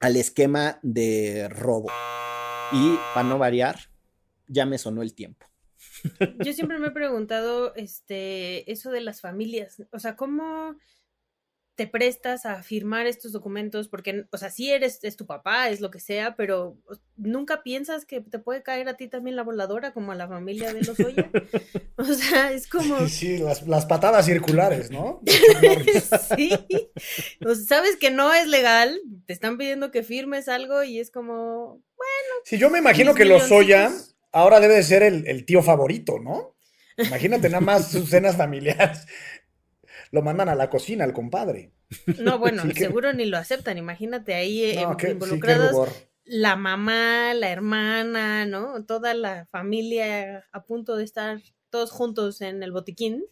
al 0.00 0.16
esquema 0.16 0.78
de 0.80 1.50
robo. 1.50 1.90
Y 2.72 2.96
para 3.12 3.28
no 3.28 3.36
variar, 3.36 3.78
ya 4.48 4.64
me 4.64 4.78
sonó 4.78 5.02
el 5.02 5.12
tiempo. 5.12 5.44
Yo 6.42 6.54
siempre 6.54 6.78
me 6.78 6.86
he 6.86 6.92
preguntado, 6.92 7.74
este, 7.74 8.72
eso 8.72 8.90
de 8.90 9.02
las 9.02 9.20
familias, 9.20 9.82
o 9.92 9.98
sea, 9.98 10.16
¿cómo 10.16 10.78
te 11.76 11.86
prestas 11.86 12.46
a 12.46 12.62
firmar 12.62 13.06
estos 13.06 13.32
documentos? 13.32 13.88
Porque, 13.88 14.24
o 14.30 14.38
sea, 14.38 14.50
sí 14.50 14.70
eres, 14.70 14.98
es 15.02 15.16
tu 15.16 15.26
papá, 15.26 15.68
es 15.68 15.80
lo 15.80 15.90
que 15.90 16.00
sea, 16.00 16.34
pero 16.34 16.76
nunca 17.16 17.62
piensas 17.62 18.04
que 18.04 18.20
te 18.20 18.38
puede 18.38 18.62
caer 18.62 18.88
a 18.88 18.96
ti 18.96 19.08
también 19.08 19.36
la 19.36 19.42
voladora 19.42 19.92
como 19.92 20.12
a 20.12 20.14
la 20.14 20.26
familia 20.26 20.72
de 20.72 20.82
los 20.82 20.98
Oya. 20.98 21.30
o 21.96 22.04
sea, 22.04 22.50
es 22.50 22.66
como... 22.66 23.06
Sí, 23.08 23.38
las, 23.38 23.86
patadas 23.86 24.26
circulares, 24.26 24.90
¿no? 24.90 25.22
sí. 26.36 26.50
O 27.44 27.54
sea, 27.54 27.76
sabes 27.76 27.96
que 27.96 28.10
no 28.10 28.32
es 28.32 28.48
legal, 28.48 28.98
te 29.26 29.32
están 29.32 29.58
pidiendo 29.58 29.90
que 29.90 30.02
firmes 30.02 30.48
algo 30.48 30.82
y 30.82 30.98
es 30.98 31.10
como, 31.10 31.82
bueno. 31.94 32.34
Sí, 32.44 32.58
yo 32.58 32.70
me 32.70 32.78
imagino 32.78 33.14
que 33.14 33.26
los 33.26 33.50
Oya 33.52 33.92
ahora 34.32 34.60
debe 34.60 34.74
de 34.74 34.82
ser 34.82 35.02
el, 35.02 35.44
tío 35.44 35.62
favorito, 35.62 36.18
¿no? 36.18 36.56
Imagínate 36.96 37.48
nada 37.50 37.60
más 37.60 37.90
sus 37.90 38.08
cenas 38.08 38.36
familiares. 38.36 39.06
Lo 40.16 40.22
mandan 40.22 40.48
a 40.48 40.54
la 40.54 40.70
cocina, 40.70 41.04
al 41.04 41.12
compadre. 41.12 41.72
No, 42.18 42.38
bueno, 42.38 42.62
seguro 42.74 43.12
ni 43.12 43.26
lo 43.26 43.36
aceptan. 43.36 43.76
Imagínate 43.76 44.32
ahí 44.32 44.62
eh, 44.62 44.86
involucrados 45.10 46.08
la 46.24 46.56
mamá, 46.56 47.34
la 47.34 47.50
hermana, 47.50 48.46
¿no? 48.46 48.82
Toda 48.86 49.12
la 49.12 49.44
familia 49.46 50.48
a 50.52 50.64
punto 50.64 50.96
de 50.96 51.04
estar 51.04 51.38
todos 51.68 51.90
juntos 51.90 52.40
en 52.40 52.62
el 52.62 52.72
botiquín. 52.72 53.26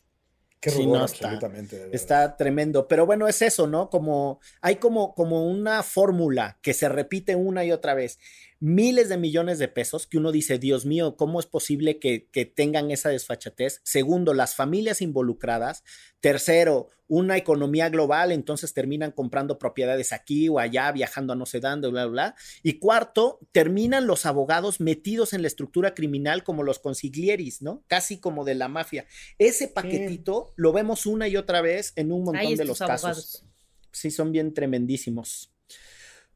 Qué 0.61 0.71
rubor, 0.71 0.99
absolutamente. 0.99 1.89
Está, 1.91 2.37
tremendo. 2.37 2.87
Pero 2.87 3.07
bueno, 3.07 3.29
es 3.29 3.41
eso, 3.41 3.67
¿no? 3.67 3.89
Como 3.89 4.41
hay 4.61 4.77
como, 4.77 5.15
como 5.15 5.47
una 5.47 5.83
fórmula 5.83 6.59
que 6.61 6.75
se 6.75 6.91
repite 6.91 7.35
una 7.35 7.65
y 7.65 7.73
otra 7.73 7.95
vez 7.95 8.19
miles 8.61 9.09
de 9.09 9.17
millones 9.17 9.59
de 9.59 9.69
pesos 9.69 10.07
que 10.07 10.19
uno 10.19 10.33
dice, 10.33 10.59
Dios 10.59 10.87
mío, 10.87 11.17
¿cómo 11.17 11.41
es 11.41 11.47
posible 11.47 11.99
que, 11.99 12.29
tengan 12.55 12.91
esa 12.91 13.11
desfachatez? 13.11 13.81
Segundo, 13.85 14.35
las 14.35 14.55
familias 14.55 15.03
involucradas. 15.03 15.85
Tercero, 16.21 16.91
una 17.07 17.37
economía 17.37 17.89
global, 17.91 18.33
entonces 18.33 18.73
terminan 18.73 19.13
comprando 19.13 19.59
propiedades 19.59 20.13
aquí 20.13 20.49
o 20.49 20.59
allá, 20.59 20.91
viajando 20.93 21.33
a 21.33 21.37
no 21.37 21.47
sé 21.47 21.61
dónde, 21.61 21.89
bla, 21.89 22.07
bla, 22.07 22.13
bla. 22.13 22.35
Y 22.63 22.79
cuarto, 22.79 23.41
terminan 23.53 24.07
los 24.07 24.27
abogados 24.27 24.81
metidos 24.81 25.33
en 25.33 25.43
la 25.43 25.49
estructura 25.49 25.95
criminal 25.95 26.43
como 26.45 26.63
los 26.63 26.79
consiglieris, 26.79 27.63
¿no? 27.63 27.85
Casi 27.87 28.19
como 28.19 28.45
de 28.45 28.55
la 28.55 28.69
mafia. 28.69 29.07
Ese 29.39 29.69
paquetito 29.69 30.53
lo 30.57 30.73
vemos 30.73 31.07
una 31.07 31.29
y 31.29 31.37
otra 31.37 31.61
vez 31.61 31.93
en 31.97 32.13
un 32.13 32.25
montón 32.25 32.55
de 32.55 32.65
los 32.65 32.79
casos. 32.79 33.45
Sí, 33.93 34.11
son 34.11 34.33
bien 34.33 34.55
tremendísimos. 34.55 35.54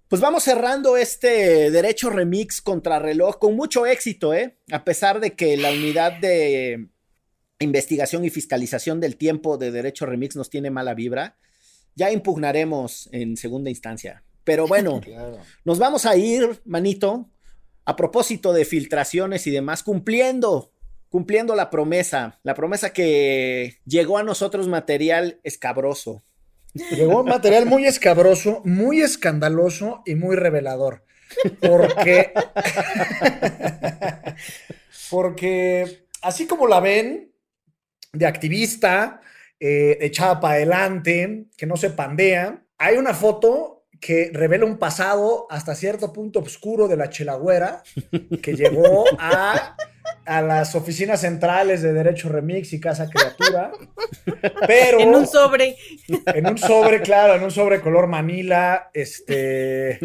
Pues 0.08 0.22
vamos 0.22 0.42
cerrando 0.42 0.96
este 0.96 1.70
derecho 1.70 2.08
remix 2.08 2.62
contra 2.62 2.98
reloj 2.98 3.38
con 3.38 3.54
mucho 3.54 3.84
éxito, 3.84 4.32
¿eh? 4.32 4.56
A 4.72 4.82
pesar 4.82 5.20
de 5.20 5.34
que 5.34 5.58
la 5.58 5.70
unidad 5.70 6.18
de 6.18 6.88
investigación 7.58 8.24
y 8.24 8.30
fiscalización 8.30 9.00
del 9.00 9.16
tiempo 9.16 9.58
de 9.58 9.70
derecho 9.70 10.06
remix 10.06 10.34
nos 10.34 10.48
tiene 10.48 10.70
mala 10.70 10.94
vibra, 10.94 11.36
ya 11.94 12.10
impugnaremos 12.10 13.10
en 13.12 13.36
segunda 13.36 13.68
instancia. 13.68 14.24
Pero 14.44 14.66
bueno, 14.66 15.02
nos 15.66 15.78
vamos 15.78 16.06
a 16.06 16.16
ir, 16.16 16.62
manito, 16.64 17.28
a 17.84 17.94
propósito 17.94 18.54
de 18.54 18.64
filtraciones 18.64 19.46
y 19.46 19.50
demás, 19.50 19.82
cumpliendo, 19.82 20.72
cumpliendo 21.10 21.54
la 21.54 21.68
promesa, 21.68 22.40
la 22.44 22.54
promesa 22.54 22.94
que 22.94 23.78
llegó 23.84 24.16
a 24.16 24.22
nosotros 24.22 24.68
material 24.68 25.38
escabroso. 25.42 26.22
Llegó 26.74 27.24
material 27.24 27.66
muy 27.66 27.86
escabroso, 27.86 28.62
muy 28.64 29.00
escandaloso 29.00 30.02
y 30.06 30.14
muy 30.14 30.36
revelador. 30.36 31.04
Porque. 31.60 32.32
porque 35.10 36.06
así 36.22 36.46
como 36.46 36.66
la 36.66 36.80
ven, 36.80 37.32
de 38.12 38.26
activista, 38.26 39.20
eh, 39.60 39.98
echada 40.00 40.40
para 40.40 40.54
adelante, 40.54 41.46
que 41.56 41.66
no 41.66 41.76
se 41.76 41.90
pandea, 41.90 42.62
hay 42.78 42.96
una 42.96 43.14
foto 43.14 43.84
que 44.00 44.30
revela 44.32 44.64
un 44.64 44.78
pasado 44.78 45.46
hasta 45.50 45.74
cierto 45.74 46.12
punto 46.12 46.40
oscuro 46.40 46.88
de 46.88 46.96
la 46.96 47.10
chelagüera, 47.10 47.82
que 48.42 48.54
llegó 48.54 49.04
a 49.18 49.76
a 50.28 50.42
las 50.42 50.74
oficinas 50.74 51.22
centrales 51.22 51.80
de 51.80 51.94
Derecho 51.94 52.28
Remix 52.28 52.74
y 52.74 52.80
Casa 52.80 53.08
Criatura. 53.08 53.72
Pero. 54.66 55.00
En 55.00 55.08
un 55.14 55.26
sobre. 55.26 55.76
En 56.26 56.46
un 56.46 56.58
sobre, 56.58 57.00
claro, 57.00 57.34
en 57.34 57.42
un 57.42 57.50
sobre 57.50 57.80
color 57.80 58.06
Manila, 58.06 58.90
este. 58.92 59.98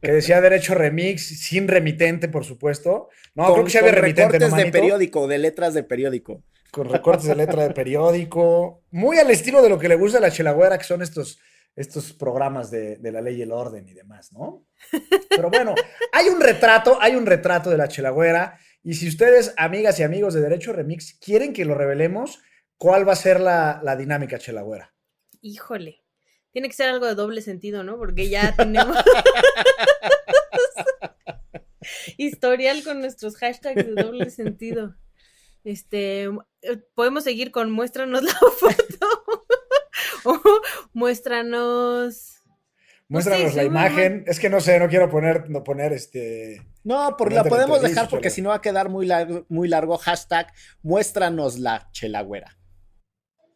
Que 0.00 0.12
decía 0.12 0.40
Derecho 0.40 0.74
Remix, 0.74 1.40
sin 1.40 1.66
remitente, 1.66 2.28
por 2.28 2.44
supuesto. 2.44 3.08
No, 3.34 3.52
creo 3.52 3.64
que 3.64 3.70
se 3.70 3.78
había 3.80 3.92
remitente. 3.92 4.38
Recortes 4.38 4.64
de 4.64 4.70
periódico, 4.70 5.26
de 5.26 5.38
letras 5.38 5.74
de 5.74 5.82
periódico. 5.82 6.42
Con 6.70 6.88
recortes 6.88 7.26
de 7.26 7.34
letra 7.34 7.64
de 7.64 7.74
periódico. 7.74 8.84
Muy 8.92 9.18
al 9.18 9.30
estilo 9.30 9.62
de 9.62 9.68
lo 9.68 9.78
que 9.78 9.88
le 9.88 9.96
gusta 9.96 10.18
a 10.18 10.20
la 10.20 10.30
Chelagüera, 10.30 10.78
que 10.78 10.84
son 10.84 11.02
estos 11.02 11.40
estos 11.74 12.14
programas 12.14 12.70
de, 12.70 12.96
de, 12.96 13.12
la 13.12 13.20
ley 13.20 13.36
y 13.36 13.42
el 13.42 13.52
orden 13.52 13.86
y 13.86 13.92
demás, 13.92 14.32
¿no? 14.32 14.64
Pero 15.28 15.50
bueno, 15.50 15.74
hay 16.10 16.28
un 16.28 16.40
retrato, 16.40 16.96
hay 16.98 17.14
un 17.14 17.26
retrato 17.26 17.68
de 17.68 17.76
la 17.76 17.86
Chelagüera 17.86 18.58
y 18.86 18.94
si 18.94 19.08
ustedes, 19.08 19.52
amigas 19.56 19.98
y 19.98 20.04
amigos 20.04 20.32
de 20.32 20.40
Derecho 20.40 20.72
Remix, 20.72 21.14
quieren 21.14 21.52
que 21.52 21.64
lo 21.64 21.74
revelemos, 21.74 22.38
¿cuál 22.78 23.06
va 23.06 23.14
a 23.14 23.16
ser 23.16 23.40
la, 23.40 23.96
dinámica, 23.98 24.38
Chelagüera? 24.38 24.94
Híjole. 25.40 26.04
Tiene 26.52 26.68
que 26.68 26.74
ser 26.74 26.90
algo 26.90 27.04
de 27.06 27.16
doble 27.16 27.42
sentido, 27.42 27.82
¿no? 27.82 27.98
Porque 27.98 28.28
ya 28.28 28.54
tenemos 28.56 28.96
historial 32.16 32.84
con 32.84 33.00
nuestros 33.00 33.36
hashtags 33.38 33.84
de 33.84 34.00
doble 34.00 34.30
sentido. 34.30 34.94
Este, 35.64 36.28
podemos 36.94 37.24
seguir 37.24 37.50
con 37.50 37.72
muéstranos 37.72 38.22
la 38.22 38.34
foto 38.60 39.08
o 40.26 40.40
muéstranos 40.92 42.35
Muéstranos 43.08 43.54
la 43.54 43.64
imagen. 43.64 44.24
Es 44.26 44.40
que 44.40 44.50
no 44.50 44.60
sé, 44.60 44.78
no 44.78 44.88
quiero 44.88 45.08
poner, 45.08 45.48
no 45.48 45.62
poner 45.62 45.92
este. 45.92 46.66
No, 46.82 47.16
porque 47.16 47.34
la 47.34 47.44
podemos 47.44 47.80
dejar 47.80 48.08
porque 48.08 48.30
si 48.30 48.42
no 48.42 48.50
va 48.50 48.56
a 48.56 48.60
quedar 48.60 48.88
muy 48.88 49.06
largo, 49.06 49.46
muy 49.48 49.68
largo. 49.68 49.96
Hashtag 49.98 50.52
muéstranos 50.82 51.58
la 51.58 51.88
chelagüera. 51.92 52.58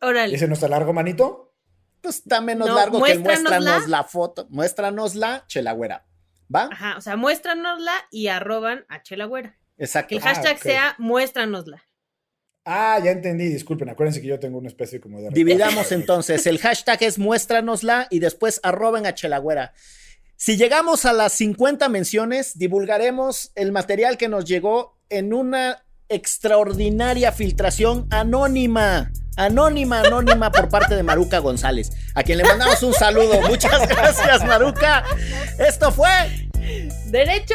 Órale. 0.01 0.33
¿Y 0.33 0.37
ese 0.37 0.47
no 0.49 0.55
está 0.55 0.69
largo, 0.69 0.93
manito? 0.93 1.55
Pues 2.01 2.19
está 2.19 2.41
menos 2.41 2.69
largo 2.69 3.03
que 3.03 3.19
muéstranos 3.19 3.89
la 3.89 4.05
foto. 4.05 4.47
Muéstranos 4.51 5.15
la 5.15 5.45
chelagüera. 5.47 6.07
¿Va? 6.55 6.69
Ajá, 6.73 6.97
o 6.97 7.01
sea, 7.01 7.17
muéstranosla 7.17 7.93
y 8.11 8.29
arroban 8.29 8.85
a 8.89 9.03
chelagüera. 9.03 9.57
Exacto. 9.77 10.09
Que 10.09 10.17
el 10.17 10.23
hashtag 10.23 10.57
ah, 10.57 10.63
sea 10.63 10.95
muéstranosla. 10.99 11.83
Ah, 12.65 13.01
ya 13.03 13.11
entendí, 13.11 13.49
disculpen, 13.49 13.89
acuérdense 13.89 14.21
que 14.21 14.27
yo 14.27 14.39
tengo 14.39 14.59
una 14.59 14.69
especie 14.69 15.01
como 15.01 15.21
de... 15.21 15.31
Dividamos 15.31 15.93
entonces, 15.93 16.47
el 16.47 16.59
hashtag 16.59 17.03
es 17.03 17.19
muéstranosla 17.19 18.07
y 18.11 18.19
después 18.19 18.61
arroben 18.63 19.07
a 19.07 19.15
Chelagüera. 19.15 19.73
Si 20.37 20.57
llegamos 20.57 21.05
a 21.05 21.13
las 21.13 21.33
50 21.35 21.89
menciones, 21.89 22.59
divulgaremos 22.59 23.53
el 23.55 23.73
material 23.73 24.19
que 24.19 24.29
nos 24.29 24.45
llegó 24.45 24.99
en 25.09 25.33
una 25.33 25.85
extraordinaria 26.09 27.33
filtración 27.33 28.07
anónima, 28.11 29.13
anónima, 29.37 30.01
anónima 30.01 30.51
por 30.51 30.69
parte 30.69 30.97
de 30.97 31.03
Maruca 31.03 31.39
González, 31.39 31.91
a 32.15 32.23
quien 32.23 32.39
le 32.39 32.45
mandamos 32.45 32.83
un 32.83 32.93
saludo. 32.95 33.41
Muchas 33.43 33.89
gracias, 33.89 34.45
Maruca. 34.45 35.05
Esto 35.59 35.93
fue 35.93 36.09
Derecho 37.07 37.55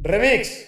Remix. 0.00 0.67